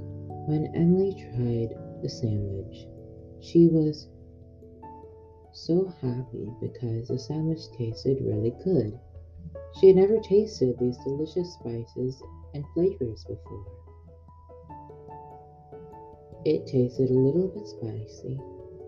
[0.48, 2.86] when Emily tried the sandwich,
[3.40, 4.08] she was
[5.52, 8.98] so happy because the sandwich tasted really good.
[9.80, 12.22] She had never tasted these delicious spices
[12.54, 13.66] and flavors before.
[16.44, 18.38] It tasted a little bit spicy,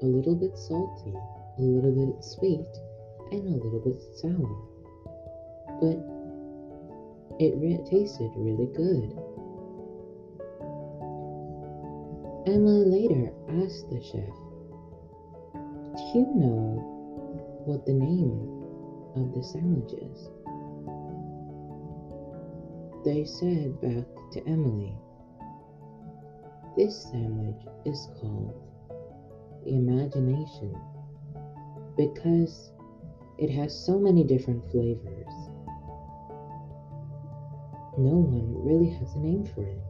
[0.02, 1.14] a little bit salty,
[1.58, 2.68] a little bit sweet,
[3.32, 4.56] and a little bit sour.
[5.80, 5.98] But
[7.40, 9.27] it re- tasted really good.
[12.48, 13.30] Emma later
[13.62, 14.34] asked the chef
[15.52, 16.80] Do you know
[17.66, 18.64] what the name
[19.16, 20.30] of the sandwich is?
[23.04, 24.96] They said back to Emily,
[26.74, 28.58] This sandwich is called
[29.66, 30.74] the imagination
[31.98, 32.72] because
[33.36, 35.34] it has so many different flavors.
[37.98, 39.88] No one really has a name for it.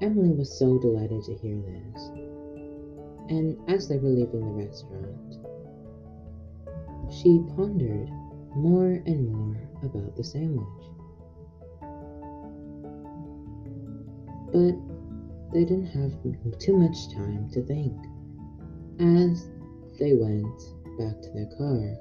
[0.00, 2.10] Emily was so delighted to hear this.
[3.28, 5.36] And as they were leaving the restaurant,
[7.12, 8.08] she pondered
[8.56, 10.66] more and more about the sandwich.
[14.52, 14.74] But
[15.52, 16.12] they didn't have
[16.58, 17.94] too much time to think.
[19.00, 19.50] As
[19.98, 20.60] they went
[20.98, 21.96] back to their car,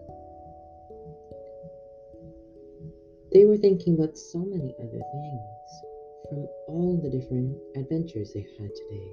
[3.34, 5.89] they were thinking about so many other things
[6.28, 9.12] from all the different adventures they had today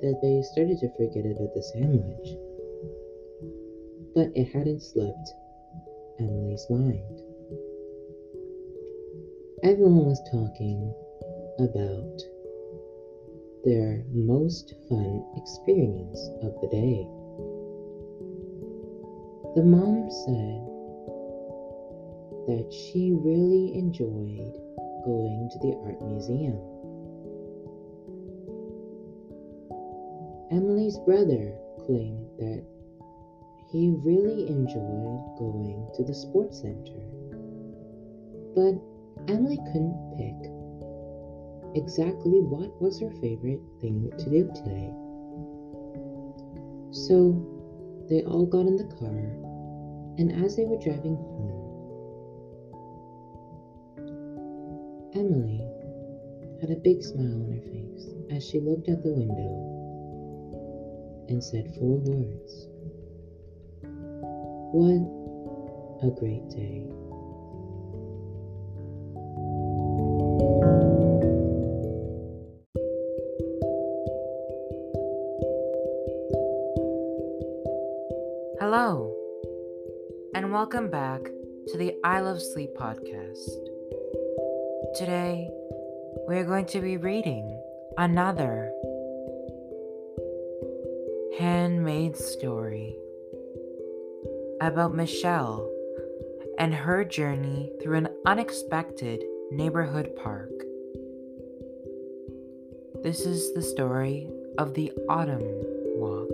[0.00, 2.28] that they started to forget about the sandwich.
[4.14, 5.34] But it hadn't slipped
[6.20, 7.22] Emily's mind.
[9.64, 10.94] Everyone was talking
[11.58, 12.22] about
[13.64, 17.06] their most fun experience of the day.
[19.56, 20.62] The mom said
[22.46, 24.67] that she really enjoyed
[25.04, 26.58] going to the art museum.
[30.50, 31.54] Emily's brother
[31.84, 32.64] claimed that
[33.70, 37.04] he really enjoyed going to the sports center.
[38.54, 38.80] But
[39.30, 40.50] Emily couldn't pick
[41.74, 44.90] exactly what was her favorite thing to do today.
[46.90, 47.36] So
[48.08, 49.20] they all got in the car,
[50.16, 51.57] and as they were driving home,
[55.18, 55.60] Emily
[56.60, 59.50] had a big smile on her face as she looked out the window
[61.28, 62.68] and said four words.
[64.70, 65.02] What
[66.06, 66.86] a great day.
[78.60, 79.12] Hello,
[80.36, 83.77] and welcome back to the I Love Sleep podcast.
[84.98, 85.48] Today,
[86.26, 87.62] we're going to be reading
[87.98, 88.72] another
[91.38, 92.96] handmade story
[94.60, 95.70] about Michelle
[96.58, 99.22] and her journey through an unexpected
[99.52, 100.50] neighborhood park.
[103.04, 105.46] This is the story of the Autumn
[105.94, 106.28] Walk.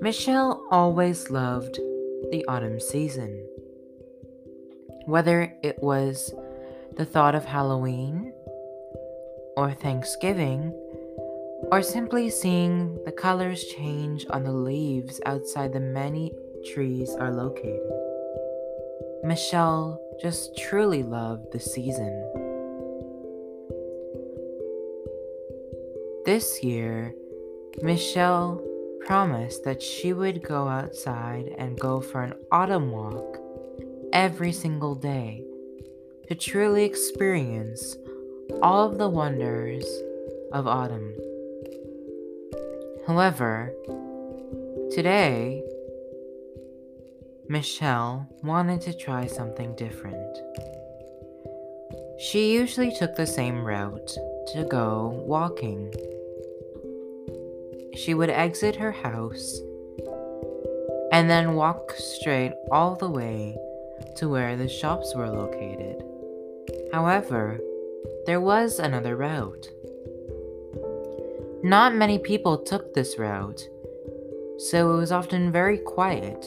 [0.00, 1.76] Michelle always loved
[2.30, 3.41] the autumn season.
[5.04, 6.32] Whether it was
[6.96, 8.32] the thought of Halloween,
[9.56, 10.72] or Thanksgiving,
[11.70, 16.34] or simply seeing the colors change on the leaves outside the many
[16.72, 17.90] trees are located.
[19.24, 22.12] Michelle just truly loved the season.
[26.24, 27.14] This year,
[27.82, 28.62] Michelle
[29.06, 33.41] promised that she would go outside and go for an autumn walk
[34.12, 35.44] every single day
[36.28, 37.96] to truly experience
[38.62, 39.84] all of the wonders
[40.52, 41.14] of autumn.
[43.06, 43.72] However,
[44.92, 45.62] today,
[47.48, 50.38] Michelle wanted to try something different.
[52.18, 54.16] She usually took the same route
[54.52, 55.92] to go walking.
[57.94, 59.60] She would exit her house
[61.12, 63.56] and then walk straight all the way
[64.16, 66.02] to where the shops were located.
[66.92, 67.60] However,
[68.26, 69.68] there was another route.
[71.62, 73.68] Not many people took this route,
[74.58, 76.44] so it was often very quiet.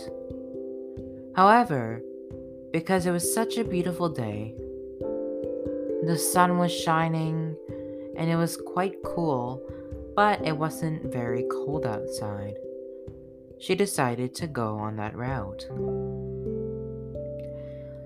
[1.36, 2.02] However,
[2.72, 4.54] because it was such a beautiful day,
[6.04, 7.56] the sun was shining
[8.18, 9.62] and it was quite cool,
[10.16, 12.56] but it wasn't very cold outside.
[13.60, 15.66] She decided to go on that route.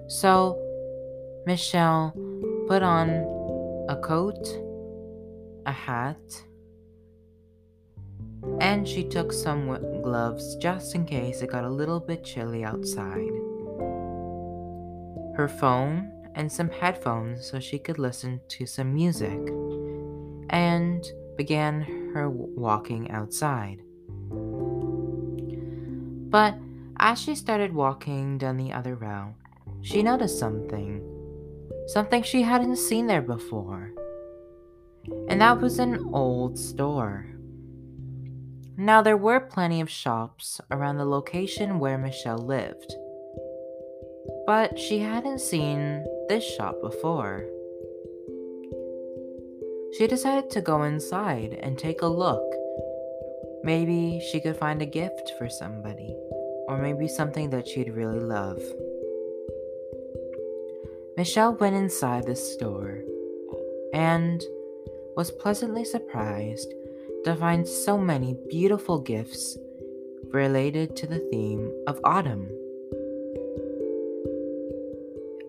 [0.10, 0.60] So,
[1.46, 2.14] Michelle
[2.68, 3.10] put on
[3.88, 4.44] a coat,
[5.68, 6.18] a hat,
[8.60, 13.30] and she took some gloves just in case it got a little bit chilly outside.
[15.36, 19.40] Her phone and some headphones so she could listen to some music,
[20.50, 21.06] and
[21.38, 21.82] began
[22.16, 23.84] her walking outside.
[26.32, 26.56] But
[26.98, 29.36] as she started walking down the other route,
[29.82, 31.02] she noticed something.
[31.88, 33.92] Something she hadn't seen there before.
[35.28, 37.26] And that was an old store.
[38.78, 42.94] Now, there were plenty of shops around the location where Michelle lived,
[44.46, 47.46] but she hadn't seen this shop before.
[49.98, 52.46] She decided to go inside and take a look.
[53.64, 56.16] Maybe she could find a gift for somebody,
[56.68, 58.62] or maybe something that she'd really love.
[61.20, 63.04] Michelle went inside the store
[63.92, 64.42] and
[65.18, 66.74] was pleasantly surprised
[67.26, 69.58] to find so many beautiful gifts
[70.32, 72.48] related to the theme of autumn.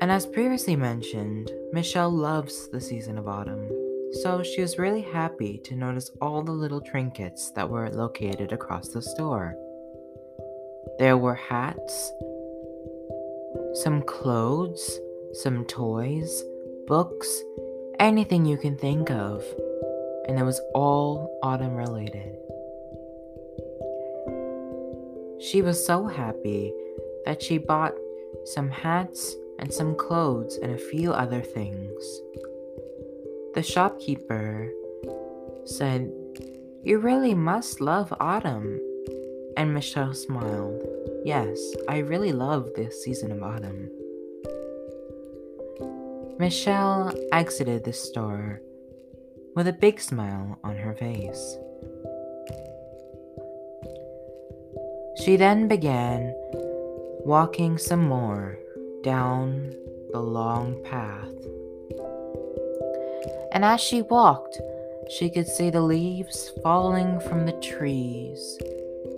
[0.00, 3.70] And as previously mentioned, Michelle loves the season of autumn,
[4.22, 8.88] so she was really happy to notice all the little trinkets that were located across
[8.88, 9.54] the store.
[10.98, 12.10] There were hats,
[13.84, 14.98] some clothes,
[15.32, 16.42] some toys,
[16.86, 17.42] books,
[17.98, 19.44] anything you can think of,
[20.26, 22.36] and it was all autumn related.
[25.40, 26.72] She was so happy
[27.24, 27.94] that she bought
[28.44, 32.20] some hats and some clothes and a few other things.
[33.54, 34.70] The shopkeeper
[35.64, 36.12] said,
[36.82, 38.80] You really must love autumn.
[39.56, 40.82] And Michelle smiled.
[41.24, 41.58] Yes,
[41.88, 43.90] I really love this season of autumn.
[46.40, 48.62] Michelle exited the store
[49.54, 51.58] with a big smile on her face.
[55.22, 56.32] She then began
[57.26, 58.58] walking some more
[59.02, 59.74] down
[60.12, 61.28] the long path.
[63.52, 64.58] And as she walked,
[65.10, 68.58] she could see the leaves falling from the trees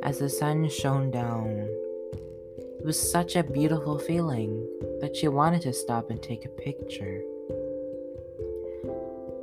[0.02, 1.68] as the sun shone down.
[2.82, 4.68] It was such a beautiful feeling
[5.00, 7.22] that she wanted to stop and take a picture.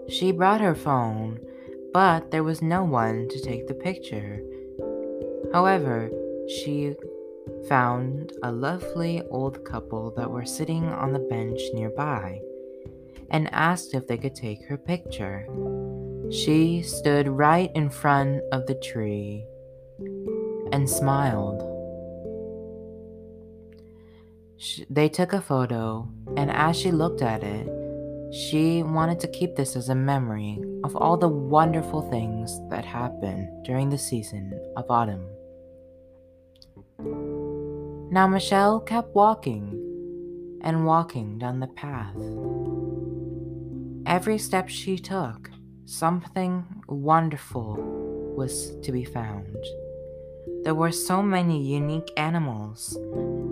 [0.09, 1.39] She brought her phone,
[1.93, 4.43] but there was no one to take the picture.
[5.53, 6.11] However,
[6.49, 6.97] she
[7.69, 12.41] found a lovely old couple that were sitting on the bench nearby
[13.31, 15.47] and asked if they could take her picture.
[16.29, 19.45] She stood right in front of the tree
[20.73, 21.68] and smiled.
[24.59, 26.05] She, they took a photo,
[26.35, 27.65] and as she looked at it,
[28.33, 33.47] she wanted to keep this as a memory of all the wonderful things that happened
[33.63, 35.25] during the season of autumn.
[38.11, 42.17] Now Michelle kept walking and walking down the path.
[44.05, 45.49] Every step she took,
[45.85, 47.77] something wonderful
[48.35, 49.55] was to be found.
[50.63, 52.97] There were so many unique animals,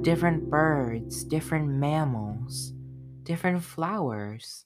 [0.01, 2.73] different birds, different mammals,
[3.23, 4.65] different flowers.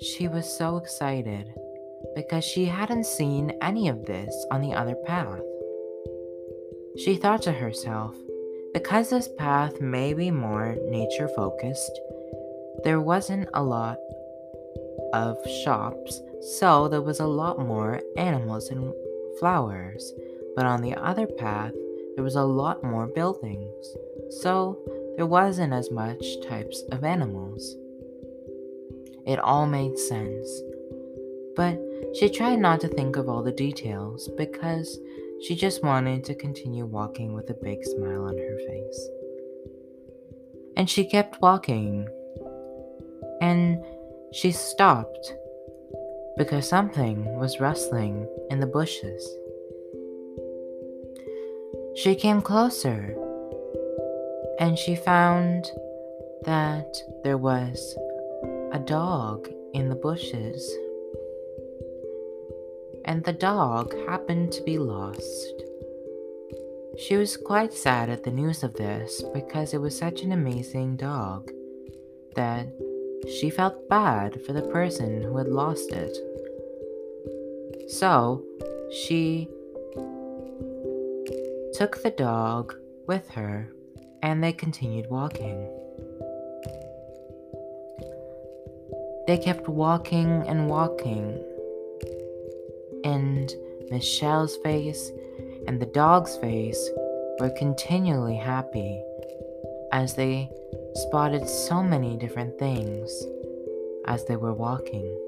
[0.00, 1.52] She was so excited
[2.14, 5.40] because she hadn't seen any of this on the other path.
[6.96, 8.14] She thought to herself,
[8.72, 12.00] because this path may be more nature focused,
[12.84, 13.98] there wasn't a lot
[15.12, 16.20] of shops,
[16.56, 18.92] so there was a lot more animals and
[19.38, 20.12] flowers.
[20.54, 21.72] But on the other path,
[22.14, 23.86] there was a lot more buildings,
[24.42, 24.78] so
[25.16, 27.76] there wasn't as much types of animals.
[29.26, 30.48] It all made sense.
[31.54, 31.78] But
[32.14, 34.98] she tried not to think of all the details because
[35.42, 39.08] she just wanted to continue walking with a big smile on her face.
[40.76, 42.08] And she kept walking.
[43.40, 43.84] And
[44.32, 45.34] she stopped
[46.36, 49.36] because something was rustling in the bushes.
[51.94, 53.14] She came closer
[54.58, 55.70] and she found
[56.44, 57.96] that there was
[58.72, 60.70] a dog in the bushes
[63.04, 65.62] and the dog happened to be lost.
[66.98, 70.96] She was quite sad at the news of this because it was such an amazing
[70.96, 71.50] dog
[72.36, 72.68] that
[73.38, 76.16] she felt bad for the person who had lost it.
[77.88, 78.42] So,
[78.90, 79.48] she
[81.82, 82.76] took the dog
[83.08, 83.68] with her
[84.22, 85.68] and they continued walking.
[89.26, 91.42] They kept walking and walking
[93.02, 93.52] and
[93.90, 95.10] Michelle's face
[95.66, 96.88] and the dog's face
[97.40, 99.02] were continually happy
[99.90, 100.48] as they
[100.94, 103.10] spotted so many different things
[104.06, 105.18] as they were walking.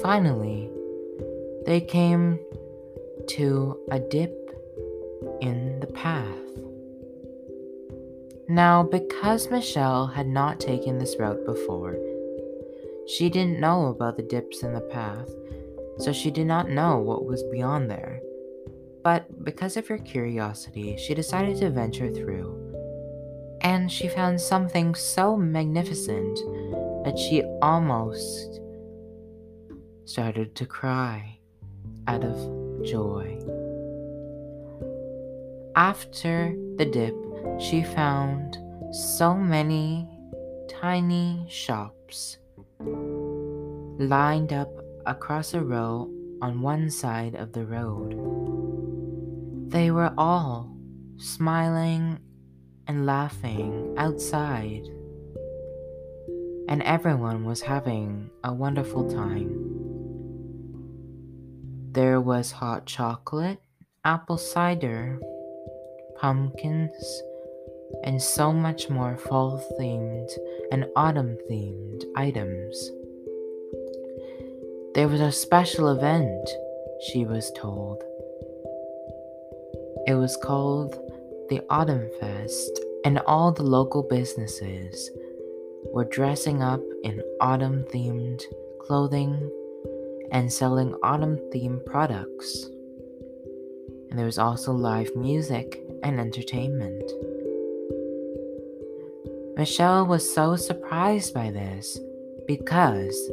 [0.00, 0.70] Finally,
[1.66, 2.38] they came
[3.26, 4.45] to a dip
[5.40, 6.26] in the path.
[8.48, 11.96] Now, because Michelle had not taken this route before,
[13.08, 15.28] she didn't know about the dips in the path
[15.98, 18.20] so she did not know what was beyond there.
[19.02, 22.62] But because of her curiosity, she decided to venture through.
[23.62, 26.38] And she found something so magnificent
[27.04, 28.60] that she almost
[30.04, 31.38] started to cry
[32.06, 33.38] out of joy.
[35.76, 37.14] After the dip,
[37.60, 38.56] she found
[38.92, 40.08] so many
[40.70, 42.38] tiny shops
[42.80, 44.70] lined up
[45.04, 48.16] across a row on one side of the road.
[49.70, 50.74] They were all
[51.18, 52.20] smiling
[52.86, 54.88] and laughing outside,
[56.70, 59.52] and everyone was having a wonderful time.
[61.92, 63.60] There was hot chocolate,
[64.06, 65.20] apple cider,
[66.18, 67.22] pumpkins,
[68.04, 70.30] and so much more fall themed
[70.72, 72.90] and autumn themed items.
[74.94, 76.48] There was a special event,
[77.08, 78.02] she was told.
[80.06, 80.94] It was called
[81.48, 85.10] the Autumn Fest, and all the local businesses
[85.92, 88.42] were dressing up in autumn themed
[88.80, 89.50] clothing
[90.32, 92.66] and selling autumn themed products.
[94.10, 97.10] And there was also live music and entertainment.
[99.56, 101.98] Michelle was so surprised by this
[102.46, 103.30] because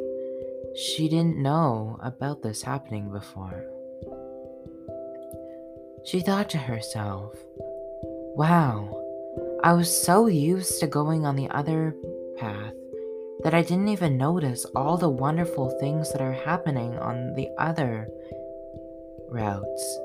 [0.74, 3.64] she didn't know about this happening before.
[6.04, 7.34] She thought to herself,
[8.36, 9.00] wow,
[9.62, 11.94] I was so used to going on the other
[12.36, 12.74] path
[13.42, 18.08] that I didn't even notice all the wonderful things that are happening on the other
[19.28, 19.98] routes.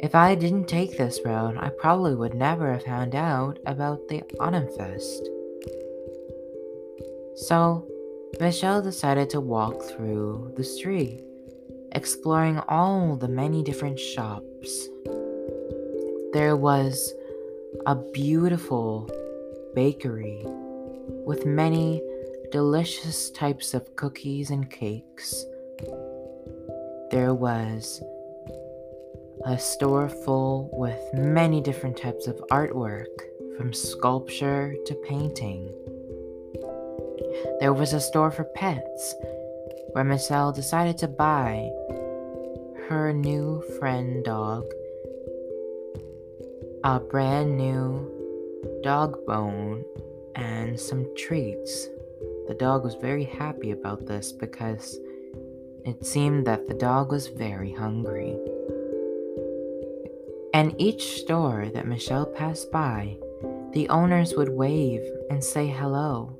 [0.00, 4.22] If I didn't take this road, I probably would never have found out about the
[4.38, 5.28] Autumn Fest.
[7.36, 7.86] So,
[8.38, 11.22] Michelle decided to walk through the street
[11.92, 14.88] exploring all the many different shops.
[16.32, 17.14] There was
[17.86, 19.10] a beautiful
[19.74, 20.42] bakery
[21.24, 22.02] with many
[22.52, 25.46] delicious types of cookies and cakes.
[27.10, 28.02] There was
[29.46, 33.06] a store full with many different types of artwork,
[33.56, 35.72] from sculpture to painting.
[37.60, 39.14] There was a store for pets
[39.92, 41.70] where Michelle decided to buy
[42.88, 44.64] her new friend dog
[46.82, 49.84] a brand new dog bone
[50.34, 51.88] and some treats.
[52.48, 54.98] The dog was very happy about this because
[55.84, 58.36] it seemed that the dog was very hungry.
[60.56, 63.18] And each store that Michelle passed by,
[63.72, 66.36] the owners would wave and say hello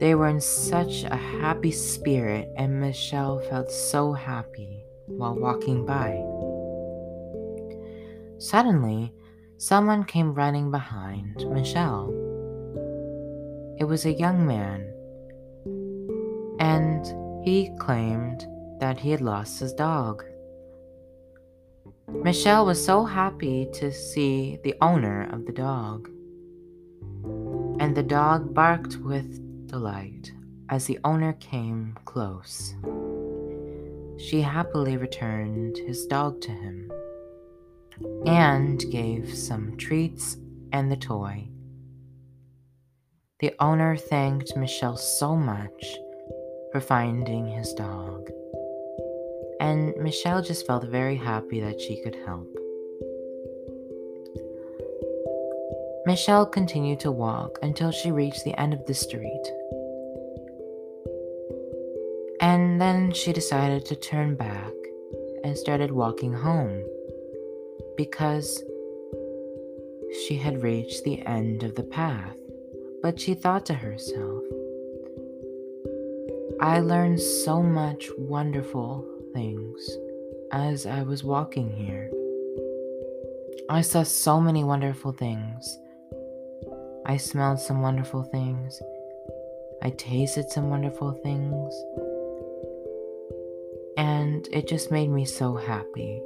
[0.00, 6.16] they were in such a happy spirit, and Michelle felt so happy while walking by.
[8.38, 9.12] Suddenly,
[9.58, 12.08] someone came running behind Michelle.
[13.78, 14.90] It was a young man,
[16.58, 17.04] and
[17.44, 18.46] he claimed
[18.80, 20.24] that he had lost his dog.
[22.12, 26.08] Michelle was so happy to see the owner of the dog,
[27.80, 30.32] and the dog barked with delight
[30.68, 32.74] as the owner came close.
[34.18, 36.92] She happily returned his dog to him
[38.26, 40.36] and gave some treats
[40.72, 41.48] and the toy.
[43.40, 45.96] The owner thanked Michelle so much
[46.70, 48.30] for finding his dog,
[49.60, 52.48] and Michelle just felt very happy that she could help.
[56.06, 59.46] Michelle continued to walk until she reached the end of the street.
[62.40, 64.72] And then she decided to turn back
[65.44, 66.82] and started walking home
[67.98, 68.64] because
[70.26, 72.36] she had reached the end of the path.
[73.02, 74.42] But she thought to herself,
[76.60, 79.90] I learned so much wonderful things
[80.52, 82.10] as I was walking here.
[83.68, 85.78] I saw so many wonderful things.
[87.06, 88.80] I smelled some wonderful things.
[89.82, 91.74] I tasted some wonderful things
[93.96, 96.22] and it just made me so happy.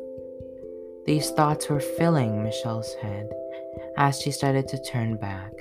[1.07, 3.29] These thoughts were filling Michelle's head
[3.97, 5.53] as she started to turn back.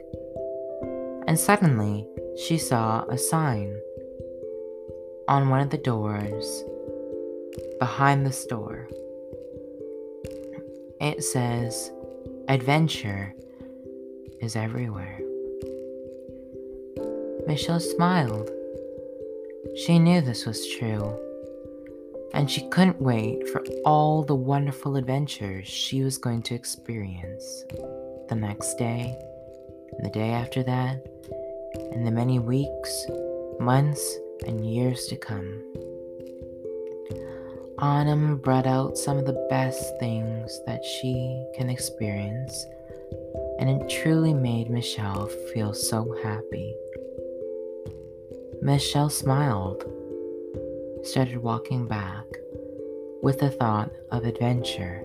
[1.28, 2.08] And suddenly,
[2.38, 3.80] she saw a sign
[5.28, 6.64] on one of the doors
[7.80, 8.90] behind the store.
[11.02, 11.92] It says,
[12.48, 13.34] Adventure
[14.42, 15.20] is everywhere.
[17.48, 18.50] Michelle smiled.
[19.86, 21.20] She knew this was true
[22.34, 27.64] and she couldn't wait for all the wonderful adventures she was going to experience
[28.28, 29.16] the next day,
[29.92, 31.06] and the day after that,
[31.92, 33.06] and the many weeks,
[33.60, 34.18] months,
[34.48, 35.62] and years to come.
[37.84, 42.66] Autumn brought out some of the best things that she can experience,
[43.60, 46.74] and it truly made Michelle feel so happy.
[48.62, 49.84] Michelle smiled,
[51.04, 52.24] started walking back
[53.22, 55.04] with the thought of adventure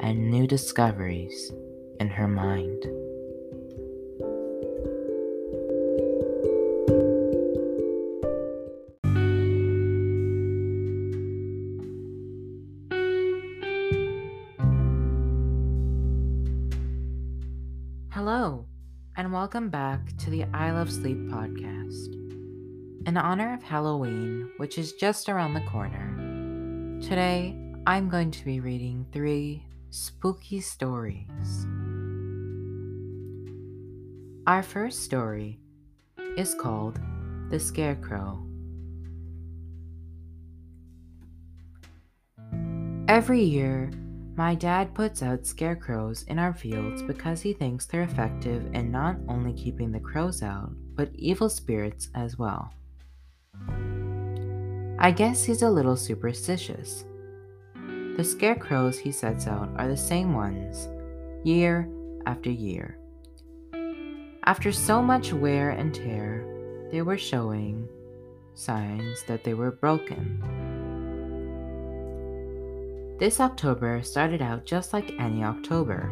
[0.00, 1.52] and new discoveries
[2.00, 2.86] in her mind.
[19.38, 22.12] Welcome back to the I Love Sleep podcast.
[23.06, 27.56] In honor of Halloween, which is just around the corner, today
[27.86, 31.68] I'm going to be reading three spooky stories.
[34.48, 35.60] Our first story
[36.36, 36.98] is called
[37.48, 38.44] The Scarecrow.
[43.06, 43.92] Every year,
[44.38, 49.16] my dad puts out scarecrows in our fields because he thinks they're effective in not
[49.26, 52.72] only keeping the crows out, but evil spirits as well.
[55.00, 57.04] I guess he's a little superstitious.
[58.16, 60.86] The scarecrows he sets out are the same ones,
[61.42, 61.88] year
[62.24, 62.96] after year.
[64.44, 66.46] After so much wear and tear,
[66.92, 67.88] they were showing
[68.54, 70.67] signs that they were broken.
[73.18, 76.08] This October started out just like any October.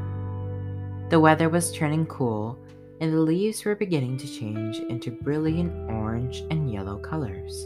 [1.08, 2.58] The weather was turning cool,
[3.00, 7.64] and the leaves were beginning to change into brilliant orange and yellow colors.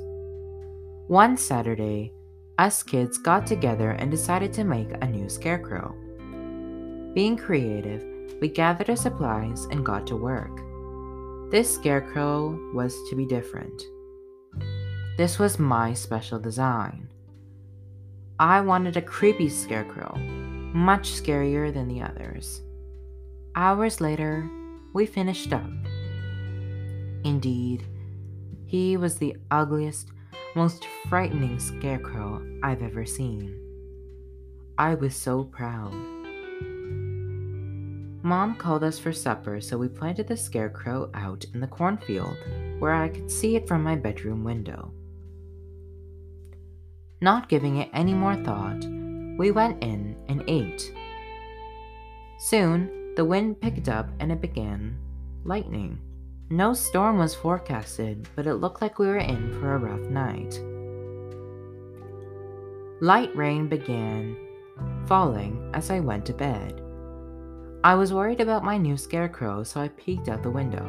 [1.08, 2.12] One Saturday,
[2.58, 5.94] us kids got together and decided to make a new scarecrow.
[7.14, 8.04] Being creative,
[8.42, 10.60] we gathered our supplies and got to work.
[11.50, 13.82] This scarecrow was to be different.
[15.16, 17.10] This was my special design.
[18.40, 20.16] I wanted a creepy scarecrow,
[20.72, 22.62] much scarier than the others.
[23.54, 24.48] Hours later,
[24.94, 25.70] we finished up.
[27.22, 27.84] Indeed,
[28.64, 30.08] he was the ugliest,
[30.56, 33.60] most frightening scarecrow I've ever seen.
[34.78, 35.92] I was so proud.
[38.22, 42.38] Mom called us for supper, so we planted the scarecrow out in the cornfield
[42.78, 44.94] where I could see it from my bedroom window.
[47.20, 48.84] Not giving it any more thought,
[49.38, 50.92] we went in and ate.
[52.38, 54.97] Soon, the wind picked up and it began
[55.44, 55.98] lightning.
[56.48, 60.60] No storm was forecasted, but it looked like we were in for a rough night.
[63.02, 64.36] Light rain began
[65.06, 66.82] falling as I went to bed.
[67.84, 70.84] I was worried about my new scarecrow, so I peeked out the window.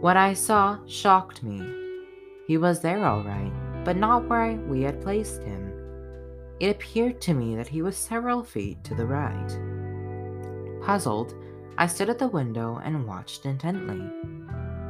[0.00, 1.60] What I saw shocked me.
[2.46, 3.52] He was there all right,
[3.88, 5.72] but not where we had placed him.
[6.60, 9.48] It appeared to me that he was several feet to the right.
[10.84, 11.34] Puzzled,
[11.78, 14.06] I stood at the window and watched intently.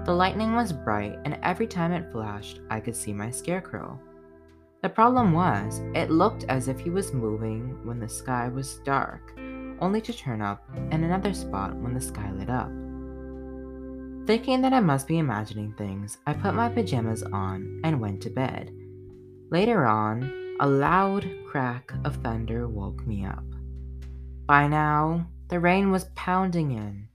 [0.04, 4.00] The lightning was bright, and every time it flashed, I could see my scarecrow.
[4.82, 9.32] The problem was, it looked as if he was moving when the sky was dark,
[9.78, 12.72] only to turn up in another spot when the sky lit up.
[14.26, 18.30] Thinking that I must be imagining things, I put my pajamas on and went to
[18.30, 18.74] bed.
[19.50, 23.44] Later on, a loud crack of thunder woke me up.
[24.46, 27.08] By now, the rain was pounding in,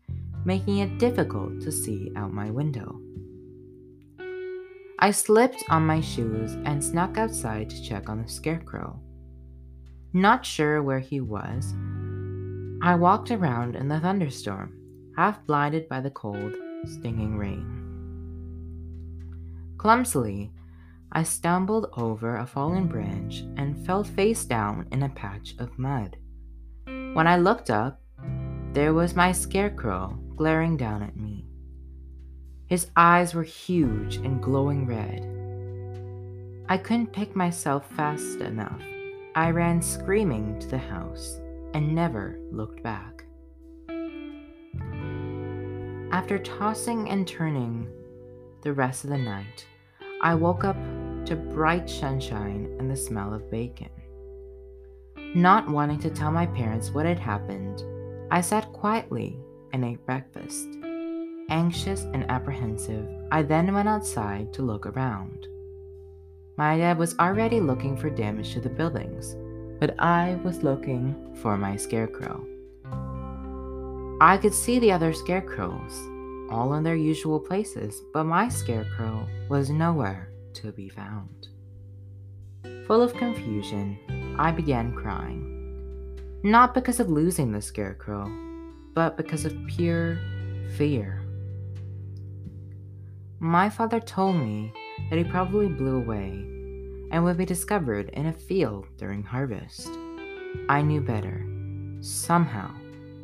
[0.45, 2.99] making it difficult to see out my window.
[4.99, 8.99] I slipped on my shoes and snuck outside to check on the scarecrow.
[10.14, 11.73] Not sure where he was,
[12.81, 14.73] I walked around in the thunderstorm,
[15.18, 16.53] half blinded by the cold,
[16.85, 17.80] stinging rain.
[19.77, 20.52] Clumsily,
[21.15, 26.18] I stumbled over a fallen branch and fell face down in a patch of mud.
[26.85, 28.02] When I looked up,
[28.72, 31.45] there was my scarecrow glaring down at me.
[32.65, 35.30] His eyes were huge and glowing red.
[36.68, 38.81] I couldn't pick myself fast enough.
[39.35, 41.40] I ran screaming to the house
[41.76, 43.23] and never looked back.
[46.11, 47.88] After tossing and turning
[48.64, 49.68] the rest of the night,
[50.22, 50.77] I woke up
[51.25, 53.89] to bright sunshine and the smell of bacon.
[55.35, 57.83] Not wanting to tell my parents what had happened,
[58.29, 59.37] I sat quietly
[59.71, 60.67] and ate breakfast.
[61.49, 65.47] Anxious and apprehensive, I then went outside to look around.
[66.57, 69.35] My dad was already looking for damage to the buildings,
[69.79, 72.45] but I was looking for my scarecrow.
[74.21, 75.93] I could see the other scarecrows,
[76.51, 81.47] all in their usual places, but my scarecrow was nowhere to be found.
[82.88, 85.49] Full of confusion, I began crying.
[86.43, 88.30] Not because of losing the scarecrow,
[88.93, 90.19] but because of pure
[90.75, 91.21] fear.
[93.39, 94.71] My father told me
[95.09, 96.30] that he probably blew away
[97.11, 99.89] and would be discovered in a field during harvest.
[100.69, 101.45] I knew better.
[102.01, 102.71] Somehow,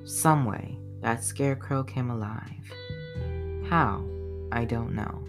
[0.05, 2.73] someway, that scarecrow came alive.
[3.69, 4.03] How,
[4.51, 5.23] I don't know.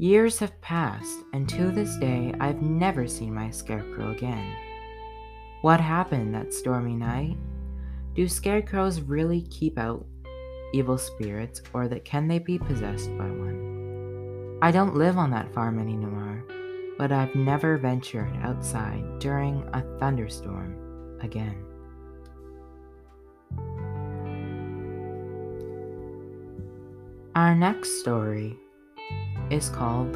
[0.00, 4.50] Years have passed, and to this day, I've never seen my scarecrow again.
[5.60, 7.36] What happened that stormy night?
[8.14, 10.06] Do scarecrows really keep out
[10.72, 14.58] evil spirits, or that can they be possessed by one?
[14.62, 16.46] I don't live on that farm anymore,
[16.96, 21.62] but I've never ventured outside during a thunderstorm again.
[27.34, 28.56] Our next story
[29.50, 30.14] is called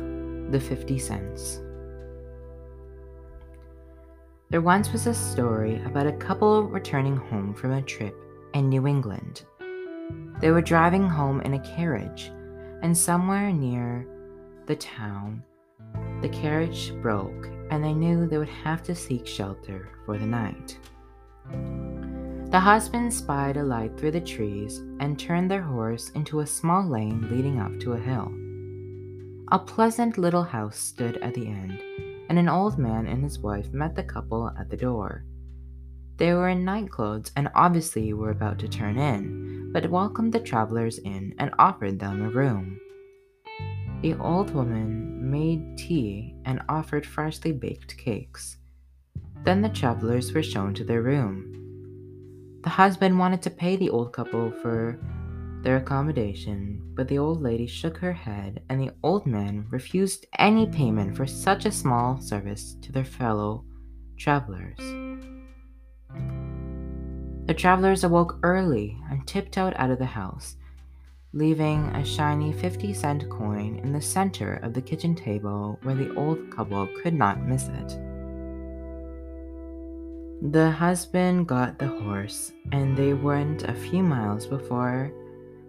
[0.52, 1.61] The 50 Cents.
[4.51, 8.15] There once was a story about a couple returning home from a trip
[8.55, 9.44] in New England.
[10.40, 12.31] They were driving home in a carriage,
[12.82, 14.06] and somewhere near
[14.66, 15.43] the town,
[16.23, 20.78] the carriage broke, and they knew they would have to seek shelter for the night.
[22.51, 26.89] The husband spied a light through the trees and turned their horse into a small
[26.89, 28.32] lane leading up to a hill.
[29.55, 31.81] A pleasant little house stood at the end,
[32.28, 35.24] and an old man and his wife met the couple at the door.
[36.16, 40.40] They were in night clothes and obviously were about to turn in, but welcomed the
[40.40, 42.81] travelers in and offered them a room.
[44.02, 48.56] The old woman made tea and offered freshly baked cakes.
[49.44, 52.59] Then the travelers were shown to their room.
[52.64, 54.98] The husband wanted to pay the old couple for
[55.65, 60.66] their accommodation, but the old lady shook her head and the old man refused any
[60.66, 63.65] payment for such a small service to their fellow
[64.19, 64.78] travelers.
[67.47, 70.57] The travelers awoke early and tiptoed out of the house,
[71.32, 76.15] leaving a shiny 50 cent coin in the center of the kitchen table where the
[76.15, 77.99] old couple could not miss it.
[80.53, 85.11] The husband got the horse, and they went a few miles before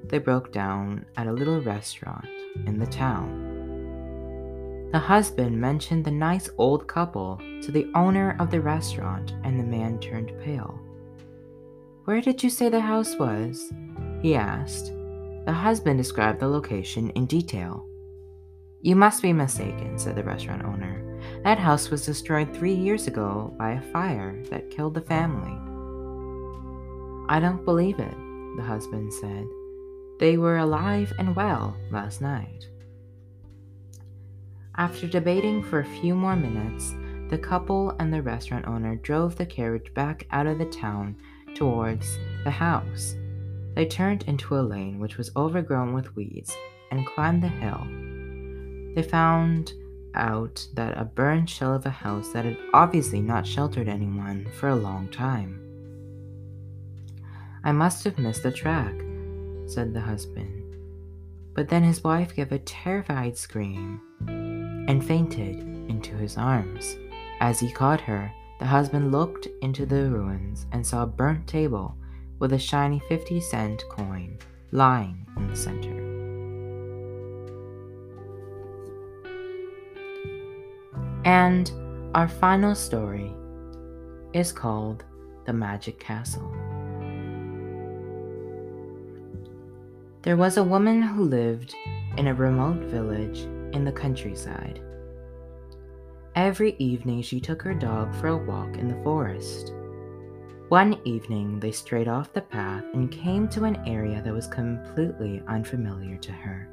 [0.10, 2.28] they broke down at a little restaurant
[2.66, 3.56] in the town.
[4.92, 9.64] The husband mentioned the nice old couple to the owner of the restaurant, and the
[9.64, 10.80] man turned pale.
[12.06, 13.74] Where did you say the house was?
[14.22, 14.94] he asked.
[15.46, 17.86] The husband described the location in detail.
[18.82, 21.02] You must be mistaken, said the restaurant owner.
[21.44, 25.58] That house was destroyed three years ago by a fire that killed the family.
[27.28, 28.16] I don't believe it,
[28.56, 29.46] the husband said.
[30.20, 32.68] They were alive and well last night.
[34.78, 36.94] After debating for a few more minutes,
[37.30, 41.18] the couple and the restaurant owner drove the carriage back out of the town
[41.56, 43.16] towards the house.
[43.74, 46.56] They turned into a lane which was overgrown with weeds
[46.92, 47.86] and climbed the hill.
[48.96, 49.74] They found
[50.14, 54.70] out that a burned shell of a house that had obviously not sheltered anyone for
[54.70, 55.62] a long time.
[57.64, 58.94] I must have missed the track,
[59.68, 60.76] said the husband.
[61.54, 65.60] But then his wife gave a terrified scream and fainted
[65.90, 66.98] into his arms.
[67.40, 71.96] As he caught her, the husband looked into the ruins and saw a burnt table
[72.40, 74.38] with a shiny 50 cent coin
[74.72, 76.06] lying in the center.
[81.26, 81.72] And
[82.14, 83.34] our final story
[84.34, 85.04] is called
[85.46, 86.65] The Magic Castle.
[90.26, 91.76] There was a woman who lived
[92.18, 93.42] in a remote village
[93.76, 94.82] in the countryside.
[96.34, 99.72] Every evening she took her dog for a walk in the forest.
[100.70, 105.44] One evening they strayed off the path and came to an area that was completely
[105.48, 106.70] unfamiliar to her.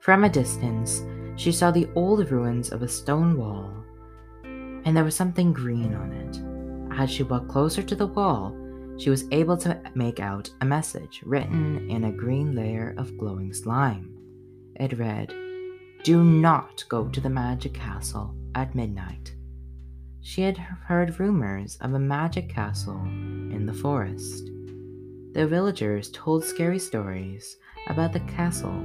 [0.00, 1.02] From a distance,
[1.36, 3.72] she saw the old ruins of a stone wall,
[4.44, 7.00] and there was something green on it.
[7.00, 8.54] As she walked closer to the wall,
[8.98, 13.52] she was able to make out a message written in a green layer of glowing
[13.52, 14.10] slime.
[14.76, 15.32] It read,
[16.02, 19.34] Do not go to the magic castle at midnight.
[20.20, 24.50] She had heard rumors of a magic castle in the forest.
[25.32, 27.56] The villagers told scary stories
[27.88, 28.78] about the castle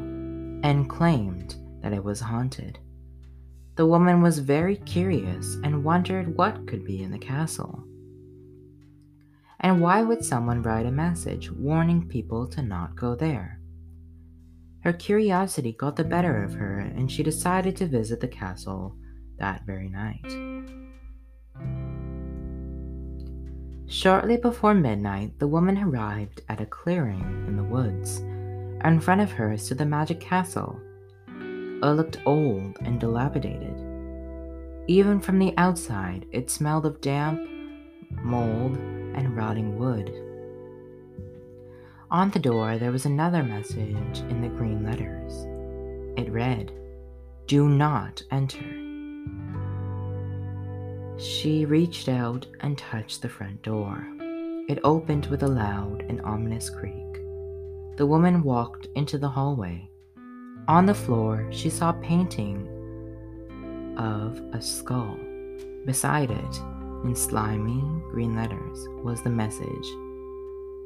[0.64, 2.80] and claimed that it was haunted.
[3.76, 7.86] The woman was very curious and wondered what could be in the castle.
[9.61, 13.60] And why would someone write a message warning people to not go there?
[14.84, 18.95] Her curiosity got the better of her, and she decided to visit the castle
[19.38, 20.26] that very night.
[23.88, 28.19] Shortly before midnight, the woman arrived at a clearing in the woods.
[28.86, 30.80] In front of her stood the magic castle.
[31.27, 33.76] It looked old and dilapidated.
[34.88, 37.41] Even from the outside, it smelled of damp,
[38.23, 38.77] mold,
[39.15, 40.14] and rotting wood.
[42.11, 45.45] On the door, there was another message in the green letters.
[46.18, 46.72] It read,
[47.45, 48.65] Do not enter.
[51.19, 54.07] She reached out and touched the front door.
[54.68, 57.14] It opened with a loud and ominous creak.
[57.98, 59.90] The woman walked into the hallway.
[60.68, 62.68] On the floor, she saw a painting
[63.98, 65.18] of a skull.
[65.86, 66.61] Beside it,
[67.03, 67.81] in slimy
[68.11, 69.88] green letters, was the message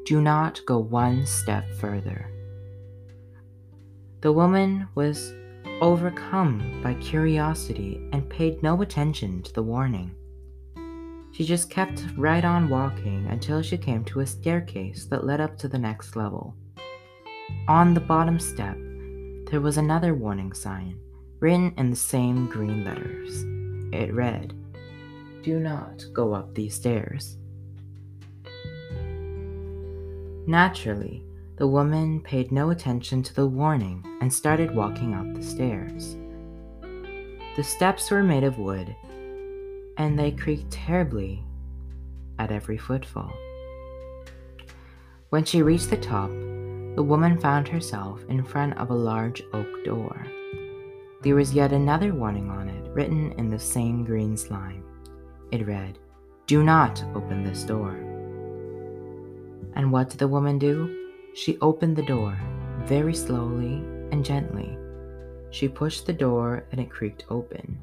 [0.05, 2.29] Do not go one step further.
[4.21, 5.33] The woman was
[5.81, 10.15] overcome by curiosity and paid no attention to the warning.
[11.33, 15.57] She just kept right on walking until she came to a staircase that led up
[15.57, 16.55] to the next level.
[17.67, 18.77] On the bottom step,
[19.49, 20.99] there was another warning sign,
[21.39, 23.43] written in the same green letters.
[23.93, 24.53] It read,
[25.43, 27.35] Do not go up these stairs.
[30.47, 31.25] Naturally,
[31.57, 36.15] the woman paid no attention to the warning and started walking up the stairs.
[37.57, 38.95] The steps were made of wood,
[39.97, 41.43] and they creaked terribly
[42.39, 43.33] at every footfall.
[45.29, 49.83] When she reached the top, the woman found herself in front of a large oak
[49.83, 50.25] door.
[51.21, 54.82] There was yet another warning on it, written in the same green slime.
[55.53, 55.99] It read,
[56.47, 57.91] Do not open this door.
[59.75, 61.11] And what did the woman do?
[61.35, 62.35] She opened the door
[62.85, 63.75] very slowly
[64.11, 64.75] and gently.
[65.51, 67.77] She pushed the door and it creaked open,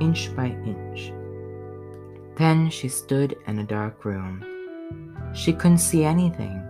[0.00, 1.12] inch by inch.
[2.36, 4.44] Then she stood in a dark room.
[5.34, 6.60] She couldn't see anything.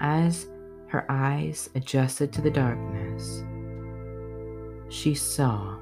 [0.00, 0.48] As
[0.88, 3.44] her eyes adjusted to the darkness,
[4.88, 5.78] she saw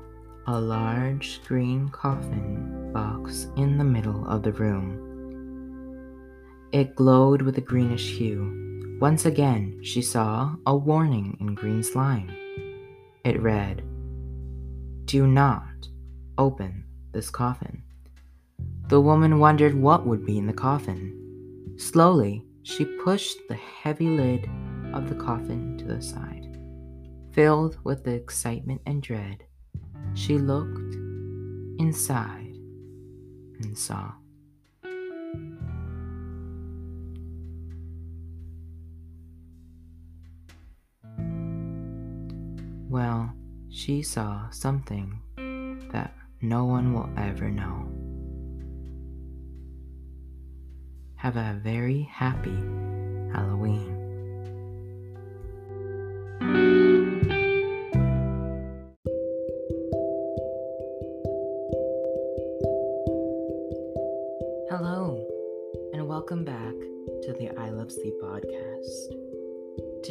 [0.47, 5.09] a large green coffin box in the middle of the room.
[6.73, 8.99] It glowed with a greenish hue.
[9.01, 12.31] Once again, she saw a warning in green slime.
[13.25, 13.83] It read,
[15.05, 15.89] Do not
[16.39, 17.83] open this coffin.
[18.89, 21.77] The woman wondered what would be in the coffin.
[21.77, 24.49] Slowly, she pushed the heavy lid
[24.93, 26.59] of the coffin to the side.
[27.33, 29.45] Filled with the excitement and dread,
[30.15, 30.95] she looked
[31.79, 32.57] inside
[33.61, 34.13] and saw.
[42.89, 43.33] Well,
[43.71, 45.19] she saw something
[45.93, 47.89] that no one will ever know.
[51.17, 52.59] Have a very happy
[53.33, 54.03] Halloween.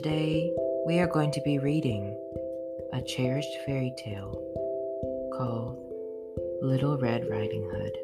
[0.04, 0.52] Today,
[0.88, 2.18] we are going to be reading
[2.92, 4.32] a cherished fairy tale
[5.38, 5.78] called
[6.64, 7.98] Little Red Riding Hood.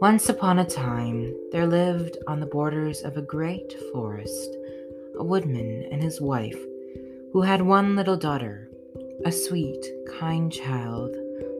[0.00, 4.56] Once upon a time, there lived on the borders of a great forest
[5.18, 6.60] a woodman and his wife
[7.32, 8.70] who had one little daughter,
[9.24, 9.84] a sweet,
[10.16, 11.12] kind child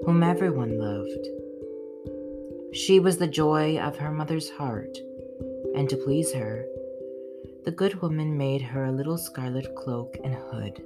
[0.06, 1.26] whom everyone loved.
[2.72, 4.96] She was the joy of her mother's heart,
[5.74, 6.66] and to please her,
[7.64, 10.82] the good woman made her a little scarlet cloak and hood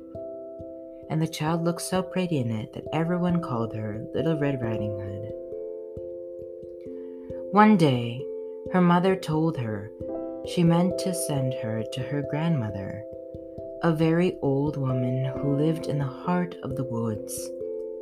[1.08, 4.98] and the child looked so pretty in it that everyone called her Little Red Riding
[4.98, 5.32] Hood.
[7.52, 8.24] One day,
[8.72, 9.90] her mother told her
[10.46, 13.05] she meant to send her to her grandmother,
[13.82, 17.50] a very old woman who lived in the heart of the woods,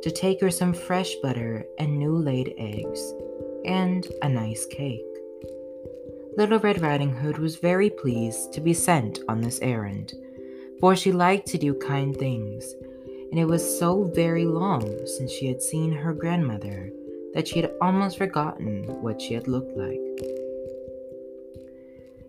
[0.01, 3.13] to take her some fresh butter and new laid eggs,
[3.65, 5.14] and a nice cake.
[6.37, 10.13] Little Red Riding Hood was very pleased to be sent on this errand,
[10.79, 12.73] for she liked to do kind things
[13.35, 16.89] and it was so very long since she had seen her grandmother
[17.33, 19.99] that she had almost forgotten what she had looked like.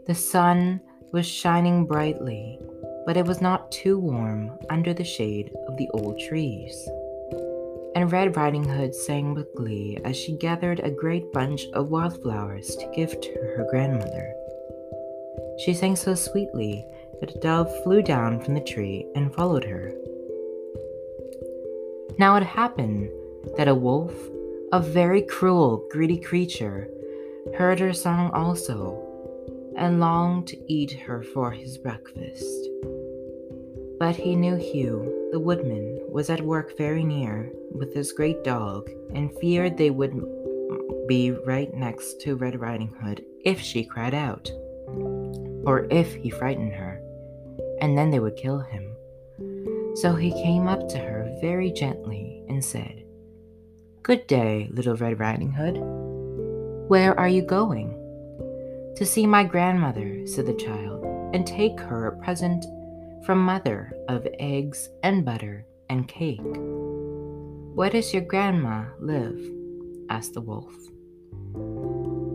[0.06, 0.80] The sun
[1.12, 2.58] was shining brightly,
[3.06, 6.74] but it was not too warm under the shade of the old trees.
[7.96, 12.76] And Red Riding Hood sang with glee as she gathered a great bunch of wildflowers
[12.76, 14.34] to give to her grandmother.
[15.64, 16.84] She sang so sweetly
[17.20, 19.94] that a dove flew down from the tree and followed her.
[22.18, 23.08] Now it happened
[23.56, 24.12] that a wolf,
[24.72, 26.90] a very cruel, greedy creature,
[27.56, 32.68] heard her song also, and longed to eat her for his breakfast.
[33.98, 38.90] But he knew Hugh, the woodman, was at work very near with his great dog
[39.14, 40.12] and feared they would
[41.08, 44.50] be right next to Red Riding Hood if she cried out,
[45.64, 47.00] or if he frightened her,
[47.80, 48.92] and then they would kill him.
[49.96, 53.02] So he came up to her very gently and said,
[54.02, 55.78] Good day, little Red Riding Hood.
[56.88, 57.90] Where are you going?
[58.96, 62.64] To see my grandmother, said the child, and take her a present
[63.26, 66.40] from mother of eggs and butter and cake.
[67.74, 69.40] Where does your grandma live?
[70.08, 70.72] asked the wolf.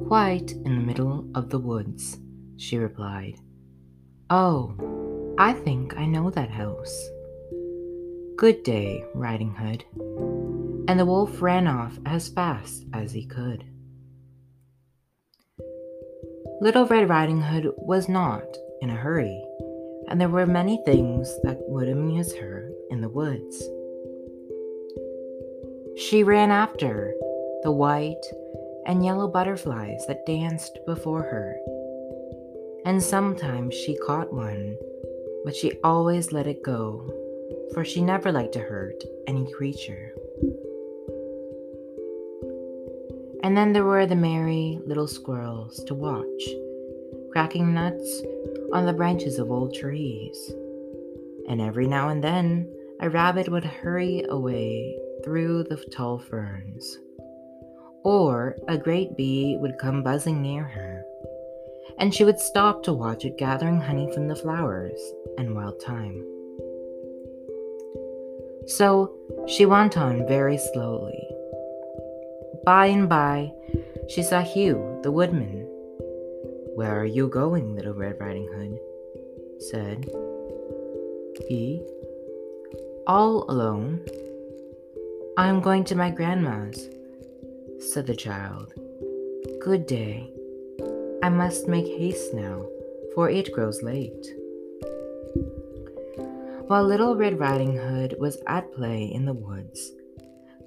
[0.10, 2.20] Quite in the middle of the woods,
[2.58, 3.36] she replied.
[4.30, 4.76] Oh,
[5.40, 7.10] I think I know that house.
[8.36, 9.86] Good day, Riding Hood.
[10.90, 13.64] And the wolf ran off as fast as he could.
[16.60, 18.44] Little Red Riding Hood was not
[18.82, 19.42] in a hurry,
[20.12, 23.64] and there were many things that would amuse her in the woods.
[25.96, 27.14] She ran after
[27.64, 28.26] the white
[28.86, 31.56] and yellow butterflies that danced before her.
[32.84, 34.76] And sometimes she caught one,
[35.46, 37.10] but she always let it go,
[37.74, 40.14] for she never liked to hurt any creature.
[43.44, 46.44] And then there were the merry little squirrels to watch,
[47.32, 48.22] cracking nuts
[48.74, 50.54] on the branches of old trees.
[51.48, 52.70] And every now and then,
[53.00, 57.00] a rabbit would hurry away through the tall ferns.
[58.04, 61.04] Or a great bee would come buzzing near her,
[62.00, 65.00] and she would stop to watch it gathering honey from the flowers
[65.38, 66.26] and wild thyme.
[68.68, 69.16] So
[69.48, 71.28] she went on very slowly.
[72.66, 73.52] By and by,
[74.08, 75.68] she saw Hugh, the woodman.
[76.76, 78.80] Where are you going, little Red Riding Hood?
[79.60, 80.10] said
[81.48, 81.82] he.
[83.06, 84.06] All alone.
[85.38, 86.88] I am going to my grandma's,
[87.80, 88.74] said the child.
[89.60, 90.32] Good day.
[91.22, 92.66] I must make haste now,
[93.16, 94.28] for it grows late.
[96.68, 99.92] While Little Red Riding Hood was at play in the woods,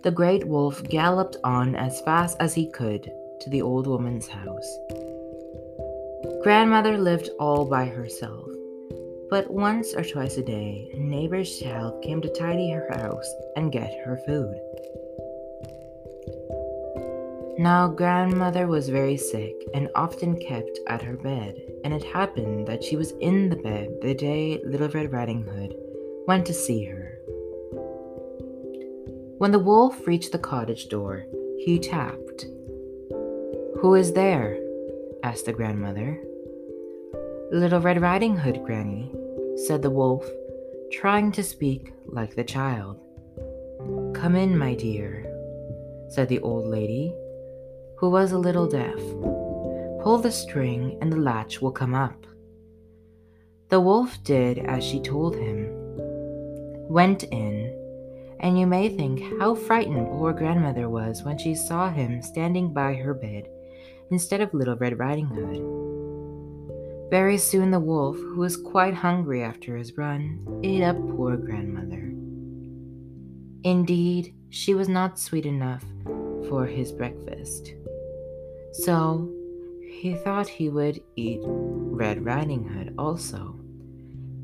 [0.02, 3.10] the great wolf galloped on as fast as he could
[3.40, 4.78] to the old woman's house.
[6.44, 8.50] Grandmother lived all by herself,
[9.30, 13.72] but once or twice a day, a neighbor's child came to tidy her house and
[13.72, 14.54] get her food.
[17.58, 22.84] Now, grandmother was very sick and often kept at her bed, and it happened that
[22.84, 25.74] she was in the bed the day Little Red Riding Hood
[26.26, 27.20] went to see her.
[29.38, 31.24] When the wolf reached the cottage door,
[31.56, 32.44] he tapped.
[33.80, 34.58] Who is there?
[35.22, 36.20] asked the grandmother.
[37.54, 39.14] Little Red Riding Hood, Granny,
[39.54, 40.28] said the wolf,
[40.90, 42.98] trying to speak like the child.
[44.12, 45.24] Come in, my dear,
[46.08, 47.14] said the old lady
[47.96, 48.98] who was a little deaf.
[50.02, 52.26] Pull the string and the latch will come up.
[53.68, 55.68] The wolf did as she told him,
[56.88, 57.72] went in,
[58.40, 62.94] and you may think how frightened poor grandmother was when she saw him standing by
[62.94, 63.46] her bed
[64.10, 66.03] instead of Little Red Riding Hood.
[67.14, 72.10] Very soon the wolf, who was quite hungry after his run, ate up poor grandmother.
[73.62, 75.84] Indeed, she was not sweet enough
[76.48, 77.72] for his breakfast.
[78.72, 79.30] So
[79.88, 83.60] he thought he would eat Red Riding Hood also.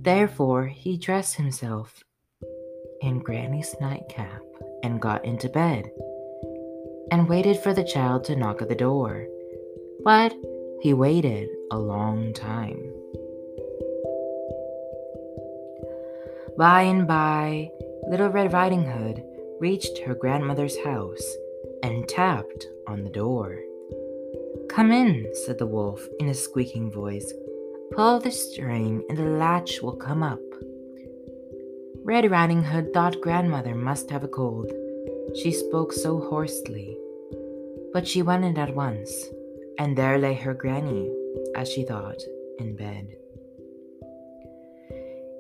[0.02, 2.04] Therefore, he dressed himself
[3.00, 4.42] in Granny's nightcap
[4.84, 5.90] and got into bed
[7.10, 9.26] and waited for the child to knock at the door.
[10.04, 10.32] But
[10.80, 12.92] he waited a long time.
[16.56, 17.70] By and by,
[18.08, 19.22] Little Red Riding Hood
[19.60, 21.36] reached her grandmother's house
[21.82, 23.58] and tapped on the door.
[24.68, 27.32] Come in, said the wolf in a squeaking voice.
[27.92, 30.40] Pull the string and the latch will come up.
[32.02, 34.72] Red Riding Hood thought grandmother must have a cold.
[35.42, 36.96] She spoke so hoarsely.
[37.92, 39.26] But she went in at once,
[39.80, 41.10] and there lay her granny,
[41.56, 42.20] as she thought,
[42.58, 43.08] in bed.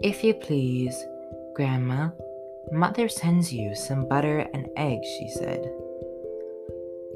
[0.00, 0.96] If you please,
[1.54, 2.08] Grandma,
[2.72, 5.70] Mother sends you some butter and eggs, she said.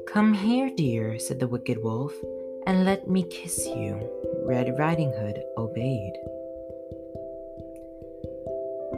[0.07, 2.13] Come here, dear, said the wicked wolf,
[2.67, 4.07] and let me kiss you.
[4.45, 6.13] Red Riding Hood obeyed.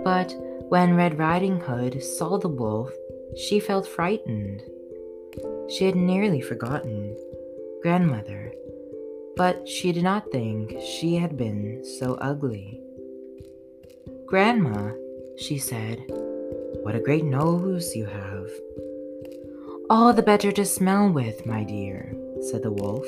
[0.04, 0.36] But
[0.68, 2.92] when Red Riding Hood saw the wolf,
[3.38, 4.62] she felt frightened.
[5.70, 7.16] She had nearly forgotten
[7.82, 8.52] grandmother,
[9.36, 12.82] but she did not think she had been so ugly.
[14.26, 14.92] Grandma,
[15.38, 16.04] she said,
[16.84, 18.50] what a great nose you have.
[19.90, 23.08] All the better to smell with, my dear, said the wolf.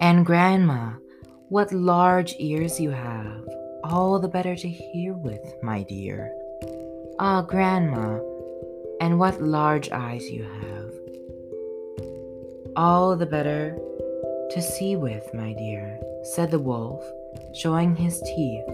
[0.00, 0.94] And Grandma,
[1.48, 3.48] what large ears you have,
[3.84, 6.32] all the better to hear with, my dear.
[7.18, 8.18] Ah, Grandma,
[9.00, 10.81] and what large eyes you have,
[12.76, 13.76] all the better
[14.50, 17.04] to see with, my dear, said the wolf,
[17.54, 18.64] showing his teeth,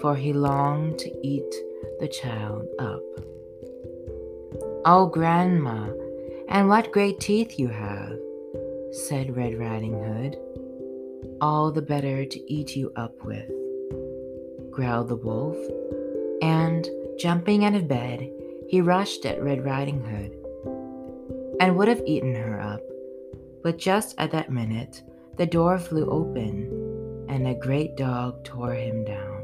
[0.00, 1.54] for he longed to eat
[2.00, 3.02] the child up.
[4.84, 5.88] Oh, Grandma,
[6.48, 8.18] and what great teeth you have,
[8.92, 10.38] said Red Riding Hood.
[11.40, 13.48] All the better to eat you up with,
[14.70, 15.56] growled the wolf,
[16.42, 16.88] and,
[17.18, 18.30] jumping out of bed,
[18.68, 20.32] he rushed at Red Riding Hood
[21.60, 22.82] and would have eaten her up
[23.66, 25.02] but just at that minute,
[25.38, 29.42] the door flew open, and a great dog tore him down.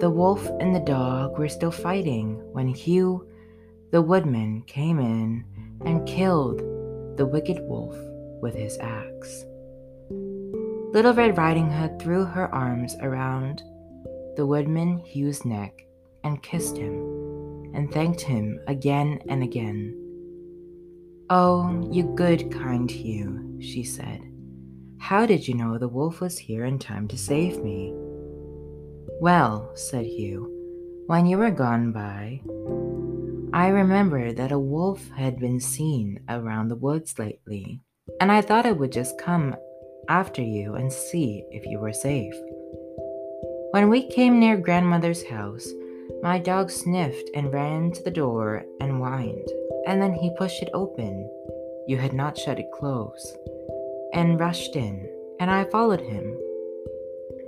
[0.00, 3.28] The wolf and the dog were still fighting when Hugh,
[3.90, 5.44] the woodman, came in
[5.84, 6.60] and killed
[7.18, 7.94] the wicked wolf
[8.40, 9.44] with his axe.
[10.94, 13.62] Little Red Riding Hood threw her arms around
[14.36, 15.84] the woodman Hugh's neck
[16.24, 16.94] and kissed him
[17.74, 20.01] and thanked him again and again
[21.34, 24.20] Oh, you good, kind Hugh, she said.
[24.98, 27.94] How did you know the wolf was here in time to save me?
[29.18, 30.52] Well, said Hugh,
[31.06, 32.42] when you were gone by,
[33.54, 37.80] I remembered that a wolf had been seen around the woods lately,
[38.20, 39.56] and I thought I would just come
[40.10, 42.34] after you and see if you were safe.
[43.70, 45.66] When we came near grandmother's house,
[46.22, 49.48] my dog sniffed and ran to the door and whined
[49.86, 51.28] and then he pushed it open.
[51.86, 53.36] You had not shut it close,
[54.12, 55.08] and rushed in,
[55.40, 56.36] and I followed him.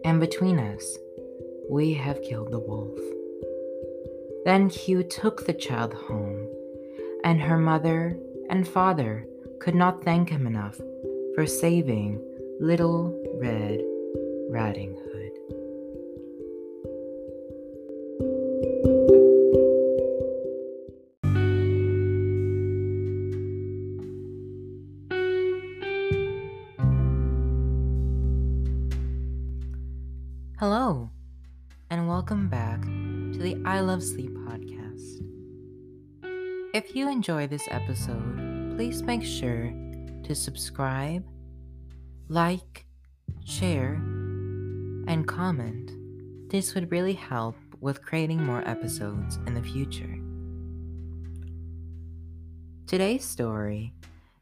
[0.05, 0.99] And between us,
[1.71, 2.99] we have killed the wolf.
[4.45, 6.49] Then Hugh took the child home,
[7.23, 8.19] and her mother
[8.51, 9.27] and father
[9.61, 10.79] could not thank him enough
[11.35, 12.21] for saving
[12.61, 13.81] little Red
[14.51, 15.04] Riding Hood.
[33.85, 35.21] Love Sleep podcast.
[36.73, 39.71] If you enjoy this episode, please make sure
[40.23, 41.23] to subscribe,
[42.29, 42.87] like,
[43.45, 43.97] share,
[45.07, 45.91] and comment.
[46.51, 50.17] This would really help with creating more episodes in the future.
[52.87, 53.93] Today's story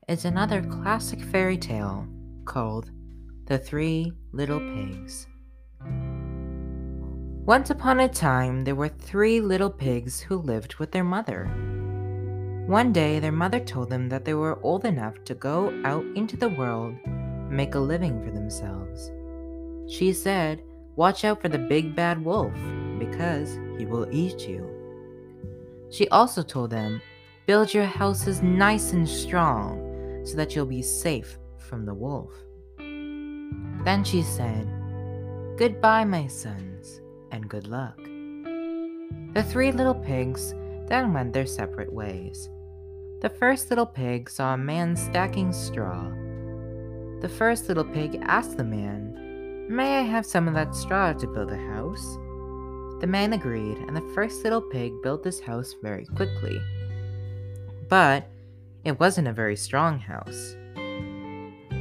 [0.06, 2.06] is another classic fairy tale
[2.44, 2.92] called
[3.46, 5.26] The Three Little Pigs.
[7.44, 11.46] Once upon a time, there were three little pigs who lived with their mother.
[12.68, 16.36] One day, their mother told them that they were old enough to go out into
[16.36, 19.10] the world and make a living for themselves.
[19.92, 20.62] She said,
[20.94, 22.54] Watch out for the big bad wolf,
[23.00, 24.64] because he will eat you.
[25.90, 27.02] She also told them,
[27.46, 32.32] Build your houses nice and strong so that you'll be safe from the wolf.
[32.78, 34.68] Then she said,
[35.58, 37.01] Goodbye, my sons
[37.32, 37.96] and good luck.
[39.34, 40.54] The three little pigs
[40.86, 42.50] then went their separate ways.
[43.22, 46.10] The first little pig saw a man stacking straw.
[47.20, 51.26] The first little pig asked the man, May I have some of that straw to
[51.26, 52.18] build a house?
[53.00, 56.60] The man agreed, and the first little pig built this house very quickly.
[57.88, 58.28] But
[58.84, 60.56] it wasn't a very strong house.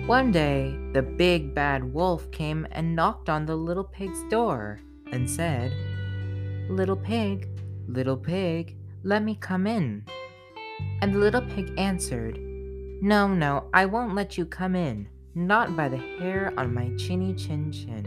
[0.06, 4.80] One day, the big bad wolf came and knocked on the little pig's door
[5.12, 5.74] and said,
[6.70, 7.48] Little pig,
[7.88, 10.06] little pig, let me come in.
[11.02, 12.38] And the little pig answered,
[13.02, 17.34] No, no, I won't let you come in, not by the hair on my chinny
[17.34, 18.06] chin chin.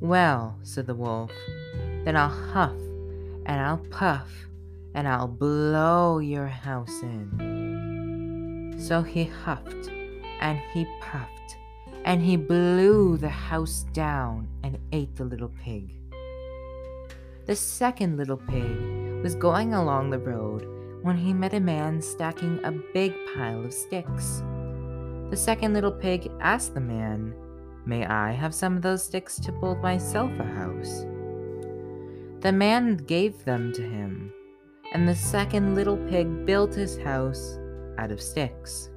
[0.00, 1.30] Well, said the wolf,
[2.04, 2.76] then I'll huff
[3.46, 4.28] and I'll puff
[4.94, 8.76] and I'll blow your house in.
[8.78, 9.90] So he huffed
[10.40, 11.33] and he puffed
[12.04, 15.90] and he blew the house down and ate the little pig.
[17.46, 20.66] The second little pig was going along the road
[21.02, 24.42] when he met a man stacking a big pile of sticks.
[25.30, 27.34] The second little pig asked the man,
[27.86, 31.04] May I have some of those sticks to build myself a house?
[32.40, 34.32] The man gave them to him,
[34.92, 37.58] and the second little pig built his house
[37.98, 38.90] out of sticks.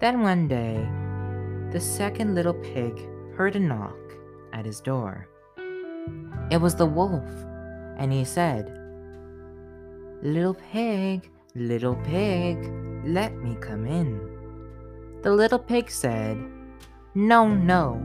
[0.00, 0.88] Then one day,
[1.70, 2.98] the second little pig
[3.36, 3.96] heard a knock
[4.54, 5.28] at his door.
[6.50, 7.28] It was the wolf,
[7.98, 8.74] and he said,
[10.22, 12.72] Little pig, little pig,
[13.04, 14.18] let me come in.
[15.22, 16.38] The little pig said,
[17.14, 18.00] No, no,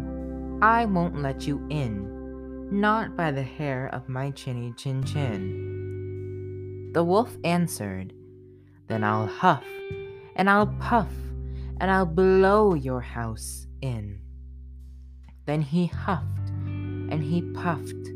[0.61, 6.91] I won't let you in, not by the hair of my chinny chin chin.
[6.93, 8.13] The wolf answered,
[8.87, 9.63] Then I'll huff,
[10.35, 11.07] and I'll puff,
[11.83, 14.21] and I'll blow your house in.
[15.45, 18.07] Then he huffed, and he puffed,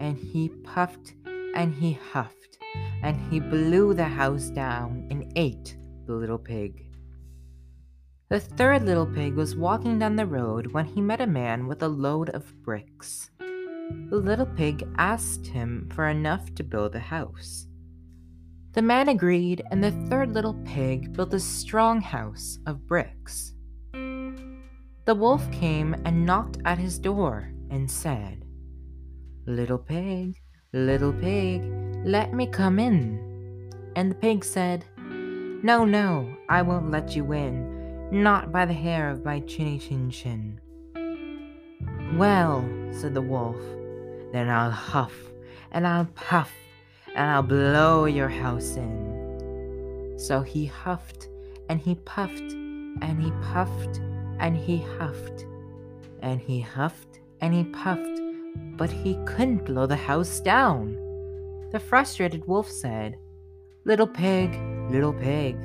[0.00, 1.14] and he puffed,
[1.54, 2.58] and he huffed,
[3.04, 5.76] and he blew the house down and ate
[6.06, 6.84] the little pig.
[8.28, 11.84] The third little pig was walking down the road when he met a man with
[11.84, 13.30] a load of bricks.
[14.10, 17.65] The little pig asked him for enough to build a house.
[18.76, 23.54] The man agreed, and the third little pig built a strong house of bricks.
[23.92, 28.44] The wolf came and knocked at his door and said,
[29.46, 30.36] Little pig,
[30.74, 31.62] little pig,
[32.04, 33.72] let me come in.
[33.96, 37.76] And the pig said, No, no, I won't let you in
[38.10, 40.60] not by the hair of my chinny chin chin.
[42.18, 43.56] Well, said the wolf,
[44.32, 45.14] then I'll huff,
[45.72, 46.52] and I'll puff,
[47.16, 50.14] and I'll blow your house in.
[50.18, 51.28] So he huffed,
[51.70, 54.00] and he puffed, and he puffed,
[54.38, 55.46] and he huffed,
[56.20, 58.20] and he huffed, and he puffed,
[58.76, 60.94] but he couldn't blow the house down.
[61.72, 63.16] The frustrated wolf said,
[63.86, 64.54] Little pig,
[64.90, 65.56] little pig,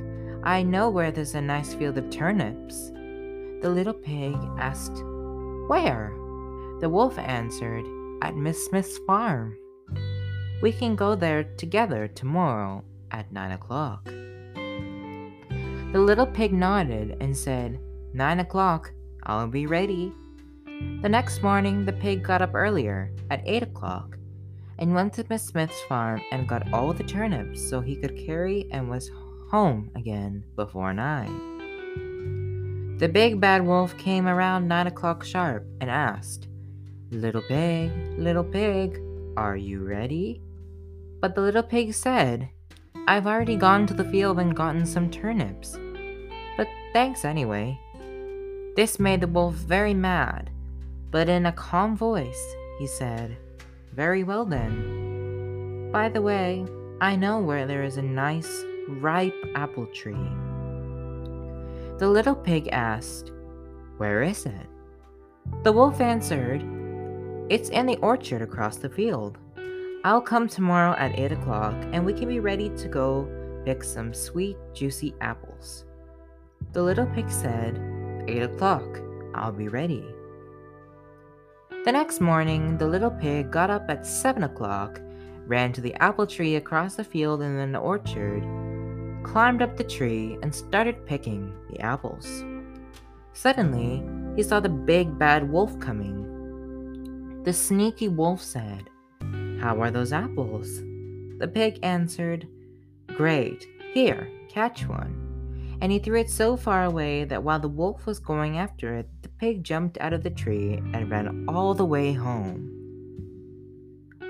[0.43, 2.89] I know where there's a nice field of turnips.
[3.61, 5.03] The little pig asked,
[5.67, 6.13] Where?
[6.79, 7.85] The wolf answered,
[8.21, 9.57] At Miss Smith's farm.
[10.61, 14.05] We can go there together tomorrow at nine o'clock.
[14.05, 17.79] The little pig nodded and said,
[18.13, 20.13] Nine o'clock, I'll be ready.
[21.01, 24.19] The next morning, the pig got up earlier, at eight o'clock,
[24.77, 28.67] and went to Miss Smith's farm and got all the turnips so he could carry
[28.71, 29.09] and was
[29.49, 32.97] home again before nine.
[32.99, 36.47] The big bad wolf came around nine o'clock sharp and asked,
[37.09, 39.01] Little pig, little pig,
[39.35, 40.43] are you ready?
[41.21, 42.49] But the little pig said,
[43.07, 45.77] I've already gone to the field and gotten some turnips.
[46.57, 47.79] But thanks anyway.
[48.75, 50.49] This made the wolf very mad,
[51.11, 53.37] but in a calm voice, he said,
[53.93, 55.91] Very well then.
[55.91, 56.65] By the way,
[57.01, 60.27] I know where there is a nice, ripe apple tree.
[61.99, 63.31] The little pig asked,
[63.97, 64.67] Where is it?
[65.63, 66.63] The wolf answered,
[67.49, 69.37] It's in the orchard across the field.
[70.03, 73.29] I'll come tomorrow at 8 o'clock and we can be ready to go
[73.65, 75.85] pick some sweet, juicy apples.
[76.73, 77.79] The little pig said,
[78.27, 78.99] 8 o'clock,
[79.35, 80.03] I'll be ready.
[81.85, 84.99] The next morning, the little pig got up at 7 o'clock,
[85.45, 88.41] ran to the apple tree across the field in the orchard,
[89.23, 92.43] climbed up the tree, and started picking the apples.
[93.33, 94.03] Suddenly,
[94.35, 97.41] he saw the big bad wolf coming.
[97.43, 98.90] The sneaky wolf said,
[99.61, 100.81] How are those apples?
[101.37, 102.47] The pig answered,
[103.05, 105.77] Great, here, catch one.
[105.81, 109.07] And he threw it so far away that while the wolf was going after it,
[109.21, 112.69] the pig jumped out of the tree and ran all the way home.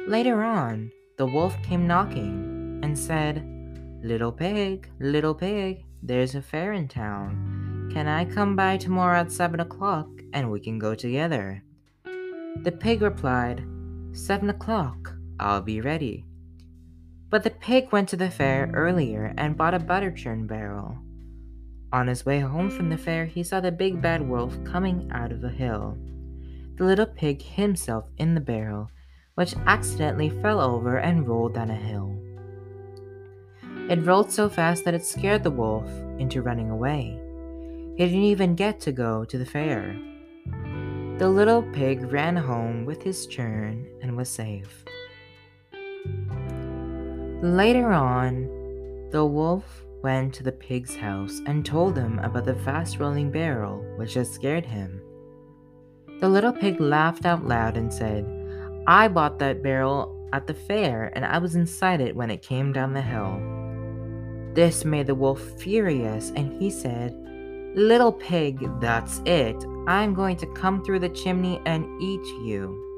[0.06, 3.48] Later on, the wolf came knocking and said,
[4.04, 7.90] Little pig, little pig, there's a fair in town.
[7.94, 11.64] Can I come by tomorrow at seven o'clock and we can go together?
[12.64, 13.64] The pig replied,
[14.14, 16.26] Seven o'clock, I'll be ready.
[17.30, 20.98] But the pig went to the fair earlier and bought a butter churn barrel.
[21.94, 25.32] On his way home from the fair, he saw the big bad wolf coming out
[25.32, 25.98] of a hill.
[26.78, 28.90] The little pig hid himself in the barrel,
[29.36, 32.16] which accidentally fell over and rolled down a hill.
[33.90, 37.20] It rolled so fast that it scared the wolf into running away.
[37.98, 39.98] He didn't even get to go to the fair.
[41.18, 44.86] The little pig ran home with his churn and was safe.
[47.42, 53.00] Later on, the wolf went to the pig's house and told him about the fast
[53.00, 55.02] rolling barrel which had scared him.
[56.20, 58.28] The little pig laughed out loud and said,
[58.86, 62.74] I bought that barrel at the fair and I was inside it when it came
[62.74, 63.42] down the hill.
[64.54, 67.16] This made the wolf furious, and he said,
[67.74, 69.56] Little pig, that's it.
[69.88, 72.91] I'm going to come through the chimney and eat you.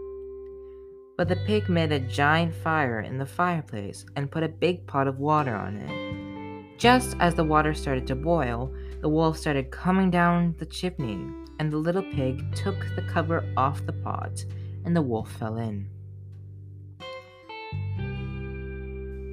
[1.16, 5.08] But the pig made a giant fire in the fireplace and put a big pot
[5.08, 6.80] of water on it.
[6.80, 11.28] Just as the water started to boil, the wolf started coming down the chimney,
[11.60, 14.44] and the little pig took the cover off the pot,
[14.86, 15.88] and the wolf fell in.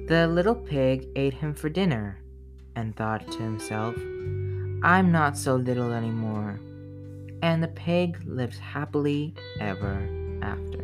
[0.07, 2.21] The little pig ate him for dinner
[2.75, 3.95] and thought to himself,
[4.83, 6.59] I'm not so little anymore.
[7.41, 10.07] And the pig lived happily ever
[10.41, 10.80] after.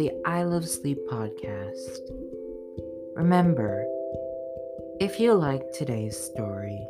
[0.00, 1.98] The I Love Sleep podcast.
[3.16, 3.84] Remember,
[4.98, 6.88] if you like today's story,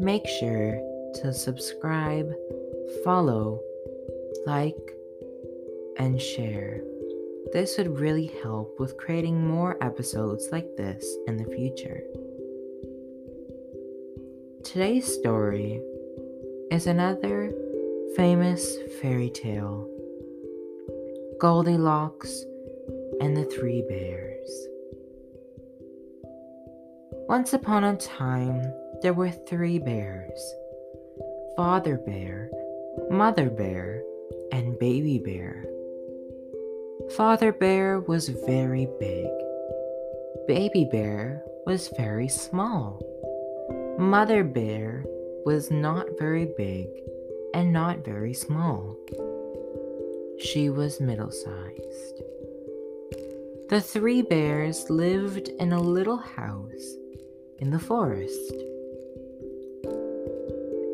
[0.00, 0.72] make sure
[1.22, 2.28] to subscribe,
[3.04, 3.60] follow,
[4.44, 4.74] like,
[5.98, 6.82] and share.
[7.52, 12.02] This would really help with creating more episodes like this in the future.
[14.64, 15.80] Today's story
[16.72, 17.52] is another
[18.16, 19.88] famous fairy tale
[21.38, 22.44] Goldilocks
[23.20, 24.66] and the Three Bears.
[27.28, 28.60] Once upon a time,
[29.02, 30.54] there were three bears
[31.56, 32.50] Father Bear,
[33.08, 34.02] Mother Bear,
[34.50, 35.64] and Baby Bear.
[37.16, 39.28] Father Bear was very big.
[40.48, 43.00] Baby Bear was very small.
[43.96, 45.04] Mother Bear
[45.46, 46.88] was not very big
[47.54, 48.96] and not very small.
[50.40, 52.22] She was middle sized.
[53.68, 56.96] The three bears lived in a little house
[57.58, 58.52] in the forest.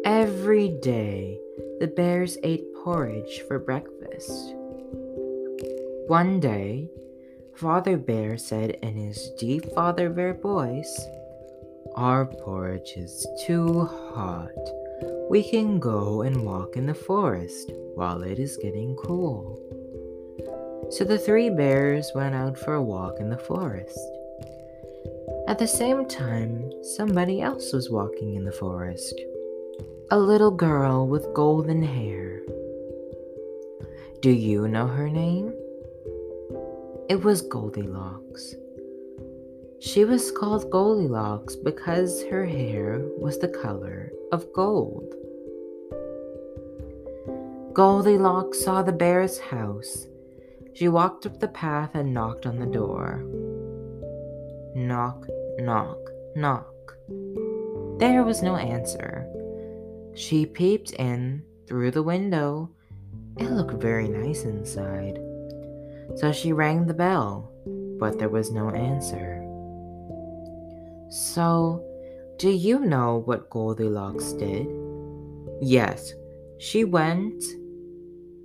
[0.04, 1.38] Every day,
[1.78, 4.54] the bears ate porridge for breakfast.
[6.08, 6.90] One day,
[7.54, 11.06] Father Bear said in his deep Father Bear voice,
[11.94, 14.83] Our porridge is too hot.
[15.34, 19.58] We can go and walk in the forest while it is getting cool.
[20.90, 23.98] So the three bears went out for a walk in the forest.
[25.48, 29.20] At the same time, somebody else was walking in the forest
[30.12, 32.40] a little girl with golden hair.
[34.20, 35.52] Do you know her name?
[37.08, 38.54] It was Goldilocks.
[39.80, 45.12] She was called Goldilocks because her hair was the color of gold.
[47.74, 50.06] Goldilocks saw the bear's house.
[50.74, 53.24] She walked up the path and knocked on the door.
[54.76, 55.26] Knock,
[55.58, 55.98] knock,
[56.36, 56.96] knock.
[57.98, 59.26] There was no answer.
[60.14, 62.70] She peeped in through the window.
[63.38, 65.18] It looked very nice inside.
[66.14, 67.50] So she rang the bell,
[67.98, 69.42] but there was no answer.
[71.10, 71.84] So,
[72.38, 74.68] do you know what Goldilocks did?
[75.60, 76.14] Yes,
[76.58, 77.42] she went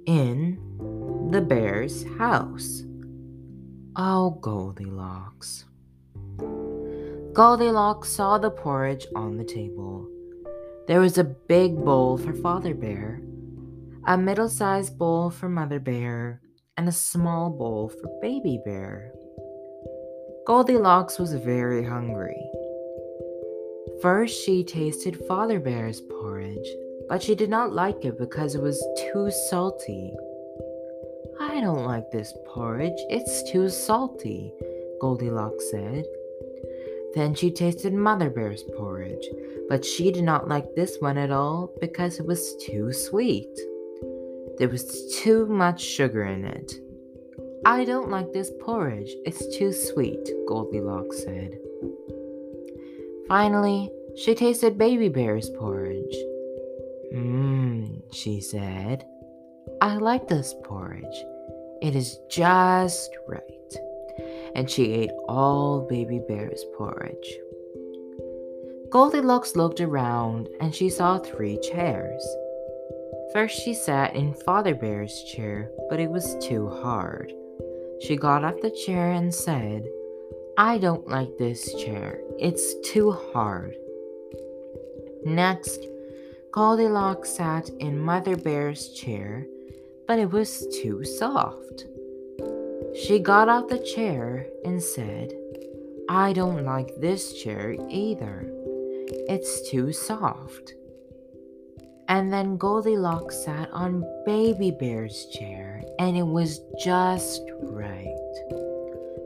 [0.09, 0.57] in
[1.29, 2.81] the bear's house.
[3.95, 5.65] Oh, Goldilocks.
[7.33, 10.09] Goldilocks saw the porridge on the table.
[10.87, 13.21] There was a big bowl for Father Bear,
[14.07, 16.41] a middle sized bowl for Mother Bear,
[16.75, 19.13] and a small bowl for Baby Bear.
[20.47, 22.49] Goldilocks was very hungry.
[24.01, 26.67] First, she tasted Father Bear's porridge,
[27.09, 28.79] but she did not like it because it was
[29.11, 30.13] too salty.
[31.41, 34.53] I don't like this porridge, it's too salty,
[35.01, 36.05] Goldilocks said.
[37.15, 39.27] Then she tasted Mother Bear's porridge,
[39.67, 43.49] but she did not like this one at all because it was too sweet.
[44.59, 46.73] There was too much sugar in it.
[47.65, 51.57] I don't like this porridge, it's too sweet, Goldilocks said.
[53.27, 56.15] Finally, she tasted Baby Bear's porridge.
[58.11, 59.05] She said.
[59.81, 61.25] I like this porridge.
[61.81, 63.43] It is just right
[64.55, 67.39] and she ate all Baby Bear's porridge.
[68.89, 72.25] Goldilocks looked around and she saw three chairs.
[73.33, 77.31] First, she sat in Father Bear's chair, but it was too hard.
[78.01, 79.87] She got off the chair and said,
[80.57, 82.19] I don't like this chair.
[82.39, 83.75] It's too hard.
[85.23, 85.85] Next,
[86.51, 89.45] Goldilocks sat in Mother Bear's chair,
[90.07, 91.85] but it was too soft.
[93.05, 95.31] She got out the chair and said,
[96.09, 98.51] I don't like this chair either.
[99.29, 100.73] It's too soft.
[102.07, 108.07] And then Goldilocks sat on Baby Bear's chair, and it was just right.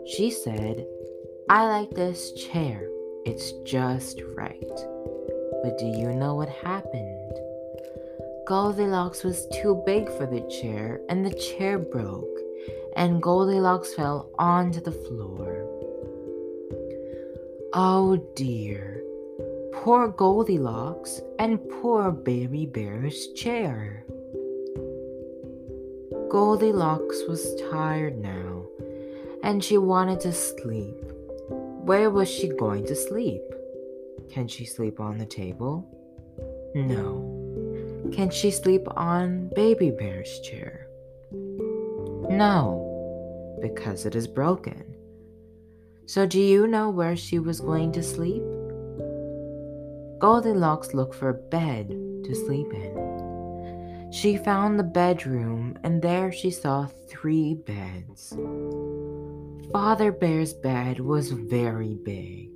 [0.06, 0.86] She said,
[1.50, 2.90] I like this chair.
[3.26, 4.60] It's just right.
[5.64, 7.13] But do you know what happened?
[8.46, 12.40] Goldilocks was too big for the chair, and the chair broke,
[12.98, 15.66] and Goldilocks fell onto the floor.
[17.72, 19.02] Oh dear,
[19.72, 24.06] poor Goldilocks and poor Baby Bear's chair.
[26.30, 28.66] Goldilocks was tired now,
[29.42, 31.02] and she wanted to sleep.
[31.50, 33.42] Where was she going to sleep?
[34.30, 35.88] Can she sleep on the table?
[36.76, 37.33] No.
[38.12, 40.88] Can she sleep on Baby Bear's chair?
[41.32, 44.96] No, because it is broken.
[46.06, 48.44] So, do you know where she was going to sleep?
[50.20, 54.10] Goldilocks looked for a bed to sleep in.
[54.12, 58.38] She found the bedroom, and there she saw three beds.
[59.72, 62.50] Father Bear's bed was very big.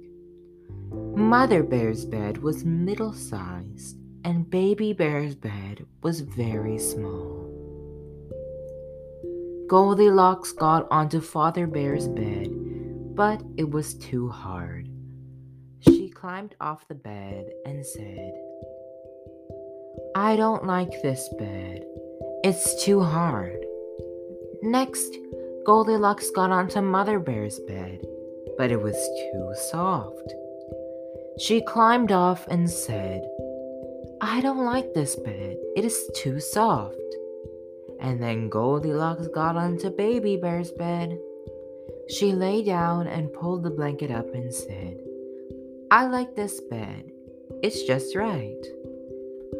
[1.18, 7.48] Mother Bear's bed was middle sized, and Baby Bear's bed was very small.
[9.70, 12.50] Goldilocks got onto Father Bear's bed,
[13.16, 14.90] but it was too hard.
[15.80, 18.34] She climbed off the bed and said,
[20.14, 21.86] I don't like this bed.
[22.44, 23.66] It's too hard.
[24.62, 25.18] Next,
[25.66, 28.02] Goldilocks got onto Mother Bear's bed,
[28.58, 28.98] but it was
[29.32, 30.34] too soft.
[31.40, 33.22] She climbed off and said,
[34.22, 35.58] I don't like this bed.
[35.76, 36.96] It is too soft.
[38.00, 41.18] And then Goldilocks got onto Baby Bear's bed.
[42.10, 44.98] She lay down and pulled the blanket up and said,
[45.92, 47.12] I like this bed.
[47.62, 48.66] It's just right.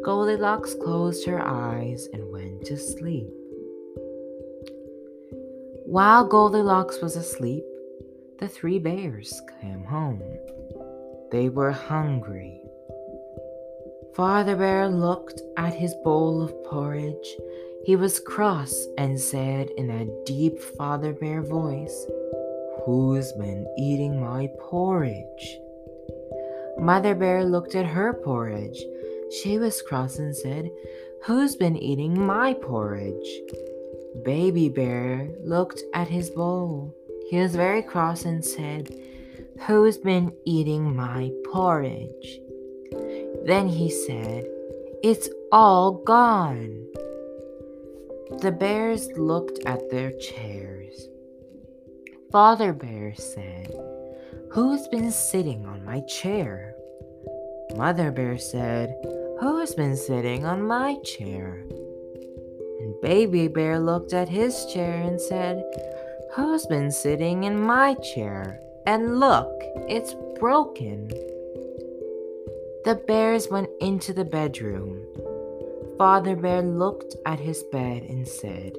[0.04, 3.28] Goldilocks closed her eyes and went to sleep.
[5.84, 7.64] While Goldilocks was asleep,
[8.38, 10.22] the three bears came home.
[11.30, 12.57] They were hungry.
[14.18, 17.36] Father Bear looked at his bowl of porridge.
[17.84, 22.04] He was cross and said in a deep Father Bear voice,
[22.84, 25.58] Who's been eating my porridge?
[26.80, 28.82] Mother Bear looked at her porridge.
[29.40, 30.68] She was cross and said,
[31.22, 33.40] Who's been eating my porridge?
[34.24, 36.92] Baby Bear looked at his bowl.
[37.30, 38.92] He was very cross and said,
[39.68, 42.40] Who's been eating my porridge?
[43.44, 44.46] Then he said,
[45.02, 46.86] It's all gone.
[48.40, 51.08] The bears looked at their chairs.
[52.30, 53.72] Father Bear said,
[54.50, 56.74] Who's been sitting on my chair?
[57.74, 58.94] Mother Bear said,
[59.40, 61.64] Who's been sitting on my chair?
[62.80, 65.64] And Baby Bear looked at his chair and said,
[66.34, 68.60] Who's been sitting in my chair?
[68.86, 69.50] And look,
[69.88, 71.10] it's broken.
[72.84, 75.04] The bears went into the bedroom.
[75.98, 78.76] Father Bear looked at his bed and said,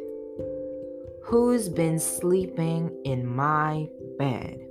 [1.24, 4.66] Who's been sleeping in my bed?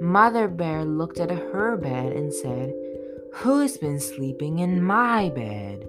[0.00, 2.74] Mother Bear looked at her bed and said,
[3.36, 5.88] Who's been sleeping in my bed?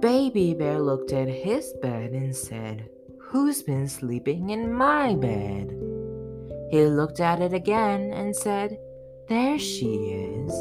[0.00, 2.88] Baby Bear looked at his bed and said,
[3.18, 5.70] Who's been sleeping in my bed?
[6.70, 8.78] He looked at it again and said,
[9.28, 10.52] There she is.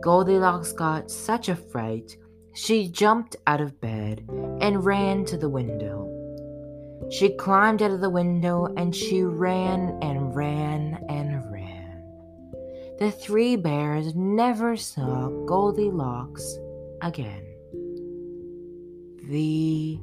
[0.00, 2.16] Goldilocks got such a fright,
[2.54, 4.24] she jumped out of bed
[4.60, 6.06] and ran to the window.
[7.10, 12.02] She climbed out of the window and she ran and ran and ran.
[12.98, 16.58] The three bears never saw Goldilocks
[17.00, 17.44] again.
[19.28, 19.98] The